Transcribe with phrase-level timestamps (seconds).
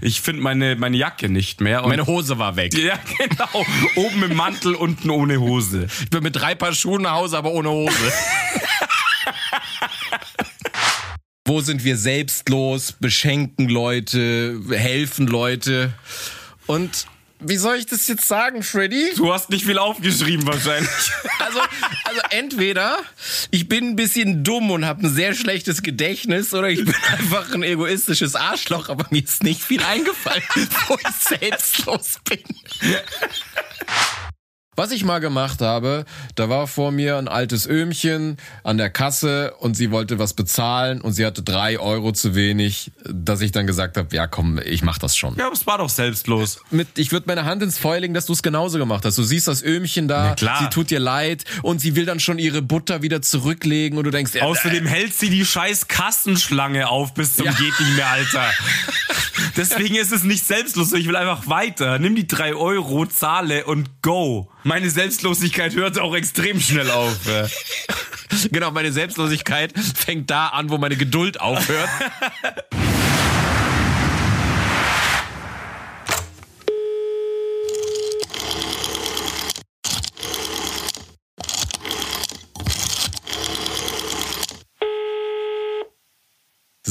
[0.00, 1.82] ich finde meine, meine Jacke nicht mehr.
[1.86, 2.76] Meine Hose war weg.
[2.76, 3.66] Ja, genau.
[3.96, 5.88] Oben im Mantel, unten ohne Hose.
[6.02, 7.92] Ich bin mit drei Paar Schuhen nach Hause, aber ohne Hose.
[11.46, 15.92] Wo sind wir selbstlos, beschenken Leute, helfen Leute?
[16.66, 17.06] Und
[17.40, 19.12] wie soll ich das jetzt sagen, Freddy?
[19.16, 20.90] Du hast nicht viel aufgeschrieben wahrscheinlich.
[21.40, 21.60] Also,
[22.04, 22.98] also entweder
[23.50, 27.52] ich bin ein bisschen dumm und habe ein sehr schlechtes Gedächtnis oder ich bin einfach
[27.52, 30.42] ein egoistisches Arschloch, aber mir ist nicht viel eingefallen,
[30.88, 32.44] wo ich selbstlos bin.
[34.80, 39.52] Was ich mal gemacht habe, da war vor mir ein altes Öhmchen an der Kasse
[39.58, 43.66] und sie wollte was bezahlen und sie hatte drei Euro zu wenig, dass ich dann
[43.66, 45.36] gesagt habe, ja komm, ich mach das schon.
[45.36, 46.62] Ja, aber es war doch selbstlos.
[46.70, 49.18] Mit, ich würde meine Hand ins Feuer legen, dass du es genauso gemacht hast.
[49.18, 52.62] Du siehst das Öhmchen da, sie tut dir leid und sie will dann schon ihre
[52.62, 57.36] Butter wieder zurücklegen und du denkst, ja, Außerdem hält sie die scheiß Kassenschlange auf bis
[57.36, 57.52] zum Ja.
[57.52, 58.44] geht nicht mehr, Alter.
[59.56, 60.92] Deswegen ist es nicht selbstlos.
[60.92, 61.98] Ich will einfach weiter.
[61.98, 64.50] Nimm die drei Euro, zahle und go.
[64.70, 67.18] Meine Selbstlosigkeit hört auch extrem schnell auf.
[68.52, 71.88] genau, meine Selbstlosigkeit fängt da an, wo meine Geduld aufhört.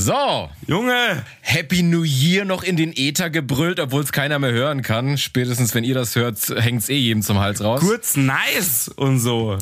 [0.02, 4.82] So, Junge, Happy New Year noch in den Äther gebrüllt, obwohl es keiner mehr hören
[4.82, 5.18] kann.
[5.18, 7.82] Spätestens, wenn ihr das hört, hängt's eh jedem zum Hals raus.
[7.82, 9.58] kurz nice und so.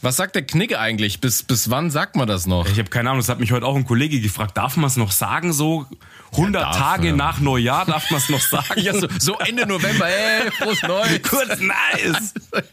[0.00, 1.20] Was sagt der Knicke eigentlich?
[1.20, 2.66] Bis, bis wann sagt man das noch?
[2.70, 4.56] Ich habe keine Ahnung, das hat mich heute auch ein Kollege gefragt.
[4.56, 5.84] Darf man es noch sagen, so
[6.32, 7.14] 100 darf, Tage ja.
[7.14, 8.80] nach Neujahr darf man es noch sagen?
[8.80, 11.22] Ja, so, so Ende November, ey, frohes Neues.
[11.22, 12.32] Kurz nice.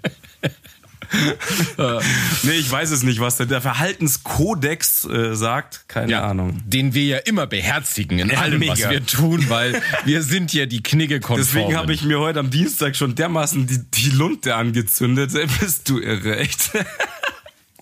[2.44, 5.86] nee, ich weiß es nicht, was der, der Verhaltenskodex äh, sagt.
[5.88, 6.61] Keine Ahnung.
[6.66, 8.73] Den wir ja immer beherzigen in Ja, allem, mega.
[8.73, 12.50] was wir tun, weil wir sind ja die knigge Deswegen habe ich mir heute am
[12.50, 15.31] Dienstag schon dermaßen die, die Lunte angezündet.
[15.59, 16.72] Bist du irre, echt?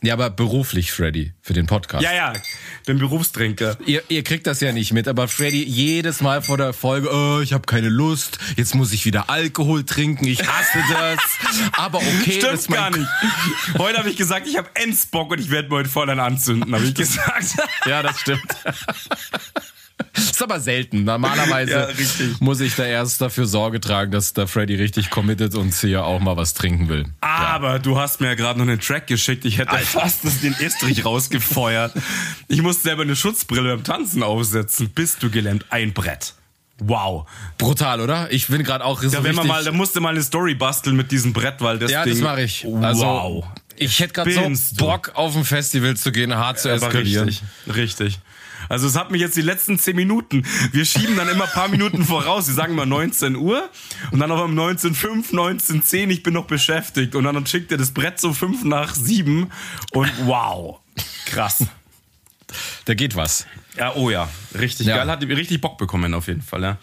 [0.04, 2.04] Ja, aber beruflich, Freddy, für den Podcast.
[2.04, 2.34] ja, ja,
[2.88, 3.78] bin Berufstrinker.
[3.86, 7.40] Ihr, ihr kriegt das ja nicht mit, aber Freddy jedes Mal vor der Folge, oh,
[7.42, 11.20] ich habe keine Lust, jetzt muss ich wieder Alkohol trinken, ich hasse das.
[11.74, 13.10] aber okay, das Stimmt mein gar nicht.
[13.78, 16.74] Heute habe ich gesagt, ich habe Endsbock und ich werde mir heute voll an anzünden,
[16.74, 17.58] habe ich gesagt.
[17.86, 18.42] Ja, das stimmt.
[20.14, 21.04] ist aber selten.
[21.04, 25.74] Normalerweise Ja, muss ich da erst dafür Sorge tragen, dass der Freddy richtig committed und
[25.76, 27.06] hier auch mal was trinken will.
[27.22, 29.46] Aber du hast mir ja gerade noch einen Track geschickt.
[29.46, 31.94] Ich hätte fast das- den Estrich rausgefeuert.
[32.48, 34.90] Ich musste selber eine Schutzbrille beim Tanzen aufsetzen.
[34.90, 35.66] Bist du gelähmt?
[35.70, 36.34] Ein Brett.
[36.84, 37.28] Wow.
[37.60, 38.32] Brutal, oder?
[38.32, 40.96] Ich bin gerade auch so Da, wenn man mal, da musste mal eine Story basteln
[40.96, 42.14] mit diesem Brett, weil das Ja, Ding.
[42.14, 42.66] das mache ich.
[42.82, 43.46] Also, wow.
[43.78, 44.76] Ich hätte gerade so?
[44.78, 47.26] Bock, auf ein Festival zu gehen, hart zu Aber eskalieren.
[47.30, 48.20] richtig, richtig.
[48.72, 50.46] Also es hat mich jetzt die letzten 10 Minuten.
[50.72, 52.46] Wir schieben dann immer ein paar Minuten voraus.
[52.46, 53.70] Sie sagen immer 19 Uhr
[54.12, 57.16] und dann auf um 19.05, 19.10 ich bin noch beschäftigt.
[57.16, 59.52] Und dann schickt er das Brett so 5 nach 7
[59.92, 60.80] und wow.
[61.26, 61.66] Krass.
[62.86, 63.46] Da geht was.
[63.78, 64.30] Ja, oh ja.
[64.58, 64.98] Richtig Ja.
[64.98, 65.10] geil.
[65.10, 66.78] Hat richtig Bock bekommen auf jeden Fall, ja.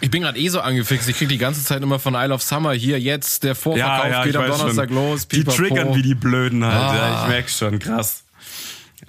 [0.00, 1.08] Ich bin gerade eh so angefixt.
[1.08, 3.44] Ich krieg die ganze Zeit immer von Isle of Summer hier jetzt.
[3.44, 4.96] Der Vorverkauf geht am Donnerstag schon.
[4.96, 5.28] los.
[5.28, 5.56] Die pipapo.
[5.56, 6.74] triggern wie die Blöden halt.
[6.74, 6.96] Ah.
[6.96, 8.24] Ja, ich merk schon, krass.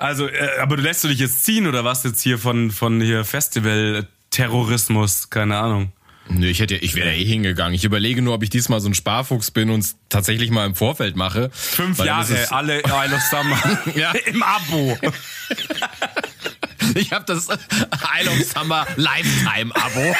[0.03, 3.00] Also, äh, aber du lässt du dich jetzt ziehen oder was jetzt hier von, von
[3.00, 5.30] hier Festival-Terrorismus?
[5.30, 5.94] Keine Ahnung.
[6.28, 7.74] Nö, ich hätte, ich wäre eh hingegangen.
[7.74, 10.75] Ich überlege nur, ob ich diesmal so ein Sparfuchs bin und es tatsächlich mal im
[10.75, 11.52] Vorfeld mache.
[11.53, 13.80] Fünf Jahre, alle Isle of Summer.
[13.96, 14.12] Ja.
[14.25, 14.97] Im Abo.
[17.04, 20.16] Ich habe das Isle of Summer Lifetime-Abo.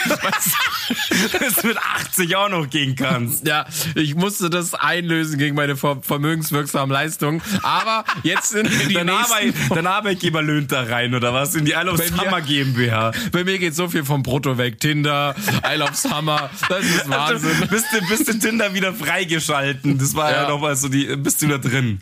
[1.39, 3.47] Dass du mit 80 auch noch gehen kannst.
[3.47, 7.41] ja, ich musste das einlösen gegen meine ver vermögenswirksamen Leistungen.
[7.61, 11.56] Aber jetzt sind die Dein, Arbeit, dein Arbeitgeber löhnt da rein, oder was?
[11.56, 13.11] In die Isle of Bei mir- Summer GmbH.
[13.31, 14.79] Bei mir geht so viel vom Brutto weg.
[14.79, 15.35] Tinder,
[15.73, 16.50] Isle of Summer.
[16.69, 17.50] Das ist Wahnsinn.
[17.51, 19.97] Also, bist du, bist du Tinder wieder freigeschalten?
[19.97, 20.50] Das war ja, Ja.
[20.50, 22.01] noch mal so die, bist du wieder drin.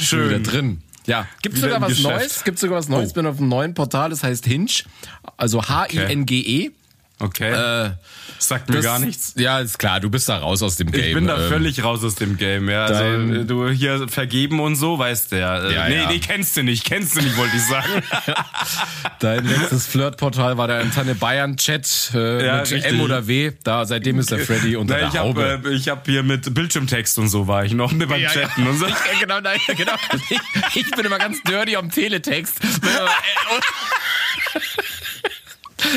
[0.00, 0.28] Schön.
[0.30, 0.82] Wieder drin.
[1.06, 2.08] Ja, gibt sogar was Geschäft.
[2.08, 2.44] Neues.
[2.44, 3.10] Gibt sogar was Neues.
[3.10, 3.14] Oh.
[3.14, 4.70] Bin auf einem neuen Portal, das heißt Hinge.
[5.36, 6.70] Also H-I-N-G-E.
[7.18, 7.50] Okay.
[7.52, 7.90] Äh,
[8.38, 9.34] Sagt mir das- gar nichts.
[9.36, 11.04] Ja, ist klar, du bist da raus aus dem Game.
[11.08, 12.84] Ich bin da Ähm, völlig raus aus dem Game, ja.
[12.86, 15.58] Also, äh, du hier vergeben und so, weißt du ja.
[15.62, 16.08] Äh, Ja, nee, ja.
[16.08, 18.02] nee, kennst du nicht, kennst du nicht, wollte ich sagen.
[19.20, 22.92] Dein letztes Flirtportal war der Antenne Bayern Chat äh, Ja, mit richtig.
[22.92, 23.52] M oder W.
[23.64, 25.50] Da seitdem ist der Freddy unter Na, der ich Haube.
[25.52, 28.32] habe äh, ich hab hier mit Bildschirmtext und so war ich noch mit beim Ja,
[28.32, 28.40] ja.
[28.42, 28.86] Chatten und so.
[28.86, 29.92] Ich, äh, genau, nein, genau.
[30.70, 32.58] Ich, ich bin immer ganz dirty am Teletext.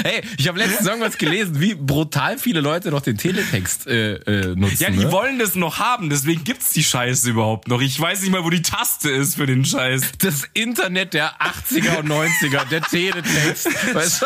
[0.03, 4.55] Hey, ich habe letztens irgendwas gelesen, wie brutal viele Leute noch den Teletext äh, äh,
[4.55, 4.77] nutzen.
[4.79, 5.11] Ja, die ne?
[5.11, 7.81] wollen das noch haben, deswegen gibt's die Scheiße überhaupt noch.
[7.81, 10.13] Ich weiß nicht mal, wo die Taste ist für den Scheiß.
[10.19, 13.67] Das Internet der 80er und 90er, der Teletext.
[13.93, 14.25] Weißt du?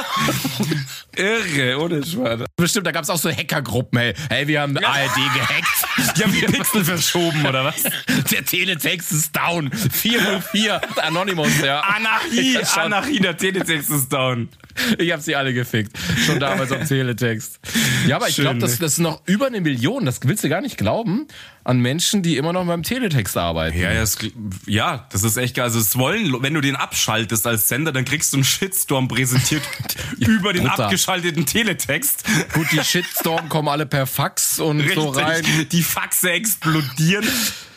[1.18, 2.46] Irre, ohne Schwan.
[2.56, 4.14] Bestimmt, da gab's auch so Hackergruppen, hey.
[4.30, 6.18] Hey, wir haben ARD gehackt.
[6.18, 7.84] Die haben die Pixel verschoben, oder was?
[8.32, 9.72] Der Teletext ist down.
[9.72, 10.82] 404.
[11.04, 11.80] Anonymous, ja.
[11.82, 12.62] Anarchie, Ja.
[12.84, 14.50] Anarchie, der Teletext ist down.
[15.00, 15.98] Ich habe sie alle gefickt.
[16.26, 17.60] Schon damals auf Teletext.
[18.08, 20.62] Ja, aber ich glaube, das, das ist noch über eine Million, das willst du gar
[20.62, 21.28] nicht glauben,
[21.64, 23.78] an Menschen, die immer noch beim Teletext arbeiten.
[23.78, 24.18] Ja, ja, es,
[24.66, 25.66] ja, das ist echt geil.
[25.66, 29.64] Also es wollen, wenn du den abschaltest als Sender, dann kriegst du einen Shitstorm präsentiert
[30.18, 30.86] über den Brutal.
[30.86, 32.24] abgeschalteten Teletext.
[32.54, 35.44] Gut, die Shitstorm kommen alle per Fax und so rein.
[35.72, 37.28] Die Faxe explodieren.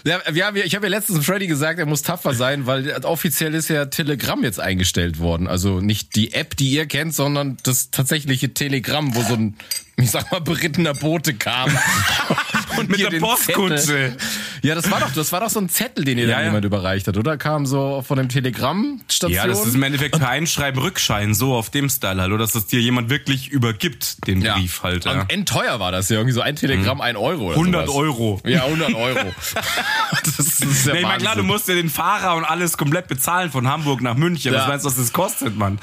[0.05, 0.21] Ja,
[0.55, 3.87] wir- ich habe ja letztens Freddy gesagt, er muss tapfer sein, weil offiziell ist ja
[3.87, 5.47] Telegram jetzt eingestellt worden.
[5.47, 9.57] Also nicht die App, die ihr kennt, sondern das tatsächliche Telegramm, wo so ein,
[9.97, 11.71] ich sag mal, berittener Bote kam.
[12.79, 14.17] Und Mit der Postkutsche.
[14.63, 16.47] Ja, das war doch, das war doch so ein Zettel, den ihr Ja, dann ja.
[16.47, 17.37] jemand überreicht hat, oder?
[17.37, 19.33] Kam so von dem Telegramm-Station.
[19.35, 22.53] Ja, das ist im Endeffekt per Einschreiben Rückschein, so auf dem Style halt, oder dass
[22.53, 24.55] das dir jemand wirklich übergibt, den Ja.
[24.57, 25.05] Brief halt.
[25.05, 25.13] Ja.
[25.23, 27.47] Und endteuer war das ja irgendwie so ein Telegramm, ein Euro.
[27.47, 27.97] Oder 100 sowas.
[27.97, 28.41] Euro.
[28.47, 29.19] Ja, 100 Euro.
[30.25, 33.09] das ist ja Nee, ich mein, klar, du musst ja den Fahrer und alles komplett
[33.09, 34.53] bezahlen von Hamburg nach München.
[34.53, 34.61] Ja.
[34.61, 35.79] Was meinst du, was das kostet, Mann?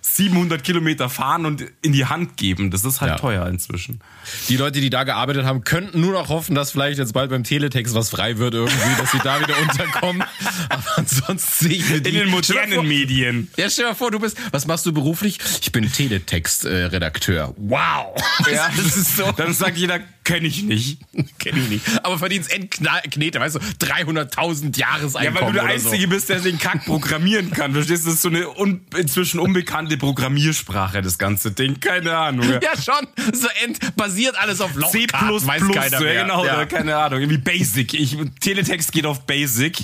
[0.00, 2.70] 700 Kilometer fahren und in die Hand geben.
[2.70, 4.00] Das ist halt teuer inzwischen.
[4.48, 7.44] Die Leute, die da gearbeitet haben, könnten nur noch hoffen, dass vielleicht jetzt bald beim
[7.44, 10.22] Teletext was frei wird irgendwie, dass sie da wieder unterkommen.
[10.68, 12.10] Aber ansonsten sehe ich mir die...
[12.10, 13.50] In den modernen vor- Medien.
[13.56, 15.38] Ja, stell dir mal vor, du bist, was machst du beruflich?
[15.60, 17.54] Ich bin Teletext-Redakteur.
[17.56, 18.14] wow.
[18.52, 19.30] Ja, das ist so.
[19.32, 20.98] Dann sagt jeder, kenne ich nicht.
[21.38, 21.84] Kenn ich nicht.
[22.02, 26.58] Aber verdienst Endknete, weißt du, 300.000 Ja, Jahreseinkommen weil du der Einzige bist, der den
[26.58, 27.72] Kack programmieren kann.
[27.72, 28.08] Verstehst du?
[28.08, 31.80] Das ist so eine un inzwischen unbekannte Programmiersprache, das ganze Ding.
[31.80, 32.46] Keine Ahnung.
[32.48, 32.60] Ja.
[32.60, 32.66] so.
[32.66, 33.06] Ja, schon.
[33.32, 36.21] So ent basiert alles auf C++, Lochkarten, weiß keiner so, mehr.
[36.28, 36.54] Ja, genau, Ja.
[36.54, 37.94] oder keine Ahnung, irgendwie Basic.
[37.94, 39.78] Ich, Teletext geht auf Basic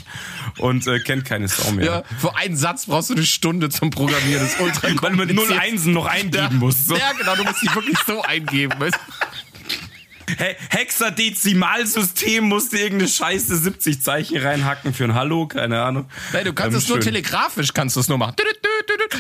[0.58, 1.85] und äh, kennt keine Sau mehr.
[1.87, 4.43] Ja, für einen Satz brauchst du eine Stunde zum Programmieren.
[4.43, 5.61] Das ist ultra Weil null kompliziert.
[5.61, 6.88] Einsen noch eingeben musst.
[6.88, 6.96] So.
[6.96, 8.75] Ja, genau, du musst die wirklich so eingeben.
[8.79, 10.37] weißt du?
[10.37, 16.05] He Hexadezimalsystem musste irgendeine scheiße 70 Zeichen reinhacken für ein Hallo, keine Ahnung.
[16.34, 17.05] Nein, du kannst Ähm, es nur schön.
[17.14, 18.34] telegrafisch, kannst du es nur machen.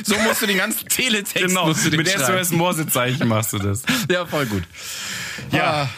[0.04, 2.44] So musst du den ganzen Teletext Genau, musst du den mit schreiben.
[2.44, 3.82] SOS Morsezeichen machst du das.
[4.10, 4.64] Ja, voll gut.
[5.50, 5.88] Ja.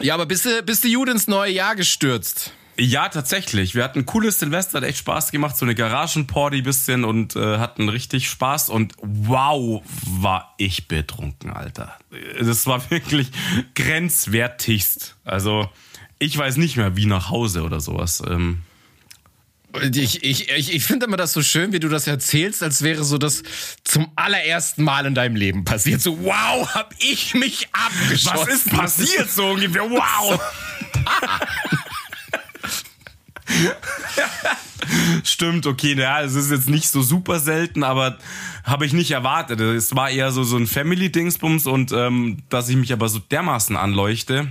[0.00, 2.52] Ja, aber bist du, bist du gut ins neue Jahr gestürzt?
[2.78, 3.74] Ja, tatsächlich.
[3.74, 7.58] Wir hatten ein cooles Silvester, hat echt Spaß gemacht, so eine Garagenparty bisschen und äh,
[7.58, 11.94] hatten richtig Spaß und wow, war ich betrunken, Alter.
[12.38, 13.30] Das war wirklich
[13.74, 15.16] grenzwertigst.
[15.24, 15.68] Also
[16.18, 18.22] ich weiß nicht mehr, wie nach Hause oder sowas.
[18.26, 18.62] Ähm,
[19.94, 23.04] Ich, ich, ich, ich finde immer das so schön, wie du das erzählst, als wäre
[23.04, 23.42] so das
[23.84, 26.00] zum allerersten Mal in deinem Leben passiert.
[26.00, 28.38] So, wow, hab ich mich abgeschossen.
[28.38, 29.88] was ist passiert so ungefähr?
[29.88, 30.40] Wow!
[35.24, 38.18] Stimmt, okay, ja, es ist jetzt nicht so super selten, aber
[38.64, 39.60] habe ich nicht erwartet.
[39.60, 43.76] Es war eher so so ein Family-Dingsbums und ähm, dass ich mich aber so dermaßen
[43.76, 44.48] anleuchte.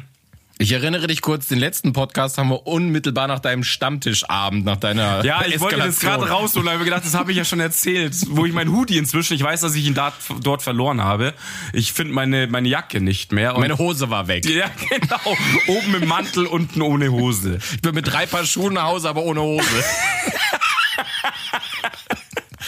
[0.62, 5.24] Ich erinnere dich kurz, den letzten Podcast haben wir unmittelbar nach deinem Stammtischabend, nach deiner
[5.24, 6.20] Ja, ich wollte das Eskalation.
[6.28, 8.98] gerade rausholen, ich hab gedacht, das habe ich ja schon erzählt, wo ich mein Hoodie
[8.98, 10.12] inzwischen, ich weiß, dass ich ihn da,
[10.42, 11.34] dort verloren habe.
[11.72, 13.56] Ich finde meine meine Jacke nicht mehr.
[13.56, 14.44] Und Meine Hose war weg.
[14.50, 15.38] ja, genau.
[15.68, 17.60] Oben im Mantel, unten ohne Hose.
[17.76, 19.64] Ich bin mit drei Paar Schuhen nach Hause, aber ohne Hose.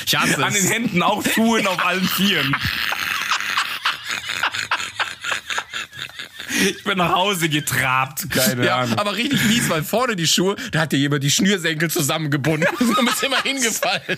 [0.05, 0.67] Ich hasse An den.
[0.67, 2.53] Händen auch Schuhen auf allen Vieren.
[6.69, 8.29] Ich bin nach Hause getrabt.
[8.29, 8.97] Keine Ja, Ahnung.
[8.97, 12.67] aber richtig mies, weil vorne die Schuhe, da hat dir jemand die Schnürsenkel zusammengebunden.
[12.79, 14.17] Du bist immer hingefallen.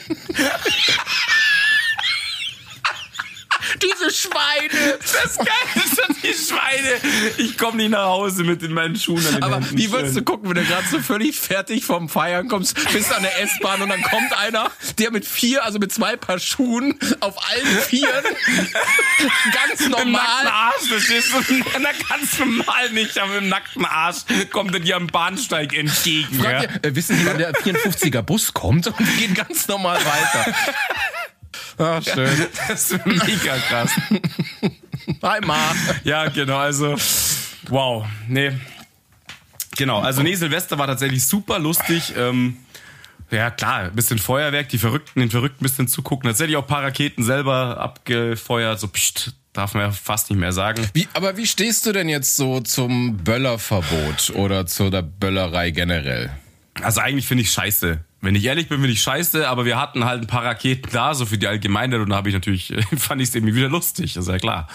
[3.84, 4.98] Diese Schweine.
[5.00, 7.34] Das Geilste sind die Schweine.
[7.38, 9.78] Ich komme nicht nach Hause mit in meinen Schuhen den Aber Händen.
[9.78, 13.24] wie würdest du gucken, wenn du gerade so völlig fertig vom Feiern kommst, bist an
[13.24, 17.36] der S-Bahn und dann kommt einer, der mit vier, also mit zwei Paar Schuhen auf
[17.50, 18.24] allen Vieren
[19.54, 20.48] ganz Im nackten normal.
[20.48, 21.64] Arsch, verstehst du?
[21.80, 24.18] Na, ganz normal nicht, aber im nackten Arsch
[24.52, 26.40] kommt er dir am Bahnsteig entgegen.
[26.42, 26.68] Frag Ja?
[26.68, 28.88] dir, äh, wissen Sie, wann der 54er Bus kommt?
[28.88, 30.56] Und wir gehen ganz normal weiter.
[31.78, 32.30] Ah, schön.
[32.68, 33.92] Das ist mega krass.
[35.22, 35.58] Hi, Ma.
[36.04, 36.96] Ja, genau, also
[37.70, 38.52] wow, nee.
[39.78, 42.14] Genau, also nee, Silvester war tatsächlich super lustig.
[42.16, 42.58] Ähm,
[43.32, 46.30] ja, klar, ein bisschen Feuerwerk, die Verrückten, den Verrückten ein bisschen zugucken.
[46.30, 50.52] Tatsächlich auch ein paar Raketen selber abgefeuert, so pst, darf man ja fast nicht mehr
[50.54, 50.88] sagen.
[50.94, 56.30] Wie, aber wie stehst du denn jetzt so zum Böllerverbot oder zu der Böllerei generell?
[56.84, 60.06] Also eigentlich finde ich scheiße, Wenn ich ehrlich bin, bin ich scheiße, aber wir hatten
[60.06, 63.22] halt ein paar Raketen da, so für die Allgemeinheit, und da habe ich natürlich, fand
[63.22, 64.68] ich es irgendwie wieder lustig, ist ja klar.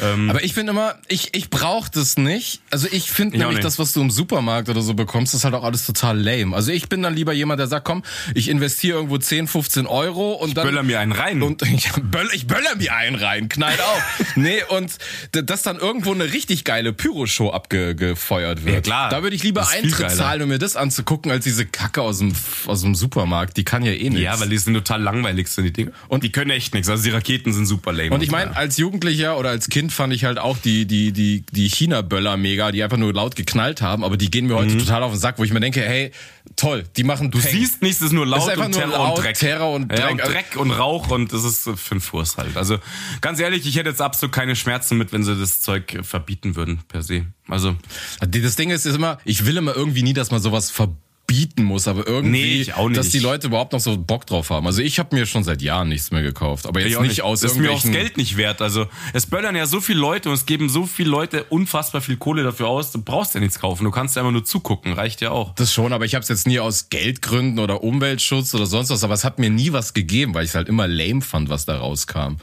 [0.00, 2.60] Ähm, aber ich finde immer, ich, ich brauche das nicht.
[2.70, 5.64] Also ich finde nämlich das, was du im Supermarkt oder so bekommst, ist halt auch
[5.64, 6.54] alles total lame.
[6.54, 8.02] Also ich bin dann lieber jemand, der sagt, komm,
[8.34, 10.66] ich investiere irgendwo 10, 15 Euro und ich dann...
[10.66, 11.42] böller mir einen rein.
[11.42, 14.02] Und ich böller, ich böller mir einen rein, knallt auf.
[14.36, 14.98] nee, und
[15.32, 18.74] dass dann irgendwo eine richtig geile Pyroshow abgefeuert wird.
[18.74, 19.08] Ja, klar.
[19.10, 22.32] Da würde ich lieber Eintritt zahlen, um mir das anzugucken, als diese Kacke aus dem,
[22.66, 23.56] aus dem Supermarkt.
[23.56, 24.20] Die kann ja eh nichts.
[24.20, 25.92] Ja, weil die sind total langweilig, sind die Dinge.
[26.08, 26.88] Und die können echt nichts.
[26.88, 28.10] Also die Raketen sind super lame.
[28.10, 31.44] Und ich meine, als Jugendlicher oder als Kind fand ich halt auch die, die, die,
[31.50, 34.80] die China-Böller mega, die einfach nur laut geknallt haben, aber die gehen mir heute mhm.
[34.80, 36.12] total auf den Sack, wo ich mir denke, hey,
[36.56, 37.50] toll, die machen Du Peng.
[37.50, 39.36] siehst nichts, es ist nur laut ist und Terror laut, und Dreck.
[39.36, 39.98] Terror und Dreck.
[39.98, 42.56] Ja, und Dreck und Rauch und das ist für ein Furst halt.
[42.56, 42.78] Also
[43.20, 46.80] ganz ehrlich, ich hätte jetzt absolut keine Schmerzen mit, wenn sie das Zeug verbieten würden,
[46.88, 47.26] per se.
[47.48, 47.76] Also.
[48.20, 51.62] Das Ding ist, ist immer, ich will immer irgendwie nie, dass man sowas verbieten bieten
[51.62, 54.66] muss, aber irgendwie, nee, dass die Leute überhaupt noch so Bock drauf haben.
[54.66, 57.40] Also ich habe mir schon seit Jahren nichts mehr gekauft, aber jetzt nicht, nicht aus
[57.40, 58.62] Das ist mir auch das Geld nicht wert.
[58.62, 62.16] Also es böllern ja so viele Leute und es geben so viele Leute unfassbar viel
[62.16, 62.92] Kohle dafür aus.
[62.92, 65.54] Du brauchst ja nichts kaufen, du kannst ja einfach nur zugucken, reicht ja auch.
[65.54, 69.04] Das schon, aber ich habe es jetzt nie aus Geldgründen oder Umweltschutz oder sonst was,
[69.04, 71.66] aber es hat mir nie was gegeben, weil ich es halt immer lame fand, was
[71.66, 72.38] da rauskam.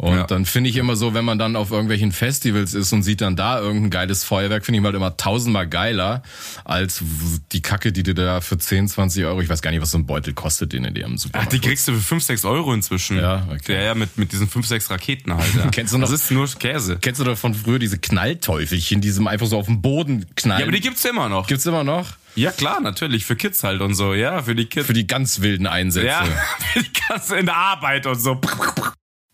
[0.00, 0.24] Und ja.
[0.24, 3.36] dann finde ich immer so, wenn man dann auf irgendwelchen Festivals ist und sieht dann
[3.36, 6.22] da irgendein geiles Feuerwerk, finde ich halt immer tausendmal geiler
[6.64, 7.04] als
[7.52, 9.98] die Kacke, die du da für 10, 20 Euro, ich weiß gar nicht, was so
[9.98, 11.52] ein Beutel kostet, den in dir im Supermarkt.
[11.52, 13.18] Ach, die kriegst du für 5, 6 Euro inzwischen.
[13.18, 13.74] Ja, okay.
[13.74, 15.54] Ja, ja, mit, mit diesen 5, 6 Raketen halt.
[15.54, 15.68] Ja.
[15.70, 16.08] kennst du noch?
[16.08, 16.96] Das ist nur Käse.
[16.98, 20.60] Kennst du doch von früher diese Knallteufelchen, die einfach so auf den Boden knallen?
[20.60, 21.46] Ja, aber die gibt's immer noch.
[21.46, 22.06] Gibt's immer noch?
[22.36, 23.26] Ja, klar, natürlich.
[23.26, 24.14] Für Kids halt und so.
[24.14, 24.86] Ja, für die Kids.
[24.86, 26.06] Für die ganz wilden Einsätze.
[26.06, 26.24] Ja,
[26.72, 28.40] für die ganz in der Arbeit und so.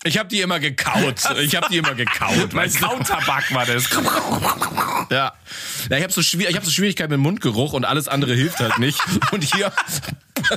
[0.06, 1.22] Ich habe die immer gekaut.
[1.38, 2.52] Ich habe die immer gekaut.
[2.52, 3.88] mein Kautabak war das.
[5.10, 5.32] ja.
[5.90, 8.60] ja ich habe so, schwierig, ich hab so Schwierigkeiten mit Mundgeruch und alles andere hilft
[8.60, 8.98] halt nicht.
[9.32, 9.72] Und hier,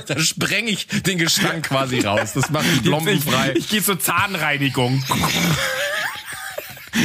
[0.06, 2.32] da spreng ich den Gestank quasi raus.
[2.34, 3.52] Das macht mich blombenfrei.
[3.52, 5.04] Ich, ich gehe zur Zahnreinigung.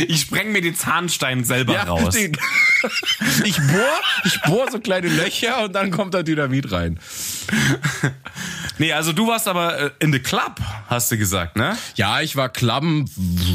[0.08, 2.14] Ich spreng mir den Zahnstein selber ja, raus.
[2.16, 2.38] Den,
[3.44, 7.00] ich bohr, ich bohr so kleine Löcher und dann kommt da Dynamit rein.
[8.78, 11.78] Nee, also du warst aber äh, in the Club, hast du gesagt, ne?
[11.96, 13.10] Ja, ich war Clubben,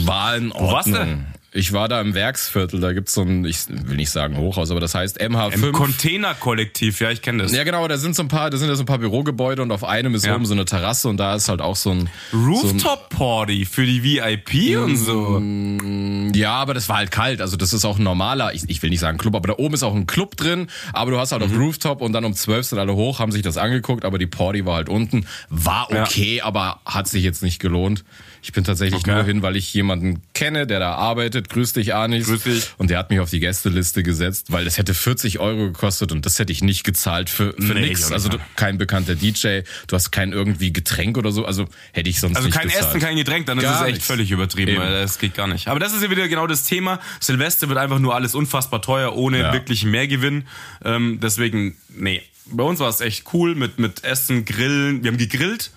[0.07, 0.69] war in Ordnung.
[0.69, 1.25] Wo warst du?
[1.53, 4.79] Ich war da im Werksviertel, da gibt's so ein, ich will nicht sagen Hochhaus, aber
[4.79, 5.55] das heißt MH5.
[5.55, 7.53] Im Containerkollektiv, ja, ich kenne das.
[7.53, 9.73] Ja, genau, da sind so ein paar, da sind ja so ein paar Bürogebäude und
[9.73, 10.37] auf einem ist ja.
[10.37, 14.05] oben so eine Terrasse und da ist halt auch so ein Rooftop Party für die
[14.05, 15.41] VIP und so.
[15.41, 18.81] Mm, ja, aber das war halt kalt, also das ist auch ein normaler, ich, ich
[18.85, 21.33] will nicht sagen Club, aber da oben ist auch ein Club drin, aber du hast
[21.33, 21.53] halt mhm.
[21.53, 24.29] auf Rooftop und dann um 12 sind alle hoch, haben sich das angeguckt, aber die
[24.29, 26.45] Party war halt unten, war okay, ja.
[26.45, 28.05] aber hat sich jetzt nicht gelohnt.
[28.43, 29.15] Ich bin tatsächlich okay.
[29.15, 31.51] nur hin, weil ich jemanden kenne, der da arbeitet.
[31.51, 32.27] Grüß dich, Anis.
[32.27, 32.71] Grüß dich.
[32.79, 36.25] Und der hat mich auf die Gästeliste gesetzt, weil das hätte 40 Euro gekostet und
[36.25, 38.11] das hätte ich nicht gezahlt für, für nee, nix.
[38.11, 42.37] Also kein bekannter DJ, du hast kein irgendwie Getränk oder so, also hätte ich sonst
[42.37, 42.57] also nicht.
[42.57, 44.07] Also kein Essen, kein Getränk, dann gar ist es echt nichts.
[44.07, 44.81] völlig übertrieben, Eben.
[44.81, 45.69] weil das geht gar nicht.
[45.69, 47.01] Aber das ist ja wieder genau das Thema.
[47.21, 49.53] Silvester wird einfach nur alles unfassbar teuer, ohne ja.
[49.53, 50.45] wirklich Mehrgewinn.
[50.85, 52.23] Ähm, deswegen, nee.
[52.53, 55.05] Bei uns war es echt cool mit, mit Essen, Grillen.
[55.05, 55.71] Wir haben gegrillt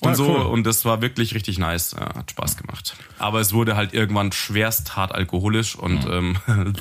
[0.00, 0.28] und ah, so.
[0.28, 0.46] Cool.
[0.46, 1.96] Und das war wirklich richtig nice.
[1.98, 2.96] Ja, hat Spaß gemacht.
[3.18, 6.36] Aber es wurde halt irgendwann schwerst hart alkoholisch und mhm.
[6.48, 6.74] ähm,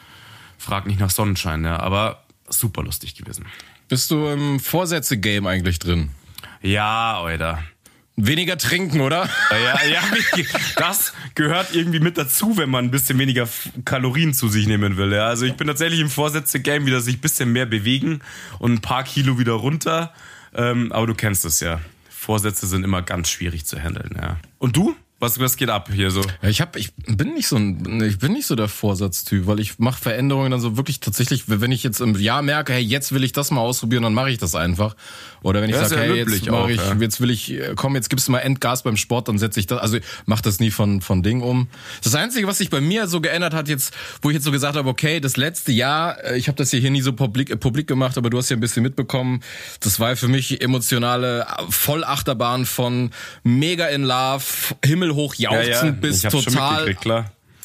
[0.58, 1.80] frag nicht nach Sonnenschein, ja.
[1.80, 3.46] Aber super lustig gewesen.
[3.88, 6.10] Bist du im Vorsätze-Game eigentlich drin?
[6.62, 7.64] Ja, Alter.
[8.14, 9.28] Weniger trinken, oder?
[9.50, 10.02] Ja, ja,
[10.76, 13.48] das gehört irgendwie mit dazu, wenn man ein bisschen weniger
[13.84, 15.12] Kalorien zu sich nehmen will.
[15.12, 15.26] Ja.
[15.26, 18.20] Also ich bin tatsächlich im Vorsätze-Game wieder sich ein bisschen mehr bewegen
[18.58, 20.12] und ein paar Kilo wieder runter.
[20.54, 21.80] Ähm, aber du kennst es ja.
[22.30, 24.38] Vorsätze sind immer ganz schwierig zu handeln, ja.
[24.58, 24.94] Und du?
[25.20, 26.22] Was, was geht ab hier so?
[26.40, 29.60] Ja, ich hab, ich bin nicht so ein, ich bin nicht so der Vorsatztyp, weil
[29.60, 33.12] ich mache Veränderungen dann so wirklich tatsächlich, wenn ich jetzt im Jahr merke, hey, jetzt
[33.12, 34.96] will ich das mal ausprobieren, dann mache ich das einfach.
[35.42, 36.94] Oder wenn ich sage, hey, jetzt, auch, ich, ja.
[36.98, 39.78] jetzt will ich, komm, jetzt gibst du mal Endgas beim Sport, dann setze ich das,
[39.80, 41.68] also mach das nie von, von Ding um.
[42.02, 44.76] Das Einzige, was sich bei mir so geändert hat jetzt, wo ich jetzt so gesagt
[44.76, 47.56] habe, okay, das letzte Jahr, äh, ich habe das hier, hier nie so publik, äh,
[47.56, 49.42] publik gemacht, aber du hast ja ein bisschen mitbekommen,
[49.80, 53.10] das war für mich emotionale Vollachterbahn von
[53.42, 54.44] mega in love,
[54.82, 55.90] Himmel himmelhoch jauchzend ja, ja.
[55.92, 56.94] bis total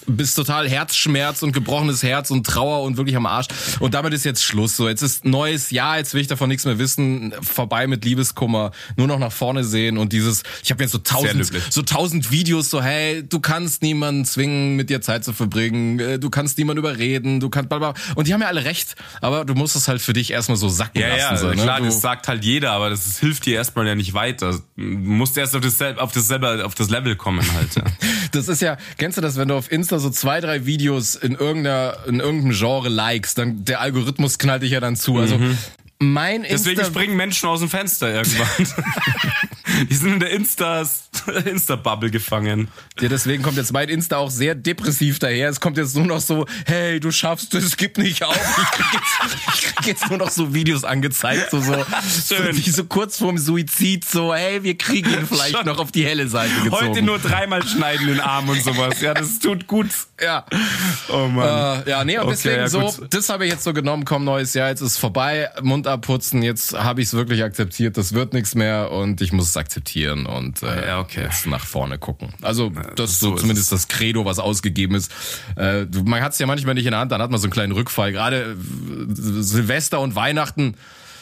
[0.07, 3.47] bis total Herzschmerz und gebrochenes Herz und Trauer und wirklich am Arsch.
[3.79, 4.75] Und damit ist jetzt Schluss.
[4.75, 7.33] So, jetzt ist neues Jahr, jetzt will ich davon nichts mehr wissen.
[7.41, 11.51] Vorbei mit Liebeskummer, nur noch nach vorne sehen und dieses, ich habe jetzt so tausend,
[11.69, 16.19] so tausend Videos, so hey, du kannst niemanden zwingen, mit dir Zeit zu verbringen, äh,
[16.19, 18.01] du kannst niemanden überreden, du kannst blablabla.
[18.15, 20.69] Und die haben ja alle recht, aber du musst es halt für dich erstmal so
[20.69, 21.21] sacken ja, lassen.
[21.21, 21.55] Ja, so, ne?
[21.55, 24.59] klar, das sagt halt jeder, aber das, das hilft dir erstmal ja nicht weiter.
[24.75, 27.75] Du musst erst auf das, auf das selber, auf das Level kommen halt.
[27.75, 27.83] Ja.
[28.31, 31.35] das ist ja, kennst du das, wenn du auf Insta so zwei, drei Videos in
[31.35, 35.17] irgendeiner, in irgendeinem Genre likes, dann der Algorithmus knallt dich ja dann zu.
[35.17, 35.57] Also mhm.
[35.99, 38.47] Mein Deswegen Insta springen Menschen aus dem Fenster irgendwann.
[39.89, 40.85] die sind in der Insta-
[41.45, 42.67] Insta-Bubble gefangen.
[42.99, 45.49] Ja, deswegen kommt jetzt mein Insta auch sehr depressiv daher.
[45.49, 48.35] Es kommt jetzt nur noch so, hey, du schaffst es, gib nicht auf.
[48.35, 51.73] Ich krieg jetzt, ich krieg jetzt nur noch so Videos angezeigt, so, so,
[52.25, 52.57] so Schön.
[52.57, 55.65] wie so kurz vorm Suizid, so, hey, wir kriegen ihn vielleicht Schon.
[55.65, 56.71] noch auf die helle Seite gezogen.
[56.89, 59.01] Heute nur dreimal schneiden den Arm und sowas.
[59.01, 59.87] Ja, das tut gut.
[60.21, 60.45] ja.
[61.09, 61.83] Oh Mann.
[61.85, 64.23] Äh, ja, nee, und Okay, deswegen ja, so, das habe ich jetzt so genommen, komm,
[64.23, 68.33] neues Jahr, jetzt ist vorbei, Mund abputzen, jetzt habe ich es wirklich akzeptiert, das wird
[68.33, 69.64] nichts mehr und ich muss es akzeptieren
[70.25, 71.23] und äh, Ja, okay.
[71.23, 72.29] jetzt nach vorne gucken.
[72.41, 75.11] Also das ist so zumindest das Credo, was ausgegeben ist.
[75.55, 77.45] Äh, du- man hat es ja manchmal nicht in der Hand, dann hat man so
[77.45, 78.11] einen kleinen Rückfall.
[78.11, 78.55] Gerade äh,
[79.41, 80.75] Silvester und Weihnachten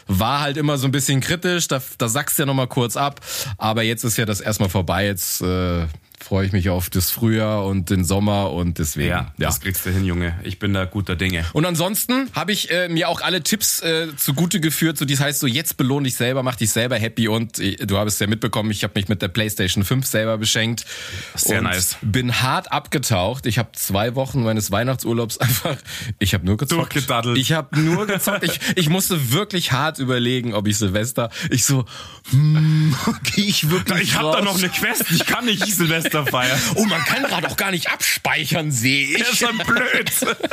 [0.08, 3.22] war halt immer so ein bisschen kritisch, da, da sackst ja nochmal kurz ab,
[3.58, 5.86] aber jetzt ist ja das erstmal vorbei, jetzt äh,
[6.24, 9.48] freue ich mich auf das Frühjahr und den Sommer und deswegen, Ja, ja.
[9.48, 10.40] das kriegst du hin, Junge.
[10.44, 11.46] Ich bin da guter Dinge.
[11.54, 15.40] Und ansonsten habe ich äh, mir auch alle Tipps äh, zugute geführt, so das heißt
[15.42, 18.28] so jetzt belohn dich selber, mach dich selber happy und äh, du hast es ja
[18.28, 20.86] mitbekommen, ich habe mich mit der PlayStation 5 selber beschenkt.
[21.36, 21.98] Sehr nice.
[22.02, 23.46] Bin hart abgetaucht.
[23.46, 25.78] Ich habe zwei Wochen meines Weihnachtsurlaubs einfach,
[26.20, 26.94] ich habe nur gezockt.
[26.94, 27.38] Durchgedaddelt.
[27.38, 28.44] Ich habe nur gezockt.
[28.44, 31.86] ich, ich musste wirklich hart überlegen, ob ich Silvester, ich so,
[32.30, 32.96] hm,
[33.36, 35.06] gehe ich wirklich Ich habe da noch eine Quest.
[35.12, 36.60] Ich kann nicht Silvester feiern.
[36.76, 39.20] Oh, man kann gerade auch gar nicht abspeichern, sehe ich.
[39.20, 40.12] Das ist dann blöd.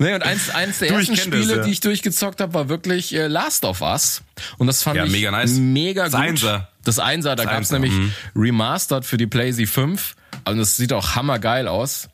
[0.00, 1.62] Nee, und eins, eins der Du, ersten kenn das, Spiele, ja.
[1.64, 4.22] die ich durchgezockt habe, war wirklich äh, Last of Us.
[4.56, 5.54] Und das fand Ja, ich mega nice.
[5.54, 6.20] mega Das gut.
[6.20, 6.68] Einser.
[6.84, 8.12] Das Einser, da Das gab's Einser, nämlich mhm.
[8.36, 10.14] Remastered für die PlayStation 5.
[10.44, 12.08] Und das sieht auch hammergeil aus.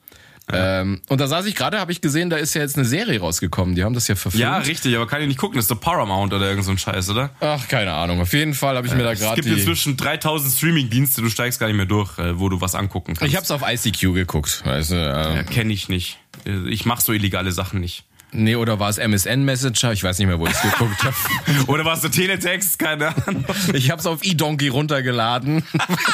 [0.53, 3.19] Ähm, und da saß ich gerade, habe ich gesehen, da ist ja jetzt eine Serie
[3.19, 3.75] rausgekommen.
[3.75, 4.43] Die haben das ja verfilmt.
[4.43, 5.57] Ja, richtig, aber kann ich nicht gucken.
[5.57, 7.31] Das ist der Paramount oder irgend so ein Scheiß, oder?
[7.41, 8.21] Ach, keine Ahnung.
[8.21, 9.59] Auf jeden Fall habe ich mir da Es gerade gibt die...
[9.59, 13.33] inzwischen 3000 Streaming-Dienste, du steigst gar nicht mehr durch, äh, wo du was angucken kannst.
[13.33, 14.63] Ich hab's auf ICQ geguckt.
[14.67, 16.19] Weißt du, ähm, ja, kenne ich nicht.
[16.45, 18.05] Äh, Ich mache so illegale Sachen nicht.
[18.37, 19.93] Nee, oder war es MSN Messenger?
[19.93, 21.15] Ich weiß nicht mehr, wo ich geguckt habe.
[21.69, 22.79] Oder warst du Teletext?
[22.81, 23.45] Keine Ahnung.
[23.73, 25.63] Ich hab's auf eDonkey runtergeladen.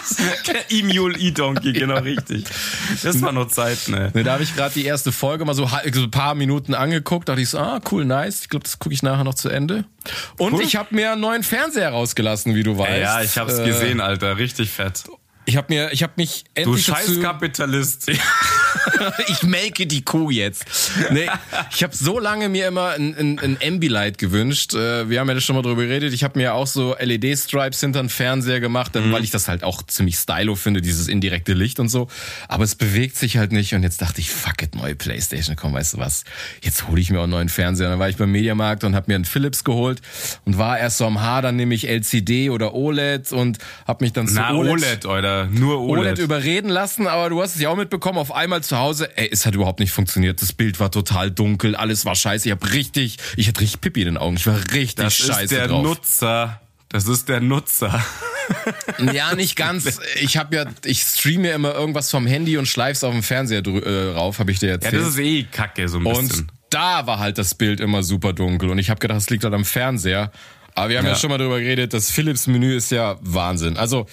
[0.68, 2.44] E-Mule, E-Donkey, genau richtig.
[3.02, 4.10] Das war noch Zeit, ne?
[4.14, 7.28] Ne, da habe ich gerade die erste Folge mal so, so ein paar Minuten angeguckt.
[7.28, 8.42] dachte ich so, ah, cool, nice.
[8.42, 9.84] Ich glaube, das gucke ich nachher noch zu Ende.
[10.38, 10.62] Und Cool.
[10.62, 13.00] ich habe mir einen neuen Fernseher rausgelassen, wie du weißt.
[13.00, 14.36] Ja, ich hab's Äh, gesehen, Alter.
[14.36, 15.04] Richtig fett.
[15.46, 18.10] Ich habe mir, ich habe mich Du endlich dazu, Scheißkapitalist.
[19.28, 20.64] ich melke die Kuh jetzt.
[21.10, 21.28] Nee,
[21.74, 24.74] ich habe so lange mir immer ein, ein, ein Ambilight gewünscht.
[24.74, 26.12] Äh, Wir haben ja das schon mal drüber geredet.
[26.12, 28.98] Ich habe mir auch so LED-Stripes hinter den Fernseher gemacht, Mhm.
[29.00, 32.08] dann, weil ich das halt auch ziemlich stylo finde, dieses indirekte Licht und so.
[32.48, 33.74] Aber es bewegt sich halt nicht.
[33.74, 35.56] Und jetzt dachte ich, fuck it, neue Playstation.
[35.56, 36.24] Komm, weißt du was?
[36.62, 37.88] Jetzt hole ich mir auch einen neuen Fernseher.
[37.90, 40.00] Dann war ich beim Mediamarkt und habe mir einen Philips geholt
[40.44, 44.28] und war erst so am Hadern, nehme ich LCD oder OLED und habe mich dann
[44.28, 45.46] zu Na, OLED, Alter.
[45.46, 46.18] Nur OLED OLED.
[46.18, 49.46] überreden lassen, aber du hast es ja auch mitbekommen, auf einmal zu Hause, ey, es
[49.46, 50.40] hat überhaupt nicht funktioniert.
[50.42, 52.48] Das Bild war total dunkel, alles war scheiße.
[52.48, 54.36] Ich hab richtig, ich hatte richtig Pipi in den Augen.
[54.36, 55.82] Ich war richtig das scheiße ist der drauf.
[55.82, 56.60] Nutzer.
[56.88, 58.02] Das ist der Nutzer.
[59.12, 60.00] Ja, nicht ganz.
[60.20, 63.64] Ich habe ja, ich streame ja immer irgendwas vom Handy und schleif's auf dem Fernseher
[63.64, 64.94] äh, rauf, habe ich dir Ja, erzählt.
[64.94, 66.18] das ist eh kacke, so ein bisschen.
[66.40, 69.44] und da war halt das Bild immer super dunkel und ich habe gedacht, es liegt
[69.44, 70.32] halt am Fernseher.
[70.74, 71.12] Aber wir haben ja.
[71.12, 71.18] Ja.
[71.18, 73.76] schon mal darüber geredet, das Philips-Menü ist ja Wahnsinn.
[73.76, 74.06] Also,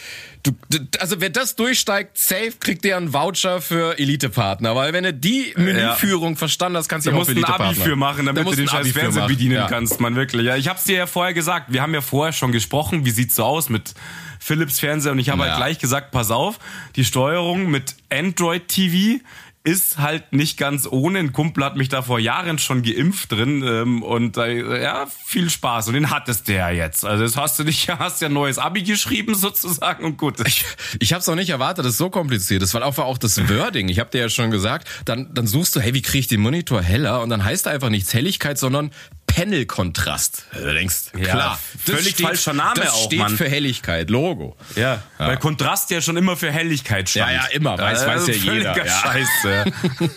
[0.44, 0.52] du,
[1.00, 4.76] also wer das durchsteigt, safe kriegt der einen Voucher für Elite-Partner.
[4.76, 7.96] Weil wenn du die Menüführung verstanden hast, kannst du ja auch musst ein Abi für
[7.96, 9.68] machen, Da damit du den scheiß Fernseher bedienen Ja.
[9.68, 10.46] kannst, man wirklich.
[10.46, 11.72] Ja, ich hab's dir ja vorher gesagt.
[11.74, 13.94] Wir haben ja vorher schon gesprochen, wie sieht's so aus mit
[14.40, 15.50] Philips Fernseher und ich habe Ja.
[15.50, 16.60] halt gleich gesagt, pass auf,
[16.96, 19.20] die Steuerung mit Android TV
[19.68, 21.20] ist halt nicht ganz ohne.
[21.20, 25.50] Ein Kumpel hat mich da vor Jahren schon geimpft drin ähm, und äh, ja, viel
[25.50, 25.90] Spaß.
[25.90, 27.04] Und den hattest du ja jetzt.
[27.04, 30.36] Also das hast du nicht, hast ja ein neues Abi geschrieben sozusagen und gut.
[30.48, 30.64] Ich,
[31.02, 33.50] ich habe es auch nicht erwartet, dass es so kompliziert ist, weil auch, auch das
[33.50, 36.28] Wording, ich habe dir ja schon gesagt, dann, dann suchst du, hey, wie kriege ich
[36.28, 37.22] den Monitor heller?
[37.22, 38.92] Und dann heißt da einfach nichts Helligkeit, sondern
[39.28, 40.46] Panel-Kontrast.
[40.54, 43.38] Du denkst, Ja, klar, völlig falscher Name das auch, steht Mann.
[43.38, 44.56] für Helligkeit, Logo.
[44.76, 47.32] Ja, weil Kontrast ja schon immer für Helligkeit stand.
[47.32, 48.92] Ja, ja, immer, weiß- Äh, weiß ja jeder, ja.
[49.02, 49.66] Scheiße.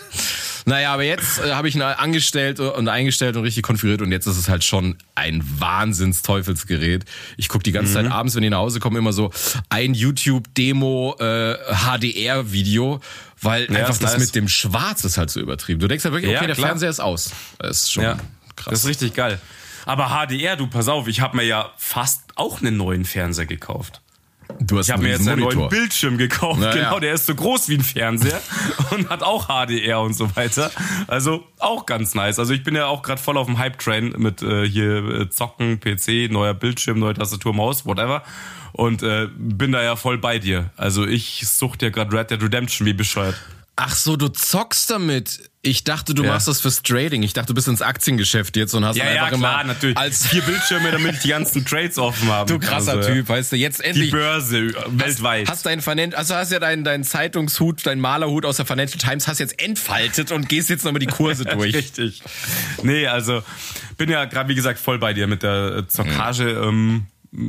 [0.63, 4.27] Naja, aber jetzt äh, habe ich ihn angestellt und eingestellt und richtig konfiguriert und jetzt
[4.27, 7.03] ist es halt schon ein Wahnsinns-Teufelsgerät.
[7.35, 7.95] Ich guck die ganze Mhm.
[8.05, 9.31] Zeit abends, wenn ich nach Hause komme, immer so
[9.69, 12.99] ein YouTube-Demo äh, HDR-Video,
[13.41, 14.19] weil Ja, einfach das nice.
[14.19, 15.79] mit dem Schwarz ist halt so übertrieben.
[15.79, 16.67] Du denkst halt wirklich, Ja, okay, der klar.
[16.67, 17.31] Fernseher ist aus.
[17.57, 18.17] Das ist schon Ja,
[18.55, 18.71] krass.
[18.71, 19.39] das ist richtig geil.
[19.85, 24.01] Aber HDR, du pass auf, ich habe mir ja fast auch einen neuen Fernseher gekauft.
[24.59, 26.59] du hast Ich habe mir jetzt einen neuen Bildschirm gekauft.
[26.61, 26.83] Na ja.
[26.83, 28.41] genau, der ist so groß wie ein Fernseher
[28.91, 30.71] und hat auch HDR und so weiter.
[31.07, 32.37] Also auch ganz nice.
[32.37, 35.79] Also ich bin ja auch gerade voll auf dem Hype-Train mit äh, hier äh, Zocken,
[35.79, 38.23] PC, neuer Bildschirm, neue Tastatur, Maus, whatever.
[38.73, 40.69] Und äh, bin da ja voll bei dir.
[40.77, 43.35] Also ich suchte ja gerade Red Dead Redemption wie bescheuert.
[43.75, 45.50] Ach so, du zockst damit.
[45.63, 46.29] Ich dachte, du Ja.
[46.33, 47.21] machst das fürs Trading.
[47.21, 49.73] Ich dachte, du bist ins Aktiengeschäft jetzt und hast Ja, dann ja, einfach klar, immer
[49.73, 49.95] natürlich.
[49.95, 52.51] als vier Bildschirme, damit ich die ganzen Trades offen habe.
[52.51, 55.47] du krasser Also, Typ, weißt du, jetzt Die endlich Börse äh, weltweit.
[55.47, 59.27] hast deinen Finan also hast ja deinen deinen Zeitungshut, deinen Malerhut aus der Financial Times
[59.27, 61.75] hast jetzt entfaltet und gehst jetzt nochmal die Kurse durch.
[61.75, 62.23] Richtig.
[62.81, 63.43] Nee, also
[63.97, 67.05] bin ja gerade, wie gesagt, voll bei dir mit der äh, Zockage ähm,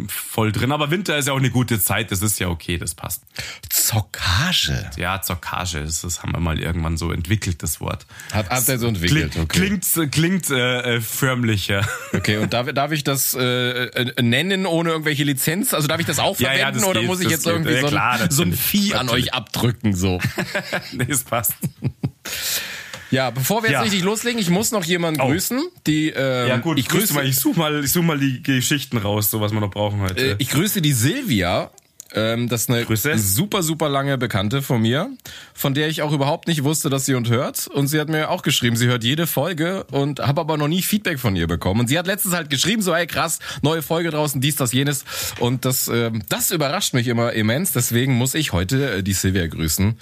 [0.09, 0.71] voll drin.
[0.71, 3.25] Aber Winter ist ja auch eine gute Zeit, das ist ja okay, das passt.
[3.69, 4.91] Zockage.
[4.97, 8.07] Ja, Zockage, das, das haben wir mal irgendwann so entwickelt, das Wort.
[8.33, 9.81] Hat, hat er so entwickelt, Klingt, okay.
[9.93, 11.87] klingt, klingt äh, äh, förmlicher.
[12.13, 15.75] Okay, und darf, darf ich das äh, äh, nennen ohne irgendwelche Lizenz?
[15.75, 17.53] Also darf ich das auch Ja, ja, verwenden das oder geht, muss ich jetzt geht.
[17.53, 19.95] irgendwie Ja, so, ein, klar, so ein Vieh an euch abdrücken?
[19.95, 20.21] So.
[20.93, 21.55] nee, es passt.
[23.13, 23.83] Ja, bevor wir jetzt Ja.
[23.83, 25.29] richtig loslegen, ich muss noch jemanden Oh.
[25.29, 25.61] grüßen.
[25.87, 28.97] Die, ähm, Ja gut, ich grüße, mal, ich suche mal, ich such mal die Geschichten
[28.97, 30.33] raus, so was wir noch brauchen heute.
[30.33, 31.71] äh, ich grüße die Silvia.
[32.15, 33.17] Ähm, das ist eine Grüße.
[33.19, 35.09] super, super lange Bekannte von mir,
[35.55, 37.69] von der ich auch überhaupt nicht wusste, dass sie uns hört.
[37.69, 40.83] Und sie hat mir auch geschrieben, sie hört jede Folge und habe aber noch nie
[40.83, 41.81] Feedback von ihr bekommen.
[41.81, 45.05] Und sie hat letztens halt geschrieben, so, hey krass, neue Folge draußen, dies, das, jenes.
[45.39, 47.73] Und das, ähm, das überrascht mich immer immens.
[47.73, 49.99] Deswegen muss ich heute äh, die Silvia grüßen.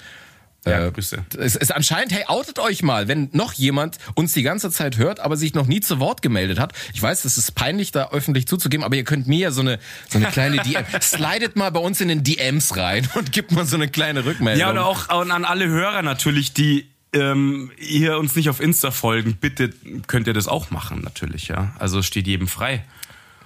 [0.65, 1.25] Ja, äh, Grüße.
[1.39, 5.19] Es ist anscheinend, hey, outet euch mal, wenn noch jemand uns die ganze Zeit hört,
[5.19, 6.73] aber sich noch nie zu Wort gemeldet hat.
[6.93, 9.79] Ich weiß, es ist peinlich, da öffentlich zuzugeben, aber ihr könnt mir ja so eine,
[10.07, 13.65] so eine kleine DM, slidet mal bei uns in den DMs rein und gibt mal
[13.65, 14.59] so eine kleine Rückmeldung.
[14.59, 18.91] Ja, und auch an an alle Hörer natürlich, die ähm, ihr uns nicht auf Insta
[18.91, 19.71] folgen, bitte
[20.07, 21.73] könnt ihr das auch machen, natürlich, ja.
[21.79, 22.83] Also steht jedem frei.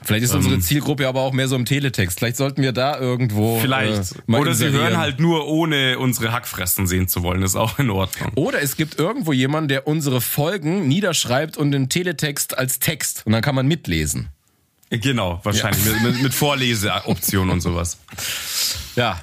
[0.05, 2.19] Vielleicht ist unsere Zielgruppe aber auch mehr so im Teletext.
[2.19, 3.59] Vielleicht sollten wir da irgendwo.
[3.59, 4.11] Vielleicht.
[4.11, 4.89] Äh, Oder sie inserieren.
[4.89, 8.31] hören halt nur, ohne unsere Hackfressen sehen zu wollen, ist auch in Ordnung.
[8.35, 13.23] Oder es gibt irgendwo jemanden, der unsere Folgen niederschreibt und den Teletext als Text.
[13.25, 14.29] Und dann kann man mitlesen.
[14.91, 15.83] Genau, wahrscheinlich.
[15.85, 17.97] Mit, mit, mit Vorleseoption und sowas.
[18.95, 19.19] Ja.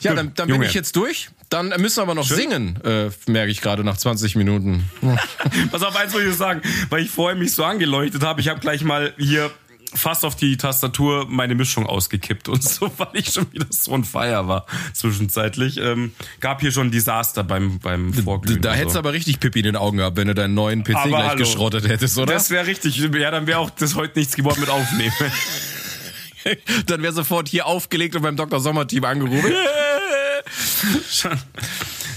[0.00, 1.28] Ja, dann, dann bin ich jetzt durch.
[1.48, 4.90] Dann müssen wir aber noch singen, äh, merke ich gerade nach 20 Minuten.
[5.70, 8.40] Pass auf, eins wollte ich sagen, weil ich vorher mich so angeleuchtet habe.
[8.40, 9.50] Ich habe gleich mal hier
[9.96, 14.04] fast auf die Tastatur meine Mischung ausgekippt und so, weil ich schon wieder so ein
[14.04, 15.78] Feier war zwischenzeitlich.
[15.78, 18.60] Ähm, gab hier schon Desaster beim, beim Vorglühen.
[18.60, 18.98] Da und hättest du so.
[19.00, 21.38] aber richtig Pipi in den Augen gehabt, wenn du deinen neuen PC Aber gleich hallo.
[21.38, 22.32] geschrottet hättest, oder?
[22.32, 22.96] Das wäre richtig.
[22.96, 25.12] Ja, dann wäre auch das heute nichts geworden mit aufnehmen.
[26.86, 28.60] dann wäre sofort hier aufgelegt und beim Dr.
[28.60, 29.52] Sommer-Team angerufen.
[31.10, 31.38] Schon.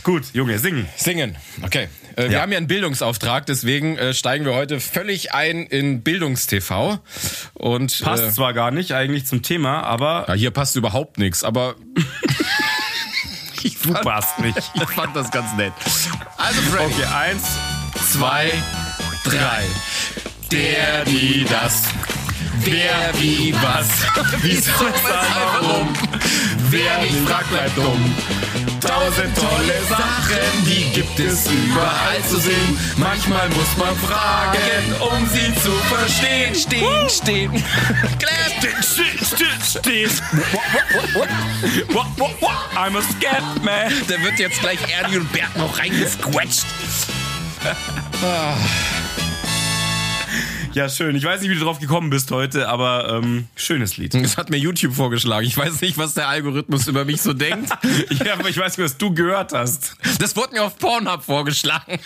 [0.03, 0.87] Gut, Junge, singen.
[0.95, 1.35] Singen.
[1.61, 1.87] Okay.
[2.15, 2.41] Äh, wir Ja.
[2.41, 6.99] haben ja einen Bildungsauftrag, deswegen äh, steigen wir heute völlig ein in Bildungstv.
[7.53, 11.43] Und Passt äh, zwar gar nicht eigentlich zum Thema, aber ja, hier passt überhaupt nichts,
[11.43, 11.75] aber
[13.63, 14.57] ich, du fand, passt nicht.
[14.75, 15.73] ich fand das ganz nett.
[16.37, 17.43] Also Freddy, Okay, eins.
[18.11, 18.51] zwei,
[19.25, 19.63] drei.
[20.51, 21.83] Der, die, das.
[22.61, 23.87] Wer, wie, was.
[24.41, 25.93] Wieso, weshalb, warum.
[26.69, 28.15] Wer nicht fragt, bleibt dumm.
[28.81, 32.79] Tausend tolle Sachen, die gibt es überall zu sehen.
[32.97, 36.55] Manchmal muss man fragen, um sie zu verstehen.
[36.55, 37.63] Stehen, stehen.
[38.19, 38.39] Clap.
[41.93, 42.51] What, what, what?
[42.75, 43.91] I'm a scat man.
[44.07, 46.65] Da wird jetzt gleich Ernie und Bert noch reingesquetscht.
[50.79, 51.13] Ja, schön.
[51.13, 54.13] Ich weiß nicht, wie du drauf gekommen bist heute, aber ähm, schönes Lied.
[54.13, 55.45] Das hat mir YouTube vorgeschlagen.
[55.45, 57.69] Ich weiß nicht, was der Algorithmus über mich so denkt.
[58.23, 59.97] Ja, aber ich weiß nicht, was du gehört hast.
[60.19, 61.99] Das wurde mir auf Pornhub vorgeschlagen.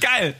[0.00, 0.36] Geil.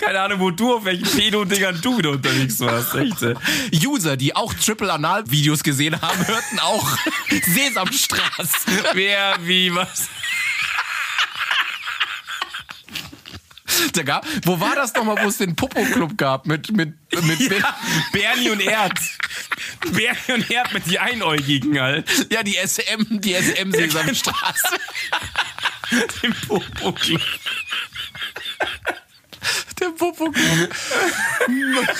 [0.00, 2.94] Keine Ahnung, wo du, auf welchen Pedo-Dingern du wieder unterwegs warst.
[2.94, 3.84] Echt.
[3.84, 6.88] User, die auch Triple-Anal-Videos gesehen haben, hörten auch
[7.54, 8.94] Sesamstraße.
[8.94, 10.08] Wer, wie, was?
[13.92, 16.46] Da gab, wo war das nochmal, wo es den Popo-Club gab?
[16.46, 17.76] Mit, mit, mit, mit Ja,
[18.12, 18.98] Bernie und Erd.
[19.92, 22.08] Bernie und Erd mit die Einäugigen halt.
[22.30, 24.76] ja, die SM, die SM-Sesamstraße.
[26.22, 27.20] Im Popo-Club.
[29.80, 30.70] Der Popo-Club.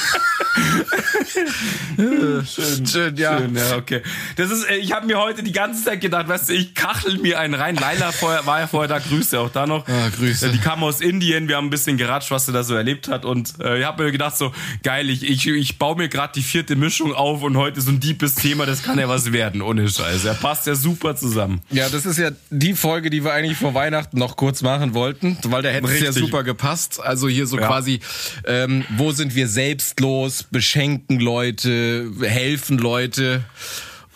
[1.97, 3.39] Schön, Schön, ja.
[3.39, 4.03] Schön, ja, okay.
[4.37, 7.19] Das ist, äh, ich habe mir heute die ganze Zeit gedacht, weißt du, ich kachel
[7.19, 7.77] mir einen rein.
[7.77, 9.87] Laila vorher, war ja vorher da, Grüße auch da noch.
[9.89, 10.49] Ah, Grüße.
[10.49, 13.09] Äh, Die kam aus Indien, wir haben ein bisschen geratscht, was sie da so erlebt
[13.09, 13.25] hat.
[13.25, 16.43] Und äh, ich habe mir gedacht, so geil, ich, ich, ich baue mir gerade die
[16.43, 19.89] vierte Mischung auf und heute so ein deepes Thema, das kann ja was werden, ohne
[19.89, 20.25] Scheiß.
[20.25, 21.63] Er passt ja super zusammen.
[21.71, 25.39] Ja, das ist ja die Folge, die wir eigentlich vor Weihnachten noch kurz machen wollten,
[25.45, 27.01] weil da hätte es ja super gepasst.
[27.01, 27.66] Also hier so Ja.
[27.68, 28.01] quasi,
[28.46, 33.44] ähm, wo sind wir selbstlos, beschenken Leute, helfen Leute.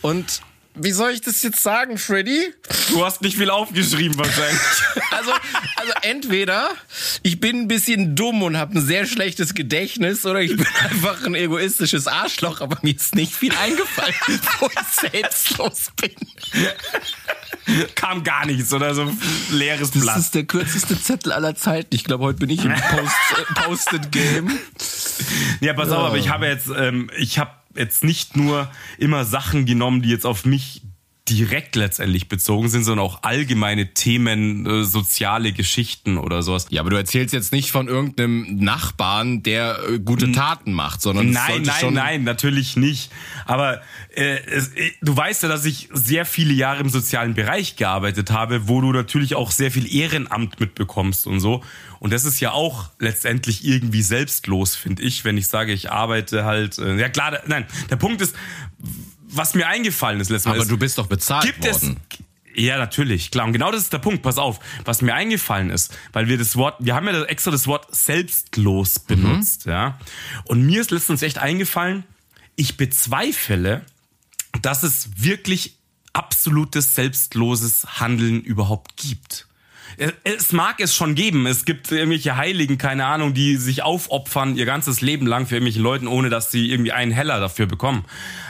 [0.03, 0.41] Und
[0.75, 2.55] wie soll ich das jetzt sagen, Freddy?
[2.91, 4.61] Du hast nicht viel aufgeschrieben wahrscheinlich.
[5.13, 5.33] Also,
[5.77, 6.71] also entweder
[7.23, 11.27] ich bin ein bisschen dumm und habe ein sehr schlechtes Gedächtnis oder ich bin einfach
[11.27, 14.15] ein egoistisches Arschloch, aber mir ist nicht viel eingefallen,
[14.61, 16.13] wo ich selbstlos bin.
[17.97, 19.13] kam gar nichts oder so
[19.51, 20.19] leeres Das Blatt.
[20.19, 21.95] ist der kürzeste Zettel aller Zeiten.
[21.95, 24.59] Ich glaube, heute bin ich im Post, äh, Post-it-Game.
[25.61, 27.51] Ja, pass auf, aber ich habe jetzt, ähm, ich habe
[27.81, 30.83] jetzt nicht nur immer Sachen genommen, die jetzt auf mich
[31.31, 36.67] direkt letztendlich bezogen sind, sondern auch allgemeine Themen, äh, soziale Geschichten oder sowas.
[36.71, 41.31] Ja, aber du erzählst jetzt nicht von irgendeinem Nachbarn, der äh, gute Taten macht, sondern
[41.31, 43.11] Nein, nein, nein, natürlich nicht.
[43.47, 43.81] Aber
[44.15, 48.31] äh, es, äh, du weißt ja, dass ich sehr viele Jahre im sozialen Bereich gearbeitet
[48.31, 51.63] habe, wo du natürlich auch sehr viel Ehrenamt mitbekommst und so.
[52.01, 56.45] Und das ist ja auch letztendlich irgendwie selbstlos, finde ich, wenn ich sage, ich arbeite
[56.45, 56.79] halt.
[56.79, 57.67] Äh, ja klar, nein.
[57.91, 58.35] Der Punkt ist,
[59.33, 60.53] was mir eingefallen ist letztes Mal.
[60.53, 62.01] Aber ist, du bist doch bezahlt gibt worden.
[62.11, 62.19] es
[62.55, 63.47] ja, natürlich, klar.
[63.47, 64.23] Und genau das ist der Punkt.
[64.23, 67.67] Pass auf, was mir eingefallen ist, weil wir das Wort, wir haben ja extra das
[67.67, 69.99] Wort selbstlos benutzt, ja.
[70.45, 72.05] Und mir ist letztens echt eingefallen,
[72.57, 73.85] ich bezweifle,
[74.63, 75.77] dass es wirklich
[76.13, 79.47] absolutes selbstloses Handeln überhaupt gibt.
[80.25, 81.47] Es- mag es schon geben.
[81.47, 85.81] Es gibt irgendwelche Heiligen, keine Ahnung, die sich aufopfern ihr ganzes Leben lang für irgendwelche
[85.81, 88.05] Leuten, ohne dass sie irgendwie einen Heller dafür bekommen.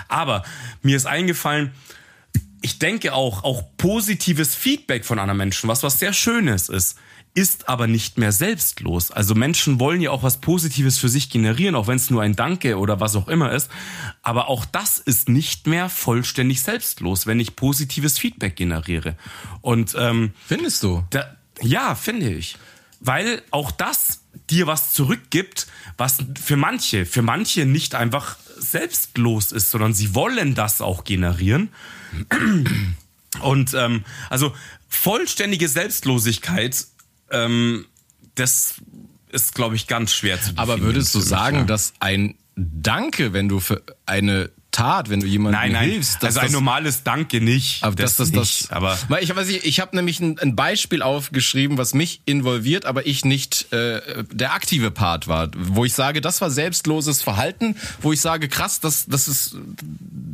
[0.09, 0.45] Aber
[0.83, 1.73] mir ist eingefallen,
[2.63, 6.99] ich denke auch, auch positives Feedback von anderen Menschen, was was sehr Schönes ist,
[7.33, 9.11] ist aber nicht mehr selbstlos.
[9.13, 12.35] Also Menschen wollen ja auch was Positives für sich generieren, auch wenn es nur ein
[12.37, 13.71] Danke oder was auch immer ist.
[14.23, 19.17] Aber auch das ist nicht mehr vollständig selbstlos, wenn ich positives Feedback generiere.
[19.61, 21.05] Und ähm, Findest du?
[21.11, 22.57] da, ja, finde ich.
[23.01, 24.21] Weil auch das
[24.51, 30.55] dir was zurückgibt, was für manche, für manche nicht einfach selbstlos ist, sondern sie wollen
[30.55, 31.71] das auch generieren.
[33.41, 34.55] Und ähm, also
[34.89, 36.87] vollständige Selbstlosigkeit,
[37.31, 37.87] ähm,
[38.35, 38.75] das
[39.31, 43.49] ist, glaube ich, ganz schwer zu Aber definieren würdest du sagen, dass ein Danke, wenn
[43.49, 47.41] du für eine Tat, wenn du jemandem Nein, nein, hilfst, also ein das, normales Danke
[47.41, 47.83] nicht.
[47.83, 50.55] aber das, das, nicht, das, aber Weil ich weiß nicht, ich habe nämlich ein, ein
[50.55, 55.95] Beispiel aufgeschrieben, was mich involviert, aber ich nicht äh, der aktive Part war, wo ich
[55.95, 59.57] sage, das war selbstloses Verhalten, wo ich sage, krass, das, das ist,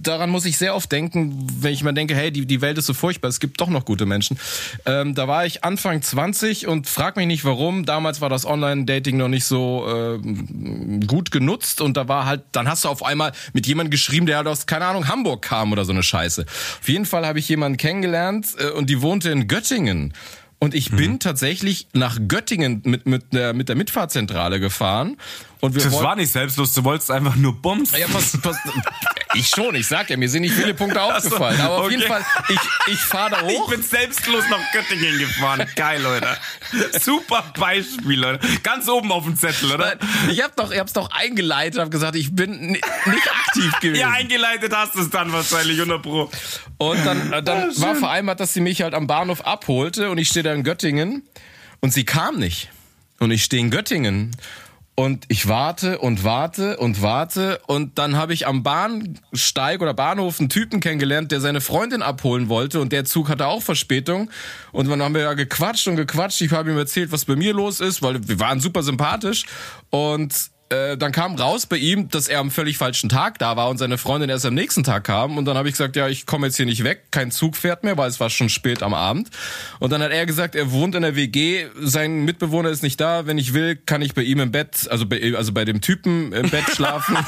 [0.02, 2.86] daran muss ich sehr oft denken, wenn ich mal denke, hey, die, die Welt ist
[2.86, 4.38] so furchtbar, es gibt doch noch gute Menschen.
[4.84, 7.84] Ähm, da war ich Anfang 20 und frag mich nicht warum.
[7.84, 12.68] Damals war das Online-Dating noch nicht so äh, gut genutzt und da war halt, dann
[12.68, 15.84] hast du auf einmal mit jemandem geschrieben, der halt aus, keine Ahnung, Hamburg kam oder
[15.84, 16.44] so eine Scheiße.
[16.80, 20.12] Auf jeden Fall habe ich jemanden kennengelernt äh, und die wohnte in Göttingen.
[20.58, 20.96] Und ich Mhm.
[20.96, 25.18] bin tatsächlich nach Göttingen mit, mit, der, mit der Mitfahrzentrale gefahren.
[25.60, 27.98] Und wir das wollten- war nicht selbstlos, du wolltest einfach nur bumsen.
[28.00, 28.56] ja, pass, pass,
[29.34, 31.60] ich schon, ich sag ja, mir sind nicht viele Punkte aufgefallen.
[31.60, 31.94] Aber auf okay.
[31.96, 32.58] jeden Fall, ich,
[32.92, 33.68] ich fahre da Ich hoch.
[33.70, 35.66] bin selbstlos nach Göttingen gefahren.
[35.74, 36.28] Geil, Leute.
[37.00, 38.46] Super Beispiel, Leute.
[38.62, 39.96] Ganz oben auf dem Zettel, oder?
[40.30, 44.00] Ich hab doch, ich hab's doch eingeleitet, hab gesagt, ich bin ni- nicht aktiv gewesen.
[44.00, 46.30] Ja, eingeleitet hast du es dann wahrscheinlich, 100 Pro.
[46.78, 50.28] Und dann, äh, dann war vereinbart, dass sie mich halt am Bahnhof abholte und ich
[50.28, 51.22] stehe da in Göttingen
[51.80, 52.70] und sie kam nicht.
[53.18, 54.36] Und ich stehe in Göttingen
[54.98, 57.60] und ich warte und warte und warte.
[57.66, 62.48] Und dann habe ich am Bahnsteig oder Bahnhof einen Typen kennengelernt, der seine Freundin abholen
[62.48, 62.80] wollte.
[62.80, 64.30] Und der Zug hatte auch Verspätung.
[64.72, 66.40] Und dann haben wir ja gequatscht und gequatscht.
[66.40, 69.44] Ich habe ihm erzählt, was bei mir los ist, weil wir waren super sympathisch.
[69.90, 73.68] Und äh, dann kam raus bei ihm, dass er am völlig falschen Tag da war
[73.68, 75.38] und seine Freundin erst am nächsten Tag kam.
[75.38, 77.84] Und dann habe ich gesagt, ja, ich komme jetzt hier nicht weg, kein Zug fährt
[77.84, 79.30] mehr, weil es war schon spät am Abend.
[79.78, 83.26] Und dann hat er gesagt, er wohnt in der WG, sein Mitbewohner ist nicht da,
[83.26, 86.32] wenn ich will, kann ich bei ihm im Bett, also bei, also bei dem Typen
[86.32, 87.16] im Bett schlafen.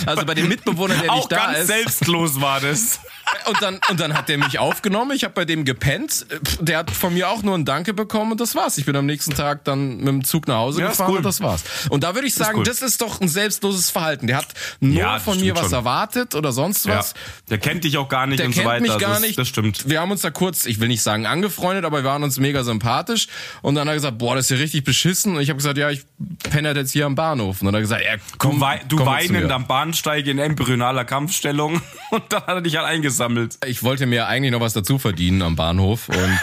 [0.06, 1.66] Also bei dem Mitbewohner, der nicht da ganz ist.
[1.68, 3.00] selbstlos war das.
[3.46, 5.10] Und dann, und dann hat der mich aufgenommen.
[5.12, 6.26] Ich habe bei dem gepennt.
[6.60, 8.76] Der hat von mir auch nur ein Danke bekommen und das war's.
[8.78, 11.16] Ich bin am nächsten Tag dann mit dem Zug nach Hause Ja, ist gefahren cool.
[11.18, 11.64] und das war's.
[11.88, 12.64] Und da würde ich sagen, cool.
[12.64, 14.26] das ist doch ein selbstloses Verhalten.
[14.28, 14.48] Der hat
[14.80, 15.72] nur Ja, von mir was schon.
[15.72, 16.98] erwartet oder sonst Ja.
[16.98, 17.14] was.
[17.50, 18.82] Der kennt dich auch gar nicht Der und kennt so weiter.
[18.82, 19.38] mich Also gar das, nicht.
[19.38, 19.88] Das stimmt.
[19.88, 22.62] Wir haben uns da kurz, ich will nicht sagen angefreundet, aber wir waren uns mega
[22.62, 23.26] sympathisch.
[23.62, 25.34] Und dann hat er gesagt, boah, das ist ja richtig beschissen.
[25.36, 26.02] Und ich habe gesagt, ja, ich
[26.50, 27.60] penne halt jetzt hier am Bahnhof.
[27.62, 30.38] Und dann hat er gesagt, ja, komm, Du, wei du komm weinend am Bahnsteig in
[30.38, 33.58] embryonaler Kampfstellung und dann hat er dich halt eingesammelt.
[33.66, 36.08] Ich wollte mir eigentlich noch was dazu verdienen am Bahnhof.
[36.08, 36.16] Und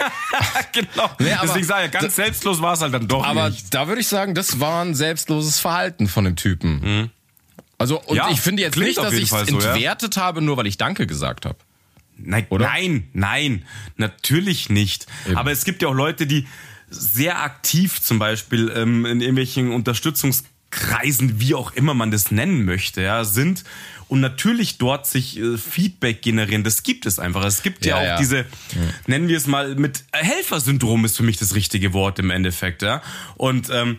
[0.72, 1.10] genau.
[1.18, 3.74] Nee, aber- Deswegen sage ich, ganz selbstlos war es halt dann doch Aber nicht.
[3.74, 7.10] da würde ich sagen, das war ein selbstloses Verhalten von dem Typen.
[7.78, 8.16] Also, und Mhm.
[8.16, 9.72] Ja, ich finde jetzt nicht, dass ich es so, ja.
[9.72, 11.58] entwertet habe, nur weil ich Danke gesagt habe.
[12.16, 12.66] Nein, Oder?
[12.66, 13.64] nein, nein,
[13.96, 15.06] natürlich nicht.
[15.34, 16.46] Aber es gibt ja auch Leute, die
[16.90, 19.72] sehr aktiv zum Beispiel ähm, in irgendwelchen
[20.72, 23.64] Unterstützungskreisen, wie auch immer man das nennen möchte, ja, sind
[24.08, 26.64] und natürlich dort sich äh, Feedback generieren.
[26.64, 27.44] Das gibt es einfach.
[27.44, 28.18] Es gibt ja, Ja, auch ja.
[28.18, 28.46] diese,
[29.06, 33.02] nennen wir es mal, mit Helfersyndrom ist für mich das richtige Wort im Endeffekt, ja.
[33.36, 33.98] Und ähm,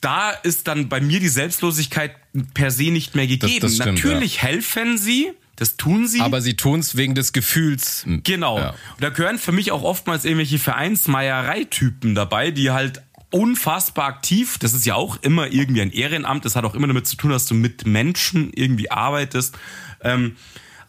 [0.00, 2.12] da ist dann bei mir die Selbstlosigkeit
[2.54, 3.60] per se nicht mehr gegeben.
[3.60, 6.20] das stimmt, Natürlich helfen sie, Das tun sie.
[6.20, 8.04] Aber sie tun es wegen des Gefühls.
[8.24, 8.58] Genau.
[8.58, 8.70] Ja.
[8.70, 14.72] Und da gehören für mich auch oftmals irgendwelche Vereinsmeierei-Typen dabei, die halt unfassbar aktiv, das
[14.72, 17.46] ist ja auch immer irgendwie ein Ehrenamt, das hat auch immer damit zu tun, dass
[17.46, 19.56] du mit Menschen irgendwie arbeitest.
[20.02, 20.36] Ähm,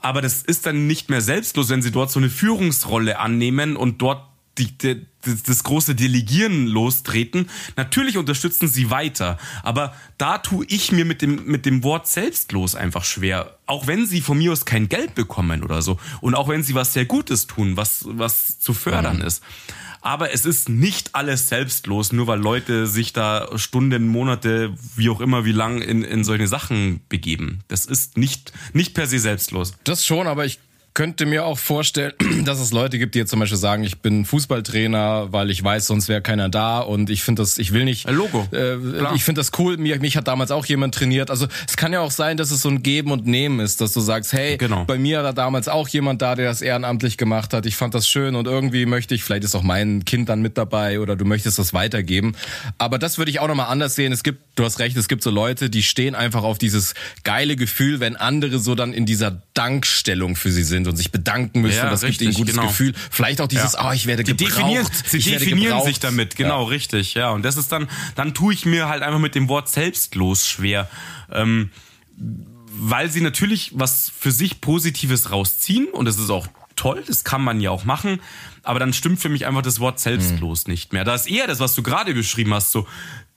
[0.01, 4.01] aber das ist dann nicht mehr selbstlos, wenn sie dort so eine Führungsrolle annehmen und
[4.01, 7.49] dort die, die, das große Delegieren lostreten.
[7.75, 12.75] Natürlich unterstützen sie weiter, aber da tue ich mir mit dem, mit dem Wort selbstlos
[12.75, 13.57] einfach schwer.
[13.65, 15.97] Auch wenn sie von mir aus kein Geld bekommen oder so.
[16.21, 19.25] Und auch wenn sie was sehr Gutes tun, was, was zu fördern mhm.
[19.25, 19.43] ist.
[20.01, 25.19] Aber es ist nicht alles selbstlos, nur weil Leute sich da Stunden, Monate, wie auch
[25.19, 27.59] immer, wie lang in, in solche Sachen begeben.
[27.67, 29.73] Das ist nicht, nicht per se selbstlos.
[29.83, 30.59] Das schon, aber ich
[30.99, 32.11] könnte mir auch vorstellen,
[32.43, 35.87] dass es Leute gibt, die jetzt zum Beispiel sagen, ich bin Fußballtrainer, weil ich weiß,
[35.87, 38.05] sonst wäre keiner da und ich finde das, ich will nicht.
[38.05, 38.45] Ein Logo.
[38.51, 38.75] Äh,
[39.15, 39.77] ich finde das cool.
[39.77, 41.31] Mich, mich hat damals auch jemand trainiert.
[41.31, 43.93] Also es kann ja auch sein, dass es so ein Geben und Nehmen ist, dass
[43.93, 44.83] du sagst, hey, genau.
[44.83, 47.65] bei mir war damals auch jemand da, der das ehrenamtlich gemacht hat.
[47.65, 50.57] Ich fand das schön und irgendwie möchte ich, vielleicht ist auch mein Kind dann mit
[50.57, 52.35] dabei oder du möchtest das weitergeben.
[52.77, 54.11] Aber das würde ich auch nochmal anders sehen.
[54.11, 57.55] Es gibt, du hast recht, es gibt so Leute, die stehen einfach auf dieses geile
[57.55, 61.77] Gefühl, wenn andere so dann in dieser Dankstellung für sie sind und sich bedanken müssen.
[61.77, 62.67] Ja, das richtig, gibt ihnen ein gutes genau.
[62.67, 62.93] Gefühl.
[63.11, 63.89] Vielleicht auch dieses, ja.
[63.89, 64.41] oh, ich werde gebraucht.
[64.41, 65.85] Die definieren, sie definieren gebraucht.
[65.85, 66.69] sich damit, genau, ja.
[66.69, 67.13] richtig.
[67.13, 70.47] Ja, und das ist dann, dann tue ich mir halt einfach mit dem Wort selbstlos
[70.47, 70.89] schwer.
[71.31, 71.69] Ähm,
[72.71, 77.43] weil sie natürlich was für sich Positives rausziehen und das ist auch toll, das kann
[77.43, 78.21] man ja auch machen,
[78.63, 80.71] aber dann stimmt für mich einfach das Wort selbstlos mhm.
[80.71, 81.03] nicht mehr.
[81.03, 82.87] Da ist eher das, was du gerade beschrieben hast, so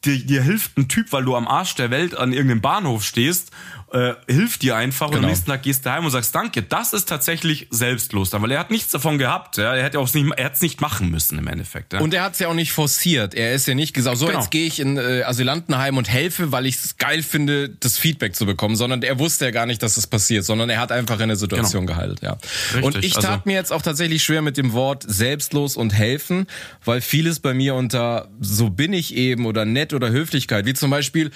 [0.05, 3.51] dir, dir hilft ein Typ, weil du am Arsch der Welt an irgendeinem Bahnhof stehst
[3.93, 5.19] äh, hilft dir einfach genau.
[5.19, 6.63] und am nächsten Tag gehst du heim und sagst Danke.
[6.63, 9.57] Das ist tatsächlich selbstlos dann, weil er hat nichts davon gehabt.
[9.57, 9.75] Ja?
[9.75, 11.93] Er hätte auch nicht, er hat's nicht machen müssen im Endeffekt.
[11.93, 12.01] Ja?
[12.01, 13.35] Und er hat's ja auch nicht forciert.
[13.35, 14.39] Er ist ja nicht gesagt, so genau.
[14.39, 18.35] jetzt gehe ich in äh, Asylantenheim und helfe, weil ich es geil finde, das Feedback
[18.35, 20.93] zu bekommen, sondern er wusste ja gar nicht, dass es das passiert, sondern er hat
[20.93, 21.99] einfach in der Situation genau.
[21.99, 22.23] geheilt.
[22.23, 22.39] Ja.
[22.75, 25.93] Richtig, und ich tat also, mir jetzt auch tatsächlich schwer mit dem Wort selbstlos und
[25.93, 26.47] helfen,
[26.85, 30.91] weil vieles bei mir unter so bin ich eben oder nett oder Höflichkeit, wie zum
[30.91, 31.31] Beispiel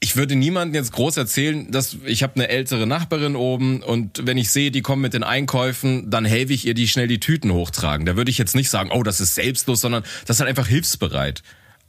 [0.00, 4.38] ich würde niemandem jetzt groß erzählen, dass ich habe eine ältere Nachbarin oben und wenn
[4.38, 7.52] ich sehe, die kommen mit den Einkäufen, dann helfe ich ihr, die schnell die Tüten
[7.52, 8.06] hochtragen.
[8.06, 10.66] Da würde ich jetzt nicht sagen, oh, das ist selbstlos, sondern das ist halt einfach
[10.66, 11.42] hilfsbereit.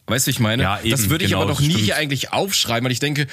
[0.08, 0.64] Weißt du, ich meine?
[0.64, 3.28] Ja, eben, das würde ich genau, aber doch nie hier eigentlich aufschreiben, weil ich denke,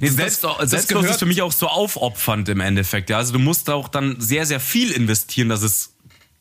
[0.00, 3.10] nee, selbst, das, selbstlos ist für mich auch so aufopfernd im Endeffekt.
[3.10, 5.95] Ja, also du musst auch dann sehr, sehr viel investieren, dass es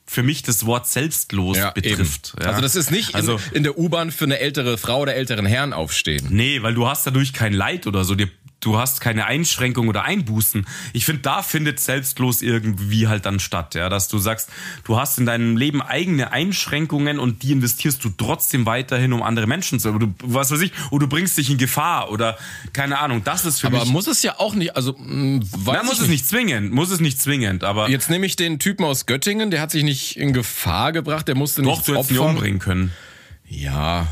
[0.05, 2.33] für mich das Wort selbstlos ja, betrifft.
[2.39, 2.47] Ja.
[2.47, 5.45] Also das ist nicht also, in, in der U-Bahn für eine ältere Frau oder älteren
[5.45, 6.27] Herrn aufstehen.
[6.29, 8.15] Nee, weil du hast dadurch kein Leid oder so.
[8.15, 10.65] Dir du hast keine Einschränkung oder Einbußen.
[10.93, 14.49] Ich finde, da findet selbstlos irgendwie halt dann statt, ja, dass du sagst,
[14.83, 19.47] du hast in deinem Leben eigene Einschränkungen und die investierst du trotzdem weiterhin, um andere
[19.47, 22.37] Menschen zu, oder du, was weiß ich, oder du bringst dich in Gefahr oder
[22.73, 23.23] keine Ahnung.
[23.23, 23.81] Das ist für aber mich.
[23.83, 26.09] Aber muss es ja auch nicht, also mh, hm, weiß Na, muss es nicht.
[26.09, 29.61] nicht zwingend, muss es nicht zwingend, aber jetzt nehme ich den Typen aus Göttingen, der
[29.61, 32.91] hat sich nicht in Gefahr gebracht, der musste nicht Doch, du hättest ihn umbringen können.
[33.47, 34.07] Ja.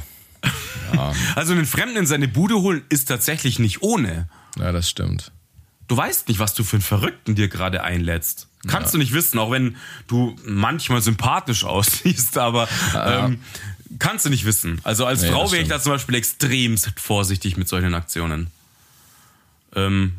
[0.93, 1.13] Ja.
[1.36, 4.27] also einen Fremden in seine Bude holen ist tatsächlich nicht ohne.
[4.58, 5.32] Ja, das stimmt.
[5.88, 8.47] Du weißt nicht, was du für einen Verrückten dir gerade einlädst.
[8.67, 8.91] Kannst ja.
[8.93, 9.75] du nicht wissen, auch wenn
[10.08, 13.25] du manchmal sympathisch aussiehst, aber ja.
[13.25, 13.41] ähm,
[13.99, 14.79] kannst du nicht wissen.
[14.84, 18.47] Also als nee, Frau wäre ich da zum Beispiel extrem vorsichtig mit solchen Aktionen.
[19.75, 20.13] Ähm,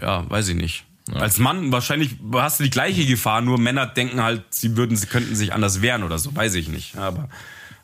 [0.00, 0.84] ja, weiß ich nicht.
[1.08, 1.20] Ja.
[1.20, 5.06] Als Mann wahrscheinlich hast du die gleiche Gefahr, nur Männer denken halt, sie würden, sie
[5.06, 6.96] könnten sich anders wehren oder so, weiß ich nicht.
[6.96, 7.28] Aber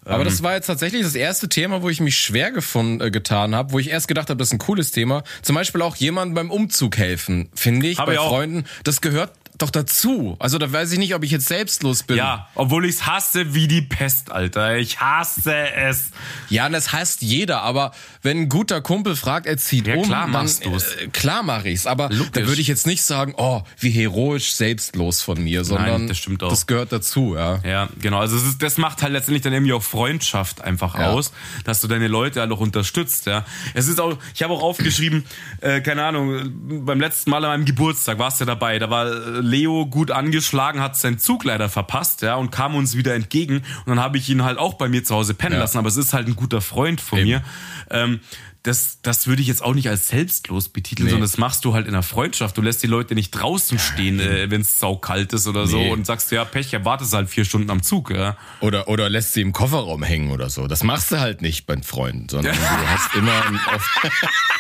[0.07, 0.45] aber das ähm.
[0.45, 3.79] war jetzt tatsächlich das erste Thema, wo ich mich schwer gefunden, äh, getan habe, wo
[3.79, 5.23] ich erst gedacht habe, das ist ein cooles Thema.
[5.43, 8.65] Zum Beispiel auch jemandem beim Umzug helfen, finde ich, Hab bei ich Freunden.
[8.85, 10.37] Das gehört doch dazu.
[10.39, 12.17] Also da weiß ich nicht, ob ich jetzt selbstlos bin.
[12.17, 14.77] Ja, obwohl ich es hasse wie die Pest, Alter.
[14.77, 16.11] Ich hasse es.
[16.49, 17.63] Ja, und das hasst jeder.
[17.63, 17.93] Aber
[18.23, 21.69] wenn ein guter Kumpel fragt, er zieht ja, um, klar machst dann, äh, klar mache
[21.71, 21.87] ich's.
[21.87, 22.33] Aber Logisch.
[22.33, 26.19] da würde ich jetzt nicht sagen, oh, wie heroisch selbstlos von mir, sondern Nein, das,
[26.19, 26.51] stimmt auch.
[26.51, 27.35] das gehört dazu.
[27.35, 28.19] Ja, ja genau.
[28.19, 31.11] Also ist, das macht halt letztendlich dann irgendwie auch Freundschaft einfach ja.
[31.11, 31.33] aus,
[31.65, 33.27] dass du deine Leute halt auch unterstützt.
[33.27, 34.19] Ja, es ist auch.
[34.35, 35.25] Ich habe auch aufgeschrieben,
[35.61, 38.79] äh, keine Ahnung, beim letzten Mal an meinem Geburtstag warst du ja dabei.
[38.79, 42.97] Da war äh, Leo gut angeschlagen, hat seinen Zug leider verpasst, ja, und kam uns
[42.97, 43.57] wieder entgegen.
[43.57, 45.61] Und dann habe ich ihn halt auch bei mir zu Hause pennen ja.
[45.61, 47.29] lassen, aber es ist halt ein guter Freund von Eben.
[47.29, 47.43] mir.
[47.91, 48.21] Ähm,
[48.67, 51.11] das, das würde ich jetzt auch nicht als selbstlos betiteln, nee.
[51.11, 52.57] sondern das machst du halt in der Freundschaft.
[52.59, 55.71] Du lässt die Leute nicht draußen stehen, äh, wenn es saukalt ist oder nee.
[55.71, 58.11] so und sagst, ja, Pech, ja, wartest halt vier Stunden am Zug.
[58.11, 58.37] Ja.
[58.61, 60.67] Oder, oder lässt sie im Kofferraum hängen oder so.
[60.67, 63.43] Das machst du halt nicht bei Freunden, sondern du hast immer...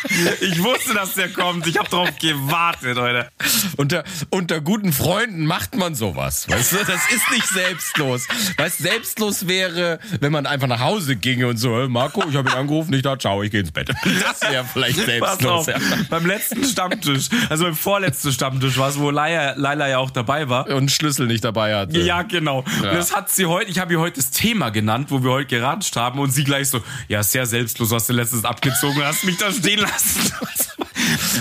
[0.40, 1.66] ich wusste, dass der kommt.
[1.66, 3.28] Ich habe darauf gewartet, Leute.
[3.76, 6.76] Unter, unter guten Freunden macht man sowas, weißt du?
[6.76, 8.28] Das ist nicht selbstlos.
[8.56, 12.54] Weißt selbstlos wäre, wenn man einfach nach Hause ginge und so, Marco, ich habe ihn
[12.54, 13.95] angerufen, nicht da, ciao, ich gehe ins Bett.
[14.04, 15.44] Das wäre vielleicht selbstlos.
[15.50, 15.76] auf, Ja.
[16.10, 20.48] beim letzten Stammtisch, also beim vorletzten Stammtisch war es, wo Laila, Laila ja auch dabei
[20.48, 20.68] war.
[20.68, 21.98] Und Schlüssel nicht dabei hatte.
[22.00, 22.64] Ja, genau.
[22.82, 22.90] Ja.
[22.90, 25.46] Und das hat sie heute, ich habe ihr heute das Thema genannt, wo wir heute
[25.46, 29.36] geratscht haben und sie gleich so, ja, sehr selbstlos, hast du letztens abgezogen, hast mich
[29.38, 30.32] da stehen lassen.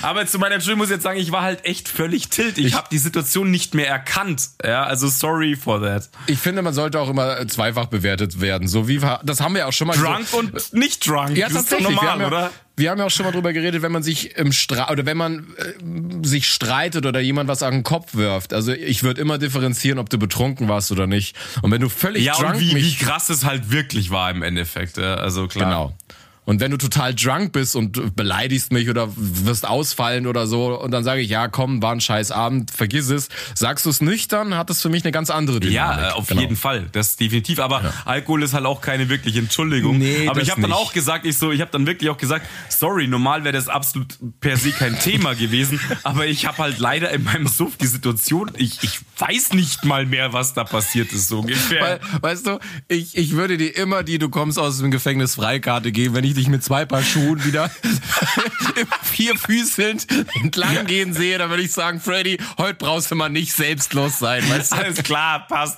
[0.02, 2.58] Aber zu meiner Entschuldigung muss ich jetzt sagen, ich war halt echt völlig tilt.
[2.58, 4.50] Ich, habe die Situation nicht mehr erkannt.
[4.64, 6.10] Ja, also sorry for that.
[6.28, 8.68] Ich finde, man sollte auch immer zweifach bewertet werden.
[8.68, 11.38] So wie das haben wir auch schon mal Drunk so, und nicht drunk.
[11.38, 12.52] Ja, das ist doch normal, ja, oder?
[12.78, 15.18] wir haben ja auch schon mal drüber geredet, wenn man sich im Stra oder wenn
[15.18, 18.54] man äh, sich streitet oder jemand was an den Kopf wirft.
[18.54, 21.36] Also ich würde immer differenzieren, ob du betrunken warst oder nicht.
[21.62, 24.30] Und wenn du völlig Ja, drunk und wie, wie mich krass es halt wirklich war
[24.32, 24.98] im Endeffekt.
[25.00, 25.66] Also klar.
[25.66, 25.98] Genau.
[26.46, 30.92] Und wenn du total drunk bist und beleidigst mich oder wirst ausfallen oder so und
[30.92, 33.30] dann sage ich, ja komm, war ein scheiß Abend, vergiss es.
[33.56, 35.76] Sagst du es nüchtern, hat es für mich eine ganz andere Dynamik.
[35.76, 36.42] Ja, äh, auf Genau.
[36.42, 37.60] jeden Fall, das definitiv.
[37.60, 39.98] Aber Alkohol ist halt auch keine wirkliche Entschuldigung.
[39.98, 42.46] Nee, Aber ich habe dann auch gesagt, ich so, ich habe dann wirklich auch gesagt,
[42.70, 45.80] sorry, normal wäre das absolut per se kein Thema gewesen.
[46.04, 50.06] Aber ich habe halt leider in meinem Suff die Situation, ich, ich weiß nicht mal
[50.06, 52.00] mehr, was da passiert ist so ungefähr.
[52.22, 56.16] Weißt du, ich, ich würde dir immer die, du kommst aus dem Gefängnis Freikarte geben,
[56.16, 57.70] wenn ich dich mit zwei Paar Schuhen wieder
[59.04, 60.08] vierfüßelnd
[60.42, 64.48] entlang gehen sehe, dann würde ich sagen, Freddy, heute brauchst du mal nicht selbstlos sein,
[64.50, 64.76] weißt du?
[64.78, 65.78] Alles klar, passt.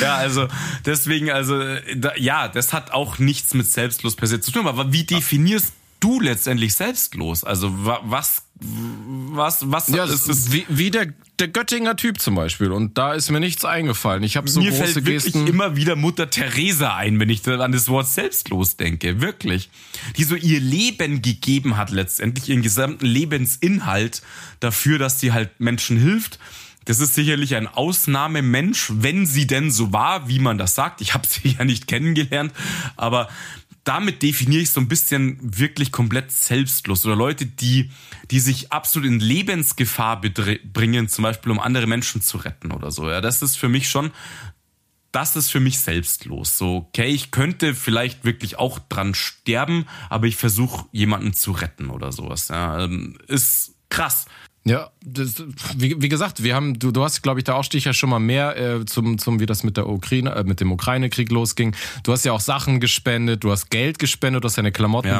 [0.00, 0.48] ja, also
[0.84, 1.58] deswegen, also
[1.96, 4.66] da, ja, das hat auch nichts mit selbstlos per se zu tun.
[4.66, 7.44] Aber wie definierst du letztendlich selbstlos?
[7.44, 12.36] Also wa- was, was, was Ja, ist das wie, wie der, der Göttinger Typ zum
[12.36, 12.70] Beispiel.
[12.70, 14.22] Und da ist mir nichts eingefallen.
[14.22, 15.46] Ich habe so Mir große fällt wirklich Gesten.
[15.46, 19.20] immer wieder Mutter Teresa ein, wenn ich an das Wort selbstlos denke.
[19.20, 19.70] Wirklich.
[20.16, 24.22] Die so ihr Leben gegeben hat letztendlich, ihren gesamten Lebensinhalt
[24.60, 26.38] dafür, dass sie halt Menschen hilft.
[26.84, 31.00] Das ist sicherlich ein Ausnahmemensch, wenn sie denn so war, wie man das sagt.
[31.00, 32.52] Ich habe sie ja nicht kennengelernt,
[32.96, 33.28] aber
[33.84, 37.90] damit definiere ich so ein bisschen wirklich komplett selbstlos oder Leute, die,
[38.30, 43.08] die sich absolut in Lebensgefahr bringen, zum Beispiel um andere Menschen zu retten oder so.
[43.10, 44.10] Ja, das ist für mich schon
[45.14, 46.58] das ist für mich selbstlos.
[46.58, 51.90] So, okay, ich könnte vielleicht wirklich auch dran sterben, aber ich versuche jemanden zu retten
[51.90, 52.48] oder sowas.
[52.48, 54.26] Ja, ähm, ist krass.
[54.66, 55.44] Ja, das,
[55.76, 58.08] wie, wie gesagt, wir haben, du, du hast, glaube ich, da auch dich ja schon
[58.08, 61.76] mal mehr äh, zum, zum, wie das mit der Ukraine, äh, mit dem Ukraine-Krieg losging.
[62.02, 65.18] Du hast ja auch Sachen gespendet, du hast Geld gespendet, du hast deine Klamotten Ja.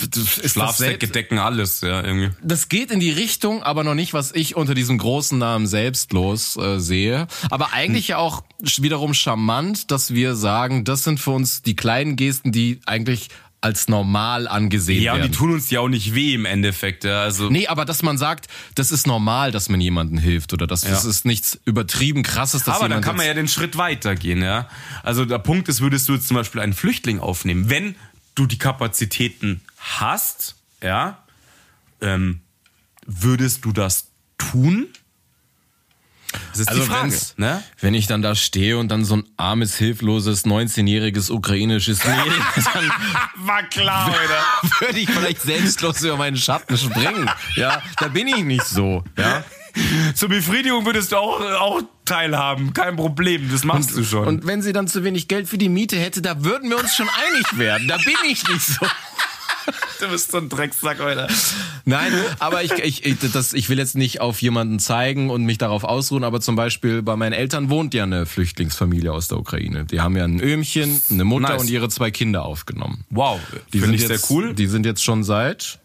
[0.00, 2.30] ist das Schlafsäcke decken alles, ja, irgendwie.
[2.42, 6.56] das geht in die Richtung, aber noch nicht, was ich unter diesem großen Namen selbstlos
[6.56, 7.26] äh, sehe.
[7.50, 8.44] Aber eigentlich ja auch
[8.78, 13.28] wiederum charmant, dass wir sagen, das sind für uns die kleinen Gesten, die eigentlich
[13.62, 15.30] als normal angesehen Ja, und werden.
[15.32, 17.04] die tun uns ja auch nicht weh im Endeffekt.
[17.04, 20.66] Ja, also Nee, aber dass man sagt, das ist normal, dass man jemandem hilft oder
[20.66, 24.42] das, das ist nichts übertrieben krasses, dass Aber dann kann man ja den Schritt weitergehen,
[24.42, 24.68] ja.
[25.04, 27.94] Also der Punkt ist, würdest du jetzt zum Beispiel einen Flüchtling aufnehmen, wenn
[28.34, 31.22] du die Kapazitäten hast, ja,
[32.00, 32.40] ähm,
[33.06, 34.08] würdest du das
[34.38, 34.88] tun?
[36.50, 37.62] Das ist Also die Frage, ne?
[37.80, 42.32] Wenn ich dann da stehe und dann so ein armes, hilfloses, 19-jähriges ukrainisches Mädel,
[42.74, 42.92] dann
[43.36, 44.76] War klar, Alter.
[44.86, 47.28] würde ich vielleicht selbstlos über meinen Schatten springen.
[47.56, 49.04] Ja, da bin ich nicht so.
[49.16, 49.44] Ja.
[50.14, 54.26] Zur Befriedigung würdest du auch, auch teilhaben, kein Problem, das machst du schon.
[54.26, 56.94] Und wenn sie dann zu wenig Geld für die Miete hätte, da würden wir uns
[56.94, 57.88] schon einig werden.
[57.88, 58.86] Da bin ich nicht so.
[60.00, 61.28] du bist so ein Drecksack, Alter.
[61.84, 65.58] Nein, aber ich, ich, ich, das, ich will jetzt nicht auf jemanden zeigen und mich
[65.58, 69.84] darauf ausruhen, aber zum Beispiel bei meinen Eltern wohnt ja eine Flüchtlingsfamilie aus der Ukraine.
[69.84, 71.62] Die haben ja ein Öhmchen, eine Mutter Nice.
[71.62, 73.04] und ihre zwei Kinder aufgenommen.
[73.10, 73.40] Wow,
[73.72, 74.54] Die finde sind ich sehr jetzt, cool.
[74.54, 75.78] Die sind jetzt schon seit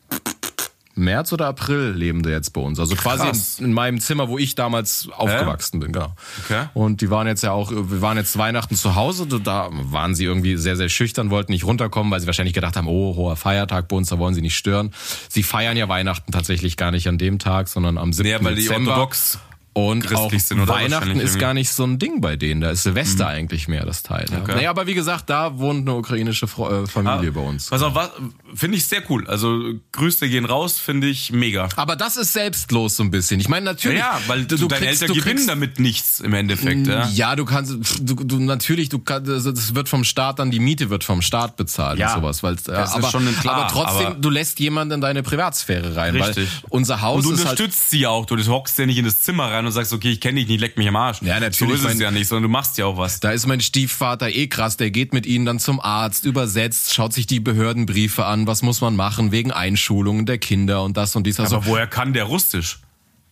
[0.97, 2.79] März oder April leben die jetzt bei uns.
[2.79, 3.27] Also quasi
[3.59, 6.13] in, in meinem Zimmer, wo ich damals aufgewachsen bin, genau.
[6.45, 6.65] Okay.
[6.73, 10.25] Und die waren jetzt ja auch, wir waren jetzt Weihnachten zu Hause, da waren sie
[10.25, 13.87] irgendwie sehr, sehr schüchtern, wollten nicht runterkommen, weil sie wahrscheinlich gedacht haben, oh, hoher Feiertag
[13.87, 14.91] bei uns, da wollen sie nicht stören.
[15.29, 18.27] Sie feiern ja Weihnachten tatsächlich gar nicht an dem Tag, sondern am 7.
[18.27, 18.91] Ja, weil die Dezember.
[18.91, 19.39] orthodox
[19.78, 20.67] Und auch sind?
[20.67, 22.61] Weihnachten ist gar nicht so ein Ding bei denen.
[22.61, 24.25] Da ist Silvester eigentlich mehr das Teil.
[24.32, 24.39] Ja.
[24.39, 24.55] Okay.
[24.55, 27.67] Naja, aber wie gesagt, da wohnt eine ukrainische äh, Familie bei uns.
[27.67, 28.09] Pass auf, was,
[28.55, 29.28] finde ich sehr cool.
[29.28, 31.69] Also Grüße gehen raus, finde ich mega.
[31.75, 33.39] Aber das ist selbstlos so ein bisschen.
[33.39, 33.99] Ich meine, natürlich.
[33.99, 36.88] Ja, weil du, deine kriegst- Eltern gewinnen kriegst- damit nichts im Endeffekt.
[36.88, 37.07] Ja.
[37.09, 37.71] Ja, du kannst,
[38.01, 41.21] du, du natürlich, du kannst, also das wird vom Staat dann die Miete wird vom
[41.21, 45.01] Staat bezahlt Ja, und sowas, weil ist aber, aber trotzdem, aber- du lässt jemanden in
[45.01, 46.49] deine Privatsphäre rein, Richtig.
[46.63, 48.25] weil unser Haus Und du ist halt unterstützt sie ja auch.
[48.25, 50.59] Du hockst ja nicht in das Zimmer rein und sagst, okay, ich kenne dich nicht,
[50.59, 51.22] leck mich am Arsch.
[51.22, 53.20] Ja, natürlich, So ist es mein- ja nicht, sondern du machst ja auch was.
[53.20, 57.13] Da ist mein Stiefvater eh krass, der geht mit ihnen dann zum Arzt, übersetzt, schaut
[57.13, 61.26] sich die Behördenbriefe an, was muss man machen wegen Einschulungen der Kinder und das und
[61.28, 61.39] dies.
[61.39, 62.80] Also, Aber woher kann der Russisch?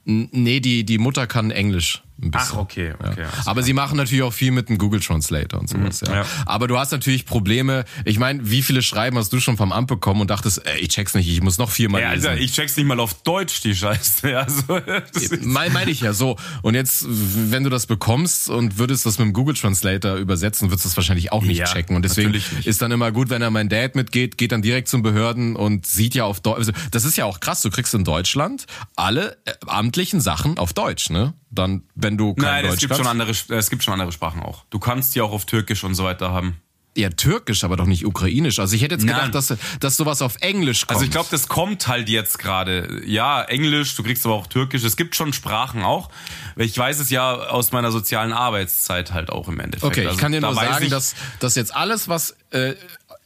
[0.05, 2.03] nee, die, die Mutter kann Englisch.
[2.31, 3.21] Ach, okay, okay.
[3.23, 3.29] Ja.
[3.45, 6.01] Aber sie machen natürlich auch viel mit dem Google Translator und sowas.
[6.01, 6.15] ja.
[6.21, 6.25] ja.
[6.45, 7.83] Aber du hast natürlich Probleme.
[8.05, 10.89] Ich meine, wie viele Schreiben hast du schon vom Amt bekommen und dachtest, ey, ich
[10.89, 12.27] check's nicht, ich muss noch viermal Ja, lesen.
[12.27, 14.29] Alter, ich check's nicht mal auf Deutsch, die Scheiße.
[14.29, 14.79] Ja, Also,
[15.41, 16.37] Meine mein ich ja so.
[16.61, 20.85] Und jetzt, wenn du das bekommst und würdest das mit dem Google Translator übersetzen, würdest
[20.85, 21.95] du das wahrscheinlich auch nicht Ja, checken.
[21.95, 25.01] Und deswegen ist dann immer gut, wenn er mein Dad mitgeht, geht dann direkt zum
[25.03, 26.57] Behörden und sieht ja auf Deutsch.
[26.59, 27.61] Also das ist ja auch krass.
[27.61, 31.33] Du kriegst in Deutschland alle äh, amtlichen Sachen auf Deutsch, ne?
[31.55, 33.03] Dann, wenn du kein Nein, Deutsch es gibt, kannst.
[33.03, 34.65] schon andere, es gibt schon andere Sprachen auch.
[34.69, 36.57] Du kannst die auch auf Türkisch und so weiter haben.
[36.97, 38.57] Ja, türkisch, aber doch nicht ukrainisch.
[38.57, 39.15] Also ich hätte jetzt Nein.
[39.31, 40.91] gedacht, dass, dass sowas auf Englisch kommt.
[40.91, 43.01] Also ich glaube, das kommt halt jetzt gerade.
[43.05, 44.81] Ja, Englisch, du kriegst aber auch Türkisch.
[44.85, 46.09] Es gibt schon Sprachen auch.
[46.55, 49.83] Ich weiß es ja aus meiner sozialen Arbeitszeit halt auch im Endeffekt.
[49.91, 52.75] Okay, ich Also kann dir nur sagen, dass, dass jetzt alles, was äh,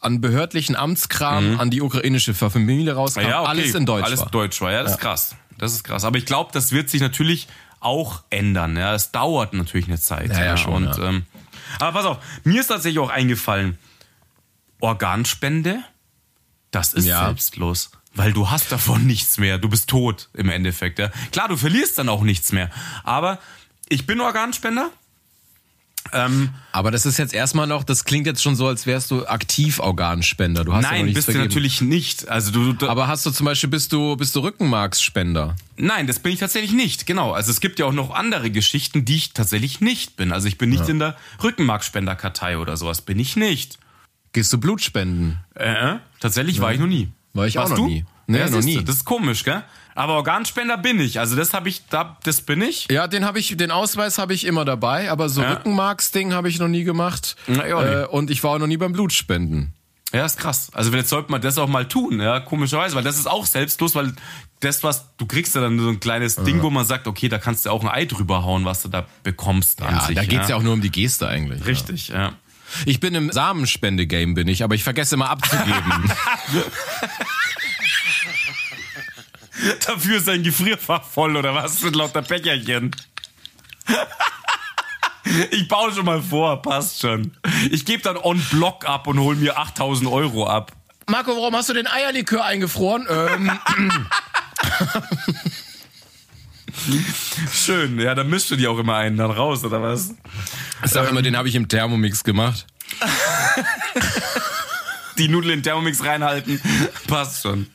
[0.02, 3.30] an behördlichen Amtskram an die ukrainische Familie rauskam, Mhm.
[3.30, 4.30] ja, okay, alles in Deutsch alles war.
[4.32, 4.72] Deutsch war.
[4.72, 5.36] Ja, das ist krass.
[5.60, 6.06] Das ist krass.
[6.06, 7.48] Aber ich glaube, das wird sich natürlich
[7.80, 8.76] auch ändern.
[8.78, 10.30] Ja, es dauert natürlich eine Zeit.
[10.32, 11.10] Ja, ja, schon, Und, ja.
[11.10, 11.26] Ähm,
[11.80, 13.78] aber pass auf, mir ist tatsächlich auch eingefallen,
[14.80, 15.84] Organspende,
[16.72, 17.26] das ist Ja.
[17.26, 17.92] selbstlos.
[18.16, 19.58] Weil du hast davon nichts mehr.
[19.58, 21.00] Du bist tot im Endeffekt.
[21.00, 21.10] Ja.
[21.32, 22.70] Klar, du verlierst dann auch nichts mehr.
[23.04, 23.40] Aber
[23.88, 24.90] ich bin Organspender.
[26.12, 29.28] Ähm, Aber das ist jetzt erstmal noch, das klingt jetzt schon so, als wärst du
[29.28, 30.64] aktiv Organspender.
[30.66, 31.50] Du hast ja nein, nichts bist du vergeben.
[31.50, 32.28] natürlich nicht.
[32.30, 35.56] Also du, du Aber hast du zum Beispiel, bist du, bist du Rückenmarksspender?
[35.78, 37.06] Nein, das bin ich tatsächlich nicht.
[37.06, 37.34] Genau.
[37.34, 40.32] Also es gibt ja auch noch andere Geschichten, die ich tatsächlich nicht bin.
[40.32, 43.02] Also ich bin nicht in der Rückenmarkspenderkartei oder sowas.
[43.02, 43.78] Bin ich nicht.
[44.32, 45.38] Gehst du Blut spenden?
[45.56, 47.10] Äh, tatsächlich war ich noch nie.
[47.34, 47.88] War ich auch Warst noch du?
[47.88, 48.06] nie.
[48.28, 48.76] Nee, ja, noch nie.
[48.76, 49.64] Du, das ist komisch, gell?
[50.00, 51.20] Aber Organspender bin ich.
[51.20, 52.88] Also das habe ich, da, das bin ich.
[52.90, 55.52] Ja, den habe ich, den Ausweis habe ich immer dabei, aber so Ja.
[55.52, 57.36] Rückenmarksding habe ich noch nie gemacht.
[57.48, 57.72] Na, nicht.
[57.74, 59.74] äh, und ich war auch noch nie beim Blutspenden.
[60.14, 60.72] Ja, ist krass.
[60.74, 63.94] Also jetzt sollte man das auch mal tun, ja, komischerweise, weil das ist auch selbstlos,
[63.94, 64.14] weil
[64.62, 67.38] das, was du kriegst ja dann so ein kleines Ding, wo man sagt, okay, da
[67.38, 70.16] kannst du auch ein Ei drüber hauen, was du da bekommst an Ja, sich.
[70.16, 70.56] da geht's ja.
[70.56, 71.66] auch nur um die Geste eigentlich.
[71.66, 72.32] Richtig, ja.
[72.86, 76.12] Ich bin im Samenspende-Game, bin ich, aber ich vergesse immer abzugeben.
[79.86, 82.92] Dafür ist ein Gefrierfach voll oder was mit lauter Becherchen.
[85.52, 87.38] Ich baue schon mal vor, passt schon.
[87.70, 90.72] Ich gebe dann on Block ab und hol mir 8000 Euro ab.
[91.06, 93.06] Marco, warum hast du den Eierlikör eingefroren?
[93.08, 93.52] Ähm,
[97.54, 100.16] Schön, ja, dann mischst du die auch immer einen dann raus, oder was?
[100.84, 102.66] ich sag immer, den habe ich im Thermomix gemacht.
[105.20, 106.60] Die Nudeln in Thermomix reinhalten,
[107.08, 107.68] passt schon.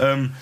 [0.00, 0.34] Ähm,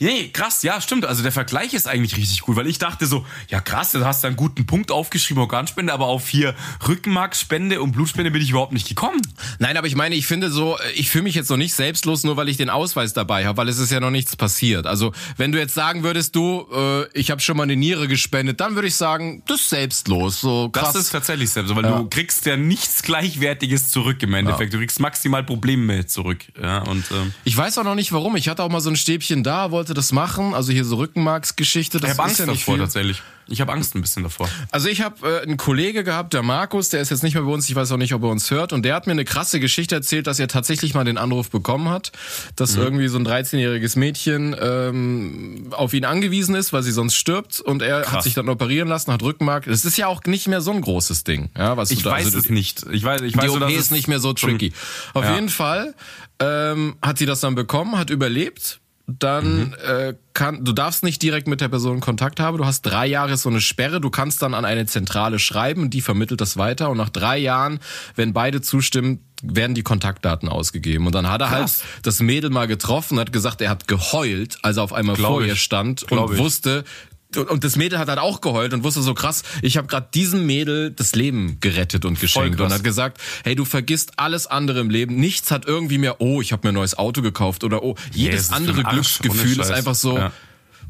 [0.00, 1.04] Nee, krass, ja, stimmt.
[1.04, 4.24] Also der Vergleich ist eigentlich richtig gut, weil ich dachte so, ja krass, du hast
[4.24, 6.54] da einen guten Punkt aufgeschrieben, Organspende, aber auf hier
[6.86, 9.20] Rückenmarksspende und Blutspende bin ich überhaupt nicht gekommen.
[9.58, 12.36] Nein, aber ich meine, ich finde so, ich fühle mich jetzt noch nicht selbstlos, nur
[12.36, 14.86] weil ich den Ausweis dabei habe, weil es ist ja noch nichts passiert.
[14.86, 18.60] Also wenn du jetzt sagen würdest, du, äh, ich habe schon mal eine Niere gespendet,
[18.60, 20.40] dann würde ich sagen, das ist selbstlos.
[20.40, 20.92] So krass.
[20.92, 24.74] Das ist tatsächlich selbst, weil du kriegst ja nichts Gleichwertiges zurück im Endeffekt.
[24.74, 26.44] Du kriegst maximal Probleme zurück.
[26.60, 28.36] Ja, und ähm, ich weiß auch noch nicht warum.
[28.36, 30.54] Ich hatte auch mal so ein Stäbchen da, wollte das machen.
[30.54, 31.98] Also hier so Rückenmarksgeschichte.
[32.00, 32.82] Das ich habe ist Angst ja nicht davor viel.
[32.84, 33.22] tatsächlich.
[33.46, 34.48] Ich habe Angst ein bisschen davor.
[34.70, 37.50] Also ich habe äh, einen Kollege gehabt, der Markus, der ist jetzt nicht mehr bei
[37.50, 39.60] uns, ich weiß auch nicht, ob er uns hört, und der hat mir eine krasse
[39.60, 42.12] Geschichte erzählt, dass er tatsächlich mal den Anruf bekommen hat,
[42.56, 47.60] dass irgendwie so ein 13-jähriges Mädchen ähm, auf ihn angewiesen ist, weil sie sonst stirbt,
[47.60, 48.24] und er hat Krass.
[48.24, 49.66] sich dann operieren lassen, hat Rückenmark.
[49.66, 52.24] Das ist ja auch nicht mehr so ein großes Ding, ja, was Ich da, weiß
[52.24, 52.86] also, es nicht.
[52.92, 54.72] Ich weiß, ich weiß die OP ist nicht mehr so tricky.
[55.12, 55.34] Auf Ja.
[55.34, 55.94] jeden Fall
[56.40, 58.80] ähm, hat sie das dann bekommen, hat überlebt.
[59.06, 59.74] Dann Mhm.
[59.86, 62.56] äh, kann, du darfst nicht direkt mit der Person Kontakt haben.
[62.56, 64.00] Du hast drei Jahre so eine Sperre.
[64.00, 66.88] Du kannst dann an eine Zentrale schreiben und die vermittelt das weiter.
[66.90, 67.80] Und nach drei Jahren,
[68.16, 71.06] wenn beide zustimmen, werden die Kontaktdaten ausgegeben.
[71.06, 71.82] Und dann hat er Krass.
[71.84, 75.32] halt das Mädel mal getroffen, hat gesagt, er hat geheult, als er auf einmal Glaub
[75.32, 75.48] vor ich.
[75.48, 76.40] ihr stand Glaub und ich.
[76.40, 76.84] wusste,
[77.36, 80.46] und- das Mädel hat halt auch geheult und wusste so krass, ich habe gerade diesem
[80.46, 84.90] Mädel das Leben gerettet und geschenkt und hat gesagt, hey, du vergisst alles andere im
[84.90, 85.16] Leben.
[85.16, 88.48] Nichts hat irgendwie mehr, oh, ich habe mir ein neues Auto gekauft oder oh, jedes
[88.48, 90.18] für andere Glücksgefühl ist einfach so.
[90.18, 90.32] Ja.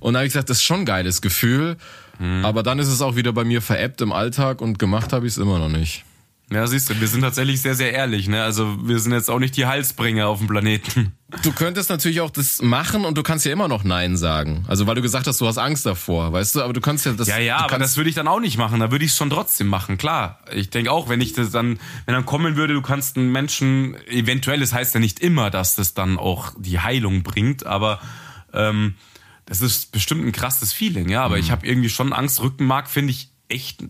[0.00, 1.76] Und dann habe ich gesagt, das ist schon ein geiles Gefühl.
[2.18, 2.44] Mhm.
[2.44, 5.32] Aber dann ist es auch wieder bei mir veräppt im Alltag und gemacht habe ich
[5.32, 6.04] es immer noch nicht.
[6.52, 8.28] Ja, siehst du, wir sind tatsächlich sehr, sehr ehrlich.
[8.28, 8.42] Ne?
[8.42, 11.12] Also wir sind jetzt auch nicht die Halsbringer auf dem Planeten.
[11.42, 14.64] Du könntest natürlich auch das machen und du kannst ja immer noch Nein sagen.
[14.68, 17.12] Also weil du gesagt hast, du hast Angst davor, weißt du, aber du kannst ja
[17.12, 17.28] das.
[17.28, 18.78] Ja, ja, aber das würde ich dann auch nicht machen.
[18.78, 20.38] Da würde ich es schon trotzdem machen, klar.
[20.54, 23.96] Ich denke auch, wenn ich das dann, wenn dann kommen würde, du kannst einen Menschen,
[24.06, 28.00] eventuell, es heißt ja nicht immer, dass das dann auch die Heilung bringt, aber
[28.52, 28.94] ähm,
[29.46, 31.24] das ist bestimmt ein krasses Feeling, ja.
[31.24, 32.40] Aber ich habe irgendwie schon Angst.
[32.42, 33.84] Rückenmark finde ich echt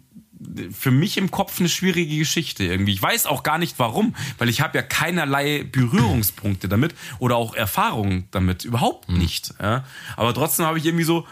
[0.73, 2.93] für mich im Kopf eine schwierige Geschichte irgendwie.
[2.93, 7.55] Ich weiß auch gar nicht warum, weil ich habe ja keinerlei Berührungspunkte damit oder auch
[7.55, 9.55] Erfahrungen damit, überhaupt nicht.
[9.61, 9.85] Ja?
[10.17, 11.27] Aber trotzdem habe ich irgendwie so,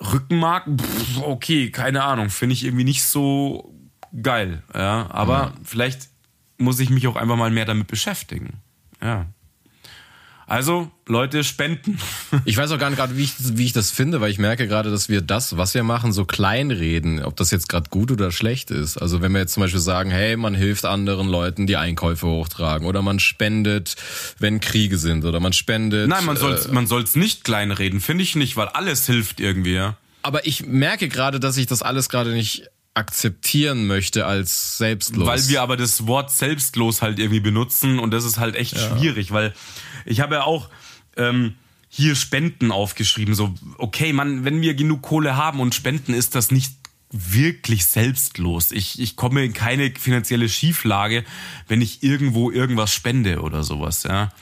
[0.00, 3.74] Rückenmark, pff, okay, keine Ahnung, finde ich irgendwie nicht so
[4.22, 4.62] geil.
[4.74, 5.64] Ja, aber mhm.
[5.64, 6.08] vielleicht
[6.58, 8.60] muss ich mich auch einfach mal mehr damit beschäftigen.
[9.02, 9.26] Ja.
[10.50, 11.96] Also, Leute, spenden.
[12.44, 14.66] Ich weiß auch gar nicht gerade, wie ich, wie ich das finde, weil ich merke
[14.66, 18.32] gerade, dass wir das, was wir machen, so kleinreden, ob das jetzt gerade gut oder
[18.32, 18.96] schlecht ist.
[18.96, 22.88] Also wenn wir jetzt zum Beispiel sagen, hey, man hilft anderen Leuten, die Einkäufe hochtragen,
[22.88, 23.94] oder man spendet,
[24.40, 26.08] wenn Kriege sind, oder man spendet.
[26.08, 29.74] Nein, man soll äh, man soll's nicht kleinreden, finde ich nicht, weil alles hilft irgendwie.
[29.74, 29.98] Ja?
[30.22, 35.26] Aber ich merke gerade, dass ich das alles gerade nicht akzeptieren möchte als selbstlos.
[35.26, 38.98] Weil wir aber das Wort selbstlos halt irgendwie benutzen und das ist halt echt ja.
[38.98, 39.54] schwierig, weil
[40.04, 40.68] ich habe ja auch
[41.16, 41.54] ähm,
[41.88, 43.34] hier Spenden aufgeschrieben.
[43.34, 46.74] So, okay, man, wenn wir genug Kohle haben und spenden, ist das nicht
[47.12, 48.70] wirklich selbstlos.
[48.70, 51.24] Ich, ich komme in keine finanzielle Schieflage,
[51.66, 54.32] wenn ich irgendwo irgendwas spende oder sowas, ja.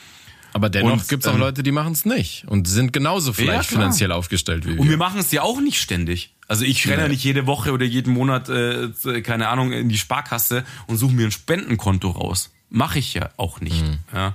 [0.53, 3.71] Aber dennoch gibt es auch ähm, Leute, die machen es nicht und sind genauso vielleicht
[3.71, 4.81] ja, finanziell aufgestellt wie wir.
[4.81, 6.35] Und wir machen es ja auch nicht ständig.
[6.49, 8.89] Also ich renne ja nicht jede Woche oder jeden Monat, äh,
[9.23, 12.51] keine Ahnung, in die Sparkasse und suche mir ein Spendenkonto raus.
[12.71, 13.83] Mache ich ja auch nicht.
[13.83, 13.99] Mhm.
[14.13, 14.35] Ja.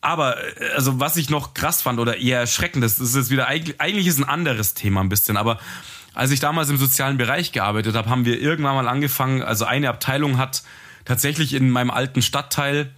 [0.00, 3.46] Aber, äh, also was ich noch krass fand oder eher erschreckend, das ist jetzt wieder,
[3.48, 5.58] eigentlich, ist ein anderes Thema ein bisschen, aber
[6.14, 9.88] als ich damals im sozialen Bereich gearbeitet habe, haben wir irgendwann mal angefangen, also eine
[9.88, 10.62] Abteilung hat
[11.04, 12.92] tatsächlich in meinem alten Stadtteil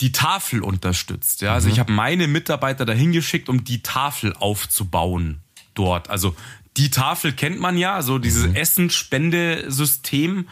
[0.00, 1.40] die Tafel unterstützt.
[1.40, 1.54] Ja?
[1.54, 1.72] Also mhm.
[1.72, 5.40] ich habe meine Mitarbeiter dahin geschickt, um die Tafel aufzubauen
[5.74, 6.10] dort.
[6.10, 6.36] Also
[6.76, 8.54] die Tafel kennt man ja, so dieses mhm.
[8.56, 10.48] Essenspendesystem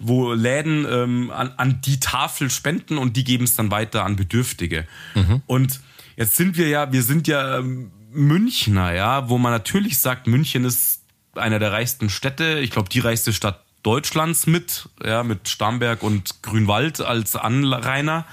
[0.00, 4.16] wo Läden ähm, an, an die Tafel spenden und die geben es dann weiter an
[4.16, 4.86] Bedürftige.
[5.14, 5.42] Mhm.
[5.46, 5.80] Und
[6.16, 10.64] jetzt sind wir ja, wir sind ja ähm, Münchner, ja, wo man natürlich sagt, München
[10.64, 11.02] ist
[11.34, 16.42] einer der reichsten Städte, ich glaube die reichste Stadt Deutschlands mit, ja, mit Starnberg und
[16.42, 18.26] Grünwald als Anrainer.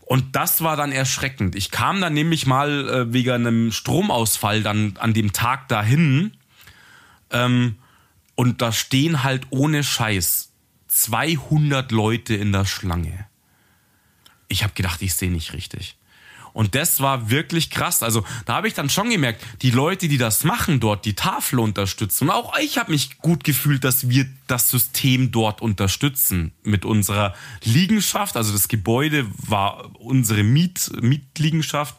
[0.00, 1.54] Und das war dann erschreckend.
[1.54, 6.32] Ich kam dann nämlich mal äh, wegen einem Stromausfall dann an dem Tag dahin.
[7.30, 7.76] Ähm,
[8.34, 10.53] und da stehen halt ohne Scheiß
[10.94, 13.26] 200 Leute in der Schlange.
[14.46, 15.96] Ich habe gedacht, ich sehe nicht richtig.
[16.52, 18.04] Und das war wirklich krass.
[18.04, 21.58] Also da habe ich dann schon gemerkt, die Leute, die das machen dort, die Tafel
[21.58, 22.28] unterstützen.
[22.28, 27.34] Und auch ich habe mich gut gefühlt, dass wir das System dort unterstützen mit unserer
[27.64, 28.36] Liegenschaft.
[28.36, 31.96] Also das Gebäude war unsere Miet, Mietliegenschaft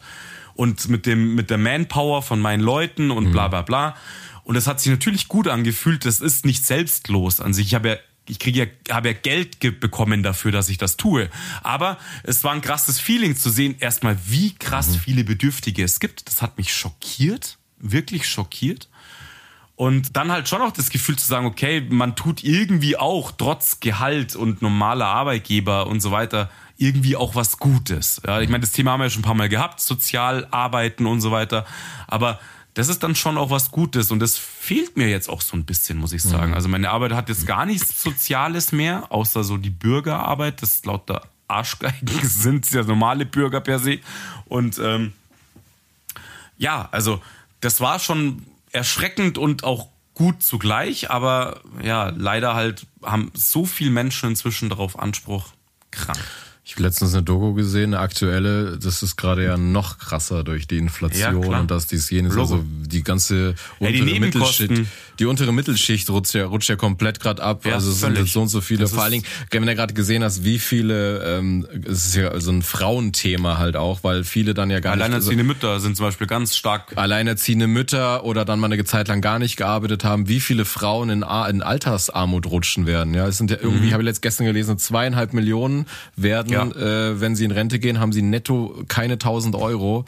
[0.54, 3.94] und mit dem mit der Manpower von meinen Leuten und bla bla bla.
[4.42, 6.06] Und das hat sich natürlich gut angefühlt.
[6.06, 7.66] Das ist nicht selbstlos an sich.
[7.66, 7.96] Ich habe ja
[8.28, 11.30] ich kriege ja, habe ja Geld bekommen dafür, dass ich das tue.
[11.62, 14.98] Aber es war ein krasses Feeling zu sehen, erstmal, wie krass mhm.
[15.00, 16.26] viele Bedürftige es gibt.
[16.26, 18.88] Das hat mich schockiert, wirklich schockiert.
[19.74, 23.80] Und dann halt schon auch das Gefühl zu sagen, okay, man tut irgendwie auch trotz
[23.80, 28.20] Gehalt und normaler Arbeitgeber und so weiter irgendwie auch was Gutes.
[28.26, 31.06] Ja, ich meine, das Thema haben wir ja schon ein paar Mal gehabt, sozial arbeiten
[31.06, 31.66] und so weiter.
[32.06, 32.38] Aber
[32.76, 35.64] das ist dann schon auch was Gutes und das fehlt mir jetzt auch so ein
[35.64, 36.48] bisschen, muss ich sagen.
[36.48, 36.54] Mhm.
[36.54, 41.08] Also meine Arbeit hat jetzt gar nichts Soziales mehr, außer so die Bürgerarbeit, das laut
[41.08, 44.00] der Arschgeigen sind ja normale Bürger per se.
[44.44, 45.14] Und ähm,
[46.58, 47.22] ja, also
[47.62, 53.90] das war schon erschreckend und auch gut zugleich, aber ja, leider halt haben so viele
[53.90, 55.46] Menschen inzwischen darauf Anspruch.
[55.90, 56.18] Krank.
[56.68, 60.66] Ich habe letztens eine Doku gesehen, eine aktuelle, das ist gerade ja noch krasser durch
[60.66, 62.54] die Inflation ja, und das, dies, jenes, Logo.
[62.54, 64.72] also die ganze untere ja, die Mittelschicht,
[65.18, 68.32] die untere Mittelschicht rutscht ja, rutscht ja komplett gerade ab, ja, also es sind jetzt
[68.32, 71.66] so und so viele, vor allen Dingen, wenn du gerade gesehen hast, wie viele, ähm,
[71.84, 75.50] es ist ja so ein Frauenthema halt auch, weil viele dann ja gar Alleinerziehende nicht...
[75.50, 76.92] Alleinerziehende Mütter sind zum Beispiel ganz stark...
[76.96, 81.10] Alleinerziehende Mütter oder dann mal eine Zeit lang gar nicht gearbeitet haben, wie viele Frauen
[81.10, 83.92] in, in Altersarmut rutschen werden, ja, es sind ja irgendwie, mhm.
[83.92, 85.86] habe ich letzt gestern gelesen, zweieinhalb Millionen
[86.16, 86.64] werden ja.
[86.64, 90.04] äh, wenn sie in Rente gehen, haben sie netto keine 1000 Euro.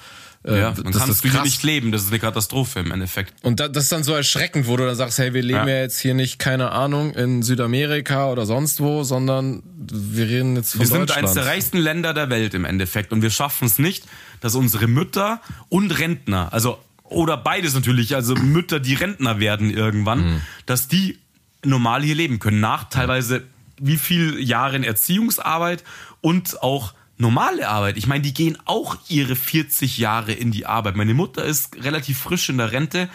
[0.49, 3.34] Äh, ja, dann das kannst du hier nicht leben, das ist eine Katastrophe im Endeffekt.
[3.44, 5.80] Und das ist dann so erschreckend, wo du dann sagst, hey, wir leben ja, ja
[5.82, 10.80] jetzt hier nicht, keine Ahnung, in Südamerika oder sonst wo, sondern wir reden jetzt von
[10.80, 14.05] Wir sind eines der reichsten Länder der Welt im Endeffekt und wir schaffen es nicht,
[14.40, 20.34] dass unsere Mütter und Rentner, also oder beides natürlich, also Mütter, die Rentner werden irgendwann,
[20.34, 20.40] mhm.
[20.66, 21.18] dass die
[21.64, 23.42] normal hier leben können, nach teilweise
[23.80, 25.84] wie viel Jahren Erziehungsarbeit
[26.20, 27.97] und auch normale Arbeit.
[27.97, 30.97] Ich meine, die gehen auch ihre 40 Jahre in die Arbeit.
[30.97, 33.09] Meine Mutter ist relativ frisch in der Rente.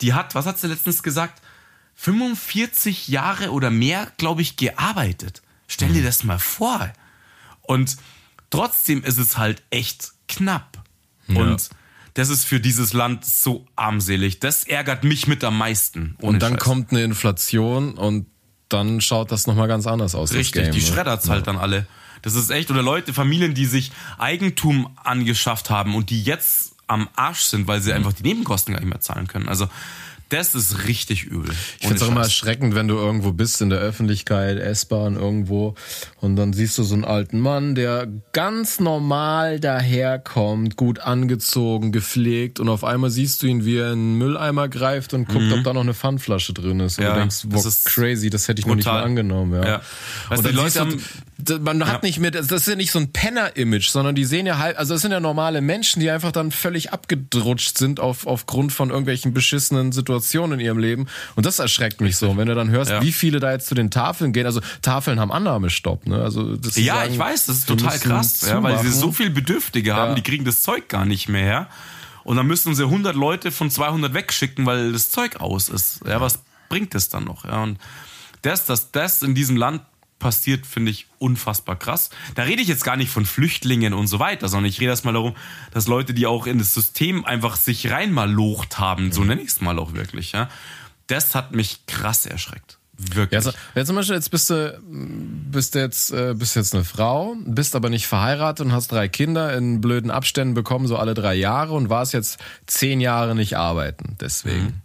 [0.00, 1.42] Die hat, was hat sie letztens gesagt?
[1.96, 5.42] 45 Jahre oder mehr, glaube ich, gearbeitet.
[5.66, 6.06] Stell dir mhm.
[6.06, 6.92] das mal vor.
[7.62, 7.96] Und
[8.50, 10.78] trotzdem ist es halt echt knapp.
[11.26, 11.40] Ja.
[11.40, 11.68] Und
[12.14, 14.40] das ist für dieses Land so armselig.
[14.40, 16.16] Das ärgert mich mit am meisten.
[16.20, 16.62] und dann Scheiß.
[16.62, 18.26] kommt eine Inflation und
[18.68, 20.32] dann schaut das nochmal ganz anders aus.
[20.32, 20.84] Richtig, die ne?
[20.84, 21.86] schreddert's halt dann alle.
[22.34, 27.08] Das ist echt, oder Leute, Familien, die sich Eigentum angeschafft haben und die jetzt am
[27.16, 27.96] Arsch sind, weil sie mhm.
[27.96, 29.48] einfach die Nebenkosten gar nicht mehr zahlen können.
[29.48, 29.68] Also
[30.30, 31.54] Das ist richtig übel.
[31.80, 35.74] Ich finde es auch immer erschreckend, wenn du irgendwo bist in der Öffentlichkeit, S-Bahn irgendwo
[36.20, 42.60] und dann siehst du so einen alten Mann, der ganz normal daherkommt, gut angezogen, gepflegt
[42.60, 45.52] und auf einmal siehst du ihn, wie er in einen Mülleimer greift und guckt, mhm.
[45.54, 46.98] ob da noch eine Pfandflasche drin ist.
[46.98, 48.74] Und ja, du denkst, wow, das ist crazy, das hätte ich brutal.
[48.74, 49.52] mir nicht mal angenommen.
[49.54, 49.66] Ja.
[49.66, 49.82] ja.
[50.28, 51.02] Weißt und die Leute haben
[51.60, 54.58] man hat nicht mehr, das ist ja nicht so ein Penner-Image, sondern die sehen ja
[54.58, 58.72] halt, also es sind ja normale Menschen, die einfach dann völlig abgedrutscht sind auf, aufgrund
[58.72, 61.06] von irgendwelchen beschissenen Situationen in ihrem Leben.
[61.36, 62.30] Und das erschreckt mich so.
[62.30, 63.02] Und wenn du dann hörst, ja.
[63.02, 66.20] wie viele da jetzt zu den Tafeln gehen, also Tafeln haben Annahmestopp, ne?
[66.22, 69.30] Also das ja, sagen, ich weiß, das ist total krass, ja, weil sie so viel
[69.30, 71.68] Bedürftige haben, die kriegen das Zeug gar nicht mehr her.
[72.24, 76.00] Und dann müssen sie 100 Leute von 200 wegschicken, weil das Zeug aus ist.
[76.06, 77.44] Ja, was bringt es dann noch?
[77.44, 77.78] Ja, und
[78.42, 79.82] das, dass das in diesem Land
[80.18, 82.10] passiert, finde ich unfassbar krass.
[82.34, 85.14] Da rede ich jetzt gar nicht von Flüchtlingen und so weiter, sondern ich rede erstmal
[85.14, 85.34] darum,
[85.72, 89.60] dass Leute, die auch in das System einfach sich reinmalocht haben, so nenne ich es
[89.60, 90.48] mal auch wirklich, ja.
[91.06, 92.78] Das hat mich krass erschreckt.
[92.98, 93.44] Wirklich.
[93.44, 97.36] Ja, also, ja, zum Beispiel, jetzt bist du, bist jetzt, äh, bist jetzt eine Frau,
[97.46, 101.36] bist aber nicht verheiratet und hast drei Kinder in blöden Abständen bekommen, so alle drei
[101.36, 104.16] Jahre und warst jetzt zehn Jahre nicht arbeiten.
[104.20, 104.64] Deswegen.
[104.64, 104.82] Mhm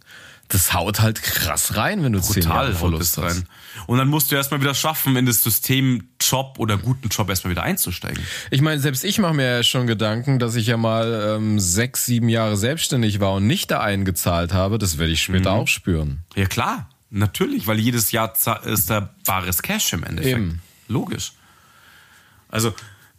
[0.48, 3.18] das haut halt krass rein, wenn du Brutal zehn Jahre Verlust.
[3.18, 3.46] Rein.
[3.86, 7.50] Und dann musst du erstmal wieder schaffen, in das System Job oder guten Job erstmal
[7.50, 8.22] wieder einzusteigen.
[8.50, 12.06] Ich meine, selbst ich mache mir ja schon Gedanken, dass ich ja mal ähm, sechs,
[12.06, 14.78] sieben Jahre selbstständig war und nicht da eingezahlt habe.
[14.78, 15.60] Das werde ich später mhm.
[15.60, 16.24] auch spüren.
[16.34, 18.32] Ja klar, natürlich, weil jedes Jahr
[18.64, 20.36] ist da bares Cash im Endeffekt.
[20.36, 20.62] Eben.
[20.88, 21.32] Logisch.
[22.48, 22.72] Also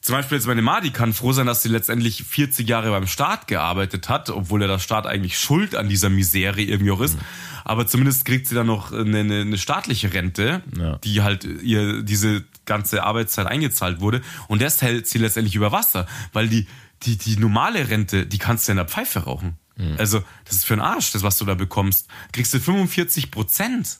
[0.05, 3.47] zum Beispiel jetzt meine Madi kann froh sein, dass sie letztendlich 40 Jahre beim Staat
[3.47, 7.15] gearbeitet hat, obwohl ja der Staat eigentlich schuld an dieser Misere irgendwie auch ist.
[7.15, 7.21] Mhm.
[7.63, 10.97] Aber zumindest kriegt sie dann noch eine, eine staatliche Rente, ja.
[10.97, 14.21] die halt ihr diese ganze Arbeitszeit eingezahlt wurde.
[14.47, 16.67] Und das hält sie letztendlich über Wasser, weil die,
[17.01, 19.57] die, die normale Rente, die kannst du in der Pfeife rauchen.
[19.75, 19.95] Mhm.
[19.97, 22.09] Also, das ist für einen Arsch, das, was du da bekommst.
[22.31, 23.97] Kriegst du 45 Prozent.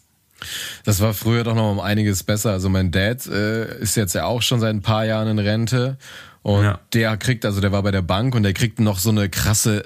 [0.84, 2.52] Das war früher doch noch um einiges besser.
[2.52, 5.98] Also mein Dad äh, ist jetzt ja auch schon seit ein paar Jahren in Rente.
[6.46, 6.80] Und ja.
[6.94, 9.84] der kriegt, also der war bei der Bank und der kriegt noch so eine krasse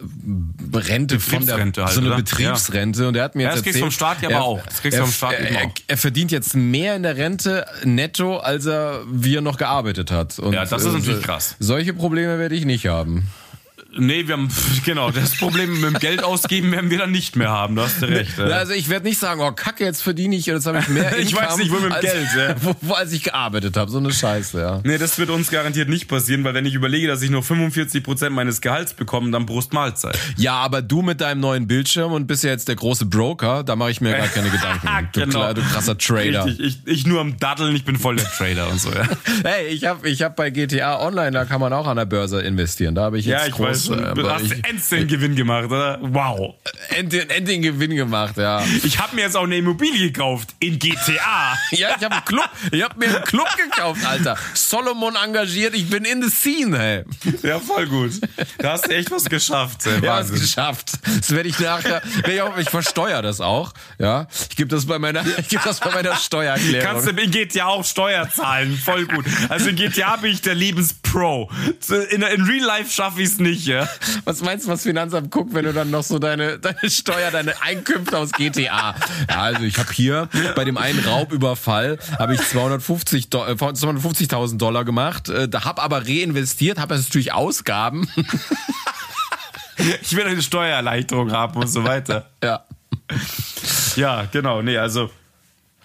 [0.73, 2.17] Rente von der, halt, so eine oder?
[2.17, 3.03] Betriebsrente.
[3.03, 3.07] Ja.
[3.07, 4.65] Und der hat mir jetzt ja, das erzählt, vom Staat ja aber auch.
[4.65, 5.71] Das kriegst er, vom Staat er, auch.
[5.87, 10.37] er verdient jetzt mehr in der Rente netto, als er, wie er noch gearbeitet hat.
[10.37, 11.55] Und, ja, das ist natürlich äh, krass.
[11.59, 13.29] Solche Probleme werde ich nicht haben.
[13.99, 14.49] Nee, wir haben,
[14.85, 18.01] genau, das Problem mit dem Geld ausgeben werden wir dann nicht mehr haben, da hast
[18.01, 18.37] du recht.
[18.37, 18.45] Ja.
[18.45, 21.35] Also ich werde nicht sagen, oh Kacke, jetzt verdiene ich, jetzt habe ich mehr Ich
[21.35, 22.55] weiß nicht, wo mit dem als, Geld, ja.
[22.61, 24.81] wo, wo, als ich gearbeitet habe, so eine Scheiße, ja.
[24.83, 28.03] Nee, das wird uns garantiert nicht passieren, weil wenn ich überlege, dass ich nur 45
[28.03, 30.17] Prozent meines Gehalts bekomme, dann Brustmahlzeit.
[30.37, 33.75] Ja, aber du mit deinem neuen Bildschirm und bist ja jetzt der große Broker, da
[33.75, 34.87] mache ich mir gar keine Gedanken.
[35.13, 35.53] Du, genau.
[35.53, 36.45] du krasser Trader.
[36.45, 39.07] Richtig, ich, ich nur am Daddeln, ich bin voll der Trader und so, ja.
[39.43, 42.41] hey, ich habe ich hab bei GTA Online, da kann man auch an der Börse
[42.41, 45.99] investieren, da habe ich jetzt ja, ich groß, äh, endlich Gewinn gemacht, oder?
[46.01, 46.55] Wow.
[46.89, 48.63] Endlich, endlich Gewinn gemacht, ja.
[48.83, 51.57] Ich habe mir jetzt auch eine Immobilie gekauft in GTA.
[51.71, 54.37] ja, ich habe einen Club, ich habe mir einen Club gekauft, Alter.
[54.53, 57.03] Solomon engagiert, ich bin in the scene, hey.
[57.43, 58.11] Ja, voll gut.
[58.57, 60.03] Da hast du echt was geschafft, ey.
[60.03, 60.91] Ja, was geschafft.
[61.17, 64.27] Das werde ich nachher, ich, auch, ich versteuere das auch, ja.
[64.49, 66.85] Ich gebe das bei meiner, ich gebe das bei meiner Steuererklärung.
[66.85, 69.25] Kannst du in GTA auch Steuer zahlen, voll gut.
[69.49, 71.49] Also in GTA bin ich der Lebenspro.
[72.09, 73.87] In, in Real Life schaffe ich es nicht, ja.
[74.25, 77.61] Was meinst du, was Finanzamt guckt, wenn du dann noch so deine, deine Steuer, deine
[77.61, 78.95] Einkünfte aus GTA.
[79.29, 85.29] Ja, also ich habe hier bei dem einen Raubüberfall habe ich 250 250.000 Dollar gemacht,
[85.29, 88.07] äh, da habe aber reinvestiert, habe natürlich Ausgaben.
[90.01, 92.29] ich will eine Steuererleichterung haben und so weiter.
[92.43, 92.63] Ja.
[93.95, 94.61] Ja, genau.
[94.61, 95.09] Nee, also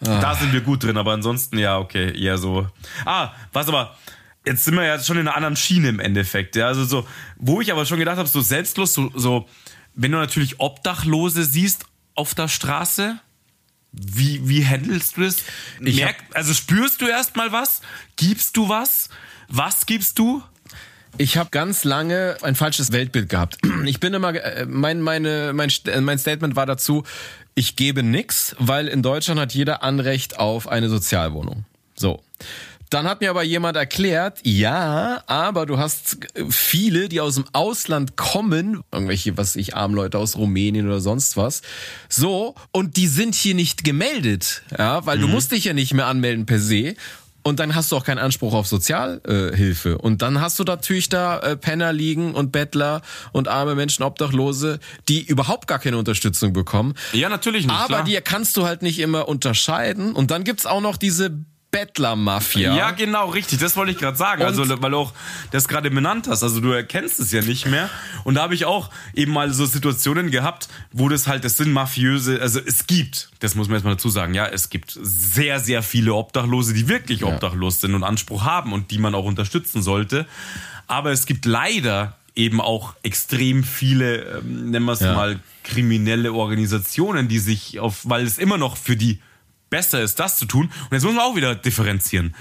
[0.07, 0.20] ah.
[0.20, 2.66] da sind wir gut drin, aber ansonsten ja, okay, eher so.
[3.05, 3.97] Ah, was aber
[4.45, 6.57] jetzt sind wir ja schon in einer anderen Schiene im Endeffekt.
[6.57, 9.49] Ja, also so, wo ich aber schon gedacht habe, so selbstlos, so, so,
[9.95, 13.18] wenn du natürlich Obdachlose siehst auf der Straße,
[13.92, 15.30] wie, wie handelst du?
[15.80, 17.80] Merk, also spürst du erstmal was?
[18.16, 19.09] Gibst du was?
[19.49, 20.42] Was gibst du?
[21.16, 23.59] Ich habe ganz lange ein falsches Weltbild gehabt.
[23.84, 25.70] Ich bin immer, äh, mein, meine, mein,
[26.01, 27.05] mein Statement war dazu,
[27.55, 31.64] ich gebe nix, weil in Deutschland hat jeder Anrecht auf eine Sozialwohnung.
[31.95, 32.22] So.
[32.95, 36.16] Dann hat mir aber jemand erklärt, ja, aber du hast
[36.49, 41.62] viele, die aus dem Ausland kommen, irgendwelche, was ich, Armleute aus Rumänien oder sonst was.
[42.09, 45.22] So, und die sind hier nicht gemeldet, ja, weil mhm.
[45.22, 46.95] du musst dich ja nicht mehr anmelden per se.
[47.42, 49.90] Und dann hast du auch keinen Anspruch auf Sozialhilfe.
[49.90, 54.05] Äh, und dann hast du natürlich da äh, Penner liegen und Bettler und arme Menschen,
[54.05, 54.78] Obdachlose,
[55.09, 56.95] die überhaupt gar keine Unterstützung bekommen.
[57.12, 57.74] Ja, natürlich nicht.
[57.74, 58.05] Aber klar.
[58.05, 60.12] die kannst du halt nicht immer unterscheiden.
[60.12, 61.45] Und dann gibt's auch noch diese
[61.75, 62.77] Bettler-Mafia.
[62.77, 63.59] Ja, genau, richtig.
[63.59, 64.43] Das wollte ich gerade sagen.
[64.43, 65.12] Und- also, weil du auch
[65.51, 66.43] das gerade benannt hast.
[66.43, 67.91] Also, du erkennst es ja nicht mehr.
[68.25, 71.72] Und da habe ich auch eben mal so Situationen gehabt, wo das halt, das sind
[71.72, 75.61] mafiöse, also es gibt, das muss man jetzt mal dazu sagen, ja, es gibt sehr,
[75.61, 79.83] sehr viele Obdachlose, die wirklich obdachlos sind und Anspruch haben und die man auch unterstützen
[79.83, 80.27] sollte.
[80.87, 85.14] Aber es gibt leider eben auch extrem viele, ähm, nennen wir es Ja.
[85.14, 89.18] mal, kriminelle Organisationen, die sich auf, weil es immer noch für die
[89.75, 90.66] besser ist, das zu tun.
[90.66, 92.35] Und jetzt muss man auch wieder differenzieren.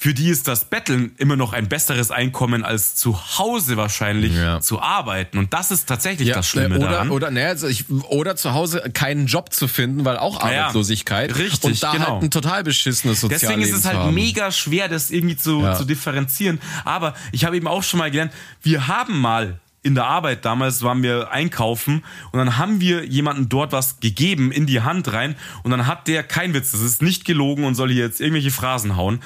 [0.00, 4.60] Für die ist das Betteln immer noch ein besseres Einkommen als zu Hause wahrscheinlich Ja.
[4.60, 5.38] zu arbeiten.
[5.38, 7.10] Und das ist tatsächlich das Schlimme oder, daran.
[7.10, 11.36] Oder, naja, also ich, oder zu Hause keinen Job zu finden, weil auch Ja, Arbeitslosigkeit.
[11.36, 12.06] richtig, Und da genau.
[12.12, 14.14] halt ein total beschissenes Sozialleben Deswegen ist es halt haben.
[14.14, 15.74] mega schwer, das irgendwie zu, Ja.
[15.74, 16.60] zu differenzieren.
[16.84, 18.32] Aber ich habe eben auch schon mal gelernt,
[18.62, 23.48] wir haben mal in der Arbeit damals waren wir einkaufen und dann haben wir jemanden
[23.48, 27.02] dort was gegeben in die Hand rein und dann hat der, kein Witz, das ist
[27.02, 29.20] nicht gelogen und soll hier jetzt irgendwelche Phrasen hauen,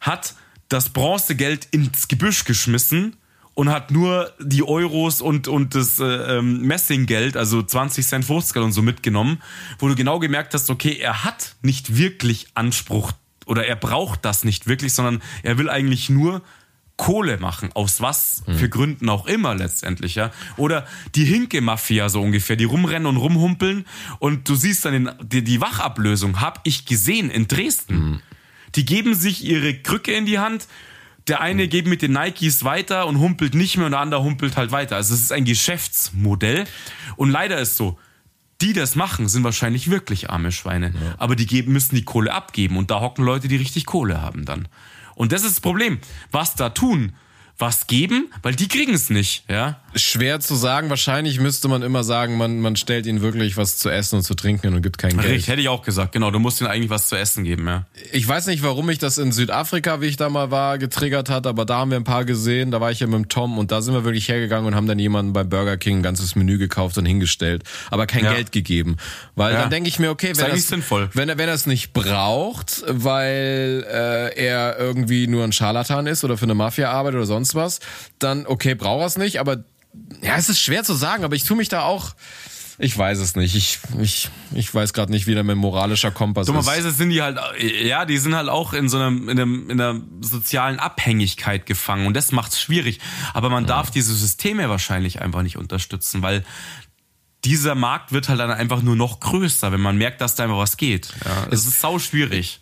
[0.00, 0.34] hat
[0.68, 3.16] das Bronzegeld ins Gebüsch geschmissen
[3.54, 8.52] und hat nur die Euros und, und das äh, ähm, Messinggeld, also 20 Cent, 50
[8.52, 9.42] Cent und so mitgenommen,
[9.78, 13.12] wo du genau gemerkt hast, okay, er hat nicht wirklich Anspruch
[13.46, 16.42] oder er braucht das nicht wirklich, sondern er will eigentlich nur
[16.96, 20.30] Kohle machen, aus was für Gründen auch immer letztendlich, ja.
[20.56, 23.84] Oder die Hinke-Mafia so ungefähr, die rumrennen und rumhumpeln
[24.18, 28.22] und du siehst dann den, die, die Wachablösung, hab ich gesehen in Dresden.
[28.74, 30.68] Die geben sich ihre Krücke in die Hand,
[31.28, 34.56] der eine geht mit den Nikes weiter und humpelt nicht mehr und der andere humpelt
[34.56, 34.96] halt weiter.
[34.96, 36.64] Also es ist ein Geschäftsmodell
[37.16, 37.98] und leider ist so,
[38.62, 40.94] die das machen, sind wahrscheinlich wirklich arme Schweine.
[41.18, 44.44] Aber die geben, müssen die Kohle abgeben und da hocken Leute, die richtig Kohle haben
[44.46, 44.68] dann.
[45.16, 45.98] Und das ist das Problem.
[46.30, 47.14] Was da tun?
[47.58, 48.30] Was geben?
[48.42, 49.80] Weil die kriegen es nicht, ja.
[49.96, 50.90] Schwer zu sagen.
[50.90, 54.34] Wahrscheinlich müsste man immer sagen, man, man stellt ihnen wirklich was zu essen und zu
[54.34, 55.24] trinken und gibt kein Geld.
[55.28, 56.12] Richtig, hätte ich auch gesagt.
[56.12, 57.86] Genau, du musst ihnen eigentlich was zu essen geben, ja.
[58.12, 61.46] Ich weiß nicht, warum mich das in Südafrika, wie ich da mal war, getriggert hat,
[61.46, 62.70] aber da haben wir ein paar gesehen.
[62.70, 64.86] Da war ich ja mit dem Tom und da sind wir wirklich hergegangen und haben
[64.86, 68.34] dann jemanden bei Burger King ein ganzes Menü gekauft und hingestellt, aber kein Ja.
[68.34, 68.96] Geld gegeben.
[69.34, 69.60] Weil Ja.
[69.62, 71.08] dann denke ich mir, okay, wenn das, sinnvoll.
[71.14, 76.24] wenn er wenn er es nicht braucht, weil äh, er irgendwie nur ein Scharlatan ist
[76.24, 77.80] oder für eine Mafia arbeitet oder sonst was,
[78.18, 79.58] dann okay, braucht er es nicht, aber
[80.22, 82.14] ja, es ist schwer zu sagen, aber ich tue mich da auch
[82.78, 83.54] ich weiß es nicht.
[83.54, 86.48] Ich, ich, ich weiß gerade nicht, wie da mein moralischer Kompass ist.
[86.48, 89.80] Dummerweise sind die halt, ja, die sind halt auch in so einem, in, einem, in
[89.80, 93.00] einer sozialen Abhängigkeit gefangen und das macht's schwierig.
[93.32, 96.44] Aber man darf diese Systeme wahrscheinlich einfach nicht unterstützen, weil
[97.44, 100.58] dieser Markt wird halt dann einfach nur noch größer, wenn man merkt, dass da einfach
[100.58, 101.14] was geht.
[101.24, 102.60] Ja, es ist sau schwierig.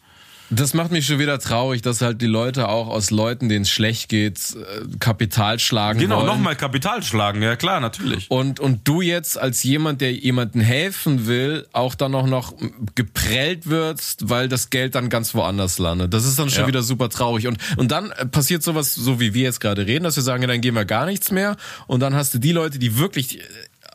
[0.56, 3.70] Das macht mich schon wieder traurig, dass halt die Leute auch aus Leuten, denen es
[3.70, 6.26] schlecht geht, äh, Kapital schlagen Genau, wollen.
[6.26, 8.30] nochmal Kapital schlagen, ja klar, natürlich.
[8.30, 12.54] Und, und du jetzt als jemand, der jemandem helfen will, auch dann auch noch
[12.94, 16.12] geprellt wirst, weil das Geld dann ganz woanders landet.
[16.14, 16.66] Das ist dann schon Ja.
[16.68, 17.46] wieder super traurig.
[17.46, 20.42] Und, und dann äh, passiert sowas, so wie wir jetzt gerade reden, dass wir sagen,
[20.42, 21.56] ja, dann gehen wir gar nichts mehr.
[21.86, 23.42] Und dann hast du die Leute, die wirklich äh,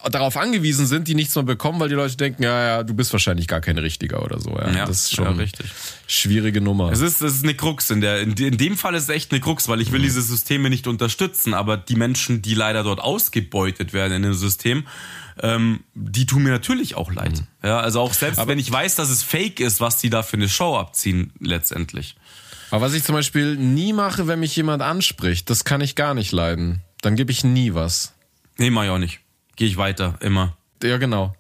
[0.10, 3.12] darauf angewiesen sind, die nichts mehr bekommen, weil die Leute denken, ja, ja, du bist
[3.12, 4.52] wahrscheinlich gar kein Richtiger oder so.
[4.52, 5.68] Ja, Ja, das ist schon ja, richtig.
[6.08, 6.92] schwierige Nummer.
[6.92, 7.90] Es ist, es ist eine Krux.
[7.90, 10.22] In, der, in, in dem Fall ist es echt eine Krux, weil ich will diese
[10.22, 14.88] Systeme nicht unterstützen, aber die Menschen, die leider dort ausgebeutet werden in dem System,
[15.42, 17.44] ähm, die tun mir natürlich auch leid.
[17.64, 20.38] Ja, also auch selbst wenn ich weiß, dass es fake ist, was die da für
[20.38, 22.16] eine Show abziehen, letztendlich.
[22.72, 26.14] Aber was ich zum Beispiel nie mache, wenn mich jemand anspricht, das kann ich gar
[26.14, 26.82] nicht leiden.
[27.02, 28.14] Dann gebe ich nie was.
[28.58, 29.20] Nee, mach ich auch nicht.
[29.60, 30.56] Gehe ich weiter, immer.
[30.82, 31.36] Ja, genau.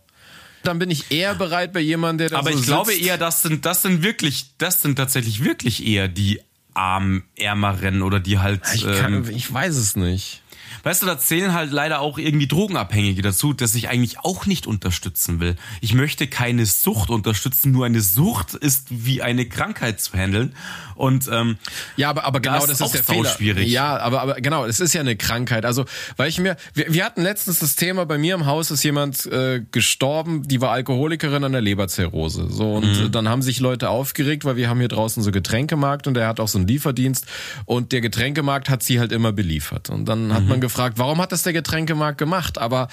[0.63, 3.05] Dann bin ich eher bereit bei jemandem, der da Aber so ich glaube sitzt.
[3.05, 6.41] eher, das sind, das sind wirklich, das sind tatsächlich wirklich eher die
[6.74, 8.63] armen, ärmeren oder die halt.
[8.74, 8.93] Ich, ähm,
[9.24, 10.41] kann, ich weiß es nicht.
[10.84, 14.67] Weißt du, da zählen halt leider auch irgendwie Drogenabhängige dazu, das ich eigentlich auch nicht
[14.67, 15.55] unterstützen will.
[15.82, 20.53] Ich möchte keine Sucht unterstützen, nur eine Sucht ist wie eine Krankheit zu handeln.
[20.95, 21.57] Und ähm,
[21.95, 23.30] Ja, aber, aber genau, das auch ist der Fehler.
[23.30, 23.70] schwierig.
[23.70, 25.65] Ja, aber, aber genau, es ist ja eine Krankheit.
[25.65, 25.86] Also,
[26.17, 29.26] weil ich mir, wir, wir hatten letztens das Thema, bei mir im Haus ist jemand
[29.28, 32.47] äh, gestorben, die war Alkoholikerin an der Leberzirrhose.
[32.49, 33.11] So, und Mhm.
[33.11, 36.39] dann haben sich Leute aufgeregt, weil wir haben hier draußen so Getränkemarkt und der hat
[36.39, 37.26] auch so einen Lieferdienst
[37.65, 39.89] und der Getränkemarkt hat sie halt immer beliefert.
[39.89, 40.49] Und dann hat Mhm.
[40.49, 42.57] man gefragt, warum hat das der Getränkemarkt gemacht?
[42.57, 42.88] Aber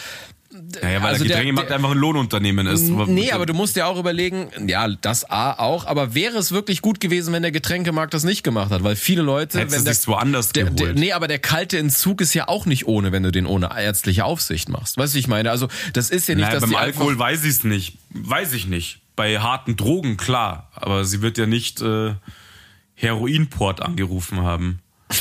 [0.82, 2.82] naja, weil Also der der- Getränkemarkt der- einfach ein Lohnunternehmen ist.
[2.82, 6.80] Nee, aber du musst dir auch überlegen, ja, das A auch, aber wäre es wirklich
[6.80, 8.82] gut gewesen, wenn der Getränkemarkt das nicht gemacht hat?
[8.82, 10.98] Weil viele Leute, Hättest wenn der, sich's woanders der, der, geholt.
[10.98, 14.24] Nee, aber der kalte Entzug ist ja auch nicht ohne, wenn du den ohne ärztliche
[14.24, 14.96] Aufsicht machst.
[14.96, 15.50] Weißt du, ich meine?
[15.50, 17.98] Also, das ist ja nicht, naja, dass beim Alkohol weiß ich es nicht.
[18.10, 19.00] Weiß ich nicht.
[19.14, 20.70] Bei harten Drogen, klar.
[20.74, 22.14] Aber sie wird ja nicht äh,
[22.94, 24.78] Heroinport angerufen haben.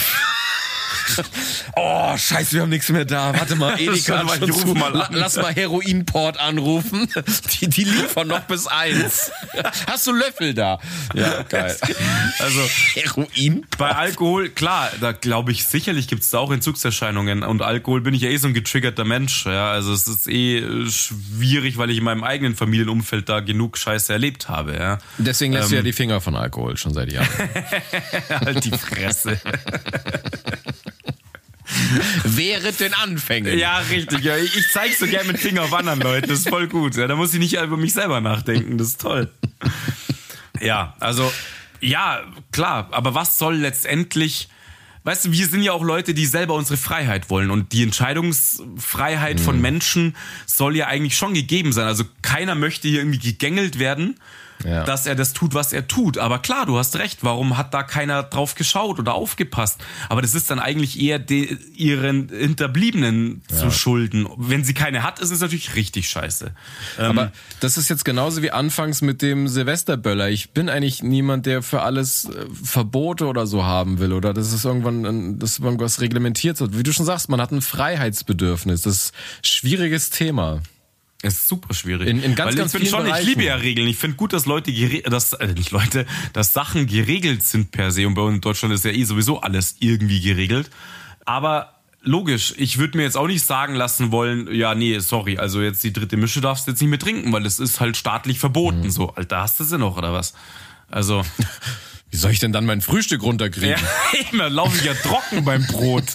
[1.78, 3.34] Oh, scheiße, wir haben nichts mehr da.
[3.38, 4.68] Warte mal, Edeka hat schon zu.
[4.74, 5.14] mal an.
[5.14, 7.10] Lass mal Heroinport anrufen.
[7.60, 9.32] Die, die liefern noch bis eins.
[9.88, 10.80] Hast du Löffel da?
[11.14, 11.76] Ja, geil.
[12.40, 12.62] Also
[12.94, 13.66] Heroin?
[13.78, 17.44] bei Alkohol, klar, da glaube ich, sicherlich gibt's da auch Entzugserscheinungen.
[17.44, 19.46] Und Alkohol bin ich ja eh so ein getriggerter Mensch.
[19.46, 23.78] Ja, also es ist eh äh, schwierig, weil ich in meinem eigenen Familienumfeld da genug
[23.78, 24.76] Scheiße erlebt habe.
[24.76, 24.98] Ja.
[25.18, 27.28] Deswegen lässt du ja die Finger von Alkohol schon seit Jahren.
[28.30, 29.40] halt die Fresse.
[32.24, 33.58] Während den Anfängen.
[33.58, 34.24] Ja, richtig.
[34.24, 34.38] Ja.
[34.38, 36.30] Ich, ich zeig so gerne mit Finger auf anderen Leuten.
[36.30, 36.96] Das ist voll gut.
[36.96, 38.78] Ja, da muss ich nicht über mich selber nachdenken.
[38.78, 39.32] Das ist toll.
[40.62, 41.32] Ja, also,
[41.82, 42.90] ja, klar.
[42.92, 44.50] Aber was soll letztendlich.
[45.04, 47.52] Weißt du, wir sind ja auch Leute, die selber unsere Freiheit wollen.
[47.52, 50.16] Und die Entscheidungsfreiheit von Menschen
[50.48, 51.86] soll ja eigentlich schon gegeben sein.
[51.86, 54.20] Also keiner möchte hier irgendwie gegängelt werden,
[54.66, 54.84] Ja.
[54.84, 56.18] dass er das tut, was er tut.
[56.18, 57.20] Aber klar, du hast recht.
[57.24, 59.80] Warum hat da keiner drauf geschaut oder aufgepasst?
[60.10, 64.28] Aber das ist dann eigentlich eher de, ihren Hinterbliebenen zu schulden.
[64.38, 66.52] Wenn sie keine hat, ist es natürlich richtig scheiße.
[67.00, 70.30] Ähm, Aber das ist jetzt genauso wie anfangs mit dem Silvesterböller.
[70.30, 74.52] Ich bin eigentlich niemand, der für alles äh, Verbote oder so haben will oder das
[74.54, 76.78] ist irgendwann, ein- das irgendwas reglementiert wird.
[76.78, 78.82] Wie du schon sagst, man hat ein Freiheitsbedürfnis.
[78.82, 80.62] Das ist ein schwieriges Thema.
[81.22, 82.08] Es ist super schwierig.
[82.08, 83.28] In- in ganz, Weil ganz ich bin schon, ich Bereichen.
[83.28, 83.88] liebe ja Regeln.
[83.88, 84.72] Ich finde gut, dass Leute,
[85.10, 88.06] dass, äh, nicht Leute, dass Sachen geregelt sind per se.
[88.06, 90.70] Und bei uns in Deutschland ist ja eh sowieso alles irgendwie geregelt.
[91.26, 95.62] Aber logisch, ich würde mir jetzt auch nicht sagen lassen wollen, ja, nee, sorry, also
[95.62, 98.38] jetzt die dritte Mische darfst du jetzt nicht mehr trinken, weil es ist halt staatlich
[98.38, 98.82] verboten.
[98.82, 98.92] Mhm.
[98.92, 100.34] So, Alter, hast du sie noch oder was?
[100.90, 101.24] Also,
[102.12, 103.72] Wie soll ich denn dann mein Frühstück runterkriegen?
[103.72, 103.78] ja,
[104.32, 106.04] immer laufe ich ja trocken beim Brot.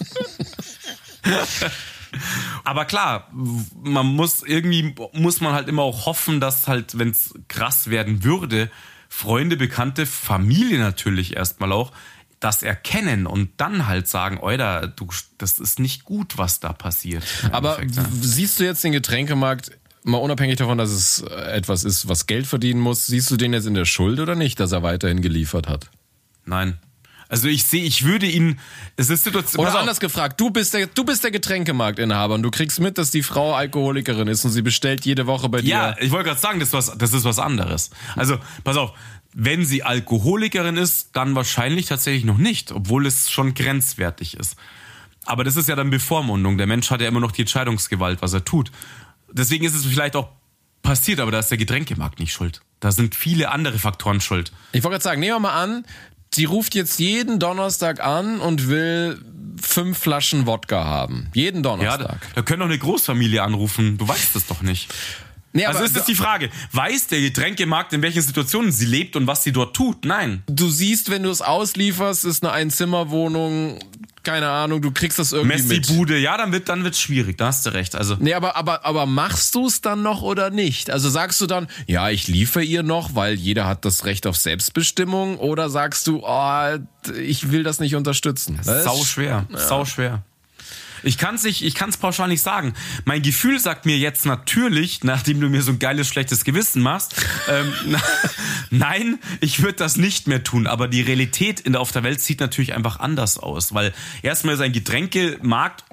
[2.64, 7.34] Aber klar, man muss irgendwie, muss man halt immer auch hoffen, dass halt, wenn es
[7.48, 8.70] krass werden würde,
[9.08, 11.92] Freunde, Bekannte, Familie natürlich erstmal auch,
[12.38, 17.24] das erkennen und dann halt sagen, Oida, du, das ist nicht gut, was da passiert.
[17.52, 17.88] Aber ja.
[17.88, 19.72] w- siehst du jetzt den Getränkemarkt,
[20.04, 23.52] mal unabhängig davon, dass es äh, etwas ist, was Geld verdienen muss, siehst du den
[23.52, 25.90] jetzt in der Schuld oder nicht, dass er weiterhin geliefert hat?
[26.46, 26.78] Nein.
[27.30, 28.58] Also ich sehe, ich würde ihn,
[28.96, 29.64] es ist Situation.
[29.64, 33.12] Oder anders gefragt, du bist der, du bist der Getränkemarktinhaber und du kriegst mit, dass
[33.12, 35.68] die Frau Alkoholikerin ist und sie bestellt jede Woche bei dir.
[35.68, 37.90] Ja, ich wollte gerade sagen, das ist, was, das ist was anderes.
[38.16, 38.94] Also, pass auf,
[39.32, 44.56] wenn sie Alkoholikerin ist, dann wahrscheinlich tatsächlich noch nicht, obwohl es schon grenzwertig ist.
[45.24, 46.58] Aber das ist ja dann Bevormundung.
[46.58, 48.72] Der Mensch hat ja immer noch die Entscheidungsgewalt, was er tut.
[49.30, 50.30] Deswegen ist es vielleicht auch
[50.82, 52.60] passiert, aber da ist der Getränkemarkt nicht schuld.
[52.80, 54.52] Da sind viele andere Faktoren schuld.
[54.72, 55.84] Ich wollte gerade sagen, nehmen wir mal an,
[56.34, 59.20] sie ruft jetzt jeden Donnerstag an und will
[59.60, 61.28] fünf Flaschen Wodka haben.
[61.34, 62.20] Jeden Ja, da, Donnerstag.
[62.34, 63.98] da können doch eine Großfamilie anrufen.
[63.98, 64.88] Du weißt es doch nicht.
[65.52, 69.26] nee, Also ist es die Frage, weiß der Getränkemarkt, in welchen Situationen sie lebt und
[69.26, 70.04] was sie dort tut?
[70.04, 70.42] Nein.
[70.46, 73.78] du siehst, wenn du es auslieferst, ist eine Einzimmerwohnung,
[74.22, 75.68] keine Ahnung, du kriegst das irgendwie mit.
[75.68, 77.94] Messi-Bude, ja, dann wird dann wird's schwierig, da hast du recht.
[77.96, 80.90] Also Nee, aber, aber, aber machst du es dann noch oder nicht?
[80.90, 84.36] Also sagst du dann, ja, ich liefere ihr noch, weil jeder hat das Recht auf
[84.36, 85.38] Selbstbestimmung?
[85.38, 86.78] Oder sagst du, oh,
[87.18, 88.60] ich will das nicht unterstützen?
[88.64, 90.22] Das sau schwer, sau schwer.
[91.02, 92.74] Ich kann's nicht, ich kann's pauschal nicht sagen.
[93.04, 97.14] Mein Gefühl sagt mir jetzt natürlich, nachdem du mir so ein geiles schlechtes Gewissen machst,
[97.48, 98.00] ähm, na,
[98.70, 100.66] nein, ich würde das nicht mehr tun.
[100.66, 103.92] Aber die Realität in der, auf der Welt sieht natürlich einfach anders aus, weil
[104.22, 105.84] erstmal ist ein Getränkemarkt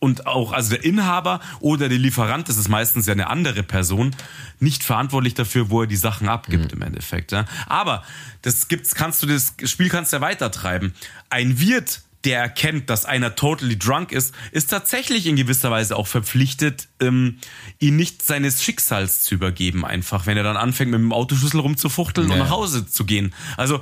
[0.00, 4.16] und auch also der Inhaber oder der Lieferant, das ist meistens ja eine andere Person,
[4.58, 7.32] nicht verantwortlich dafür, wo er die Sachen abgibt im Endeffekt.
[7.32, 7.44] Ja.
[7.66, 8.02] Aber
[8.42, 10.94] das gibt's, kannst du das Spiel kannst du ja weitertreiben.
[11.28, 16.06] Ein Wirt, der erkennt, dass einer totally drunk ist, ist tatsächlich in gewisser Weise auch
[16.06, 17.38] verpflichtet, ähm,
[17.78, 22.30] ihn nicht seines Schicksals zu übergeben, einfach, wenn er dann anfängt, mit dem Autoschlüssel rumzufuchteln
[22.30, 22.44] und Ja.
[22.44, 23.32] nach Hause zu gehen.
[23.56, 23.80] Also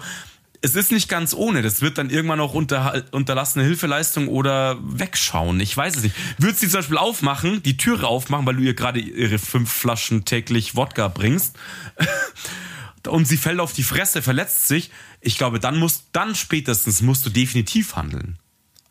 [0.60, 1.62] es ist nicht ganz ohne.
[1.62, 5.60] Das wird dann irgendwann auch unter, unterlassene Hilfeleistung oder wegschauen.
[5.60, 6.16] Ich weiß es nicht.
[6.38, 10.24] Würdest sie zum Beispiel aufmachen, die Türe aufmachen, weil du ihr gerade ihre fünf Flaschen
[10.24, 11.56] täglich Wodka bringst
[13.06, 14.90] und sie fällt auf die Fresse, verletzt sich.
[15.20, 18.38] Ich glaube, dann musst, dann spätestens musst du definitiv handeln.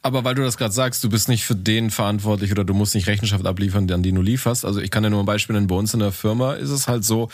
[0.04, 2.96] Aber weil du das gerade sagst, du bist nicht für den verantwortlich oder du musst
[2.96, 4.64] nicht Rechenschaft abliefern, an die du lieferst.
[4.64, 6.88] Also ich kann dir nur ein Beispiel nennen, bei uns in der Firma ist es
[6.88, 7.30] halt so,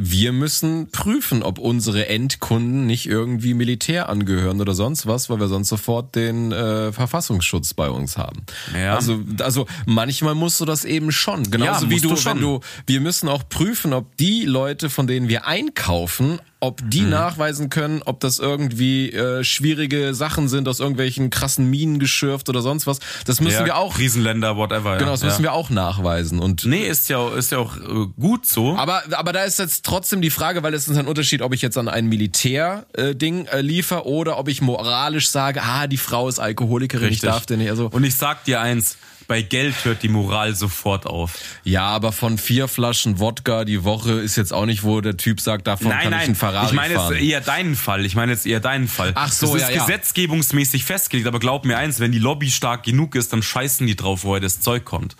[0.00, 5.48] wir müssen prüfen, ob unsere Endkunden nicht irgendwie Militär angehören oder sonst was, weil wir
[5.48, 8.42] sonst sofort den äh, Verfassungsschutz bei uns haben.
[8.72, 8.94] Ja.
[8.94, 11.50] Also, also manchmal musst du das eben schon.
[11.50, 12.36] Genauso Ja, wie du, du schon.
[12.36, 17.02] wenn du, wir müssen auch prüfen, ob die Leute, von denen wir einkaufen, ob die
[17.02, 17.10] Mhm.
[17.10, 22.62] nachweisen können, ob das irgendwie äh, schwierige Sachen sind, aus irgendwelchen krassen Minen geschürft oder
[22.62, 22.98] sonst was.
[23.26, 24.96] Das müssen ja, wir auch, Krisenländer, whatever.
[24.96, 25.12] genau, ja.
[25.12, 25.50] das müssen ja.
[25.50, 26.40] wir auch nachweisen.
[26.40, 28.76] Und Nee, ist ja, ist ja auch äh, gut so.
[28.76, 31.62] aber, aber da ist jetzt trotzdem die Frage, weil es ist ein Unterschied, ob ich
[31.62, 36.38] jetzt an ein Militär-Ding äh, liefer oder ob ich moralisch sage, ah, die Frau ist
[36.40, 37.70] Alkoholikerin, ich darf den nicht.
[37.70, 38.96] Also, Und ich sag dir eins,
[39.28, 41.38] bei Geld hört die Moral sofort auf.
[41.62, 45.40] ja, aber von vier Flaschen Wodka die Woche ist jetzt auch nicht, wo der Typ
[45.40, 47.14] sagt, davon Nein, kann ich nein, einen Ferrari ich meine fahren.
[47.14, 48.04] jetzt eher deinen Fall.
[48.06, 49.12] Ich meine jetzt eher deinen Fall.
[49.14, 49.84] Ach so, das ja, ist ja.
[49.84, 53.96] gesetzgebungsmäßig festgelegt, aber glaub mir eins, wenn die Lobby stark genug ist, dann scheißen die
[53.96, 55.14] drauf, woher das Zeug kommt.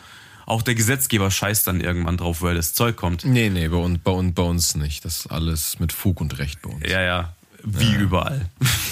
[0.47, 3.27] Auch der Gesetzgeber scheißt dann irgendwann drauf, woher das Zeug kommt.
[3.27, 5.05] Nee, nee, bei uns, bei, uns, bei uns nicht.
[5.05, 6.89] Das ist alles mit Fug und Recht bei uns.
[6.89, 7.35] Ja, ja.
[7.65, 8.49] Wie überall.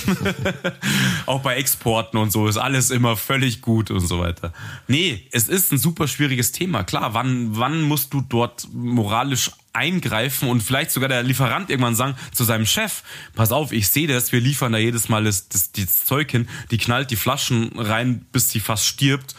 [1.26, 4.52] Auch bei Exporten und so ist alles immer völlig gut und so weiter.
[4.88, 6.84] Nee, es ist ein super schwieriges Thema.
[6.84, 12.16] Klar, wann, wann musst du dort moralisch eingreifen und vielleicht sogar der Lieferant irgendwann sagen
[12.32, 13.02] zu seinem Chef,
[13.34, 16.48] pass auf, ich sehe das, wir liefern da jedes Mal das, das, das Zeug hin,
[16.70, 19.34] die knallt die Flaschen rein, bis sie fast stirbt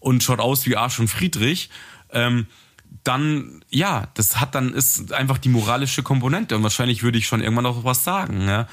[0.00, 1.70] und schaut aus wie Arsch und Friedrich.
[2.10, 2.46] Ähm,
[3.04, 7.40] dann, ja, das hat dann, ist einfach die moralische Komponente und wahrscheinlich würde ich schon
[7.40, 8.68] irgendwann noch was sagen, ja.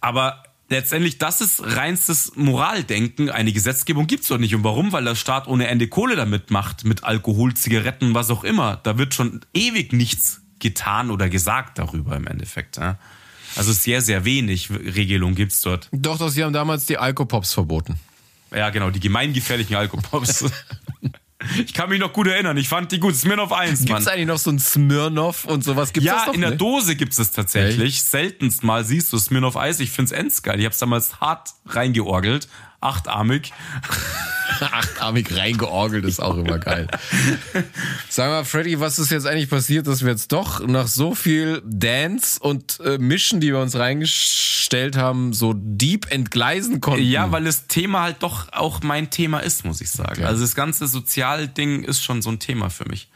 [0.00, 3.30] Aber letztendlich, das ist reinstes Moraldenken.
[3.30, 4.54] Eine Gesetzgebung gibt's doch nicht.
[4.54, 4.92] Und warum?
[4.92, 8.76] Weil der Staat ohne Ende Kohle damit macht, mit Alkohol, Zigaretten, was auch immer.
[8.82, 12.98] Da wird schon ewig nichts getan oder gesagt darüber im Endeffekt, ja.
[13.56, 15.88] Also sehr, sehr wenig Regelung gibt's dort.
[15.90, 17.98] Doch, doch, sie haben damals die Alkopops verboten.
[18.54, 20.44] Ja, genau, die gemeingefährlichen Alkopops.
[21.64, 23.14] ich kann mich noch gut erinnern, ich fand die gut.
[23.14, 24.02] Smirnoff 1, Gibt Mann.
[24.02, 25.92] es eigentlich noch so ein Smirnoff und sowas?
[25.92, 26.34] Gibt's das Ja, noch?
[26.34, 26.56] in der Nee?
[26.56, 28.02] Dose gibt's es tatsächlich.
[28.02, 29.78] Seltenst mal siehst du Smirnoff Eis.
[29.80, 30.58] Ich find's endgeil.
[30.58, 32.48] Ich hab's damals hart reingeorgelt.
[32.80, 33.52] Achtarmig.
[34.60, 36.88] Achtarmig reingeorgelt ist auch immer geil.
[38.08, 41.62] Sag mal, Freddy, was ist jetzt eigentlich passiert, dass wir jetzt doch nach so viel
[41.64, 47.04] Dance und äh, Mischen, die wir uns reingestellt haben, so deep entgleisen konnten?
[47.04, 50.18] Ja, weil das Thema halt doch auch mein Thema ist, muss ich sagen.
[50.18, 50.24] Okay.
[50.24, 53.08] Also das ganze Sozialding ist schon so ein Thema für mich.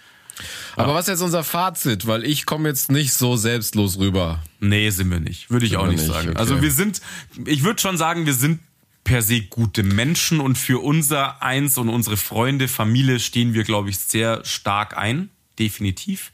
[0.77, 2.07] Aber was ist jetzt unser Fazit?
[2.07, 4.43] Weil ich komme jetzt nicht so selbstlos rüber.
[4.61, 5.51] Nee, sind wir nicht.
[5.51, 6.31] Würde ich Sind auch nicht nicht, sagen.
[6.31, 6.39] okay.
[6.39, 7.01] Also wir sind,
[7.45, 8.61] ich würde schon sagen, wir sind
[9.05, 13.91] per se gute Menschen und für unser Eins und unsere Freunde, Familie stehen wir, glaube
[13.91, 15.31] ich, sehr stark ein.
[15.59, 16.33] Definitiv.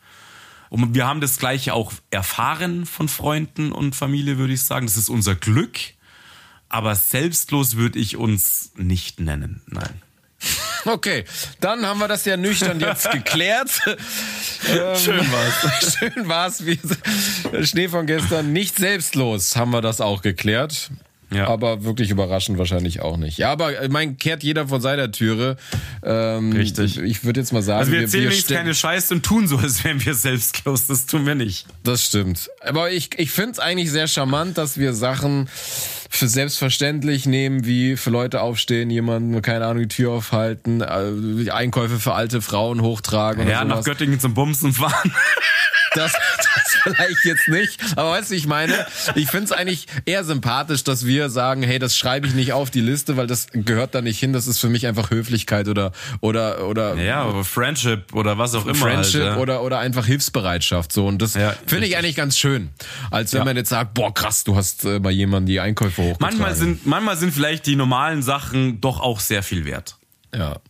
[0.71, 4.87] Und wir haben das Gleiche auch erfahren von Freunden und Familie, würde ich sagen.
[4.87, 5.79] Das ist unser Glück.
[6.69, 9.63] Aber selbstlos würde ich uns nicht nennen.
[9.67, 10.03] Nein.
[10.85, 11.25] Okay,
[11.61, 13.71] dann haben wir das ja nüchtern jetzt geklärt.
[14.69, 15.97] Ähm, Schön war's.
[15.99, 16.67] Schön war's.
[16.67, 16.79] Wie
[17.65, 18.53] Schnee von gestern.
[18.53, 20.91] Nicht selbstlos haben wir das auch geklärt.
[21.31, 21.47] Ja.
[21.49, 23.37] Aber wirklich überraschend wahrscheinlich auch nicht.
[23.39, 25.57] Ja, aber ich mein, kehrt jeder von seiner Türe.
[26.03, 26.99] Ähm, Richtig.
[26.99, 29.59] Ich würde jetzt mal sagen, Also wir erzählen jetzt ste- keine Scheiße und tun so,
[29.59, 30.87] als wären wir selbstlos.
[30.87, 31.67] Das tun wir nicht.
[31.85, 32.49] Das stimmt.
[32.63, 35.49] Aber ich, ich finde es eigentlich sehr charmant, dass wir Sachen
[36.09, 41.99] für selbstverständlich nehmen, wie für Leute aufstehen, jemanden, keine Ahnung, die Tür aufhalten, äh, Einkäufe
[41.99, 43.85] für alte Frauen hochtragen Ja, nach.
[43.85, 45.13] Göttingen zum Bumsen fahren.
[45.95, 47.81] Das, das vielleicht jetzt nicht.
[47.97, 51.79] Aber weißt du, ich meine, ich finde es eigentlich eher sympathisch, dass wir sagen, hey,
[51.79, 54.35] das schreibe ich nicht auf die Liste, weil das gehört da nicht hin.
[54.35, 58.67] Das ist für mich einfach Höflichkeit oder oder oder Ja, aber Friendship oder was auch
[58.67, 58.75] immer.
[58.75, 59.39] Friendship halt, ja.
[59.39, 62.69] oder oder einfach Hilfsbereitschaft so und das Ja, finde ich eigentlich ganz schön,
[63.11, 63.45] als wenn Ja.
[63.47, 66.19] man jetzt sagt, boah krass, du hast äh, bei jemandem die Einkäufe hochgetragen.
[66.21, 69.97] Manchmal sind, manchmal sind vielleicht die normalen Sachen doch auch sehr viel wert.
[70.35, 70.61] ja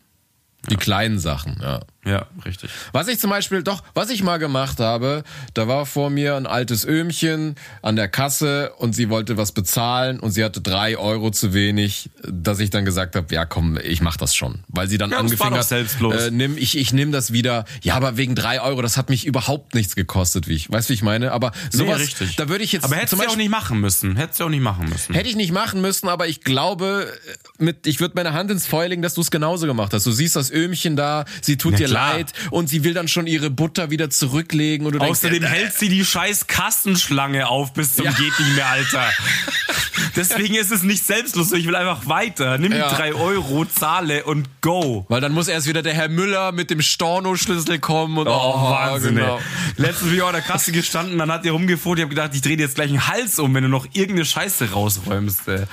[0.68, 1.80] die kleinen Sachen, ja.
[2.04, 2.70] Ja, richtig.
[2.92, 6.46] Was ich zum Beispiel, doch, was ich mal gemacht habe, da war vor mir ein
[6.46, 11.30] altes Öhmchen an der Kasse und sie wollte was bezahlen und sie hatte drei Euro
[11.32, 14.60] zu wenig, dass ich dann gesagt habe, ja komm, ich mach das schon.
[14.68, 17.64] Weil sie dann Ja, angefangen hat, äh, nimm, ich, ich nimm das wieder.
[17.82, 20.92] Ja, aber wegen drei Euro, das hat mich überhaupt nichts gekostet, wie ich, weißt du,
[20.92, 21.32] wie ich meine?
[21.32, 22.36] Aber sowas, nee, richtig.
[22.36, 24.16] da würde ich jetzt Aber hättest du auch nicht machen müssen.
[24.16, 25.14] Hättest du auch nicht machen müssen.
[25.14, 27.12] Hätte ich nicht machen müssen, aber ich glaube,
[27.58, 30.06] mit, ich würde meine Hand ins Feuer legen, dass du es genauso gemacht hast.
[30.06, 32.14] Du siehst das Öhmchen da, sie tut Na dir klar.
[32.14, 35.46] leid und sie will dann schon ihre Butter wieder zurücklegen und du denkst, Außerdem äh,
[35.46, 38.12] hält sie die scheiß Kassenschlange auf bis zum Ja.
[38.12, 39.04] geht nicht mehr, Alter.
[40.16, 41.52] Deswegen ist es nicht selbstlos.
[41.52, 42.58] Ich will einfach weiter.
[42.58, 42.88] Nimm Ja.
[42.88, 45.06] die drei Euro, zahle und go.
[45.08, 49.16] Weil dann muss erst wieder der Herr Müller mit dem Storno-Schlüssel kommen und Oh, Wahnsinn,
[49.16, 49.36] genau.
[49.36, 49.42] ey.
[49.76, 52.30] Letztens bin ich auch an der Kasse gestanden, dann hat die rumgefuhrt, ich habe gedacht,
[52.34, 55.46] ich drehe dir jetzt gleich einen Hals um, wenn du noch irgendeine Scheiße rausräumst.
[55.48, 55.64] Ey.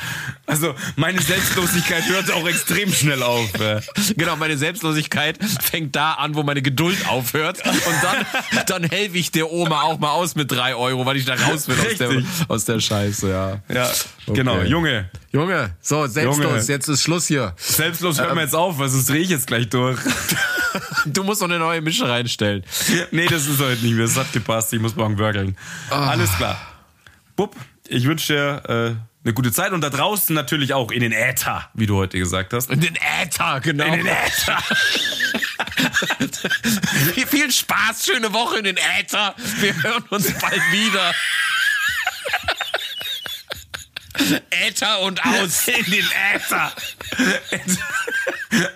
[0.46, 3.50] Also, meine Selbstlosigkeit hört auch extrem schnell auf.
[3.60, 3.80] Ey.
[4.18, 7.66] Genau, meine Selbstlosigkeit fängt da an, wo meine Geduld aufhört.
[7.66, 11.26] Und dann, dann helfe ich der Oma auch mal aus mit drei Euro, weil ich
[11.26, 13.62] da raus will aus der, aus der Scheiße, ja.
[13.74, 13.92] Ja,
[14.28, 14.58] genau.
[14.58, 14.68] Okay.
[14.68, 16.62] Junge, Junge, so, selbstlos, Junge.
[16.68, 17.54] jetzt ist Schluss hier.
[17.58, 20.00] selbstlos hör mir jetzt auf, weil sonst drehe ich jetzt gleich durch.
[21.06, 22.64] Du musst noch eine neue Mische reinstellen.
[23.12, 24.06] nee, das ist heute nicht mehr.
[24.06, 24.74] Das hat gepasst.
[24.74, 25.56] Ich muss morgen würgeln.
[25.90, 26.60] Alles klar.
[27.36, 27.56] Bub,
[27.88, 31.68] ich wünsche dir äh, eine gute Zeit und da draußen natürlich auch in den Äther,
[31.74, 32.70] wie du heute gesagt hast.
[32.70, 33.86] In den Äther, genau.
[33.86, 34.62] In den Äther.
[37.28, 39.34] Viel Spaß, schöne Woche in den Äther.
[39.60, 41.16] Wir hören uns bald wieder.
[44.52, 45.68] Äther und aus.
[45.70, 46.72] In den Äther.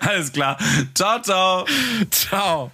[0.00, 0.58] Alles klar.
[0.94, 1.64] Ciao, ciao.
[2.10, 2.72] Ciao.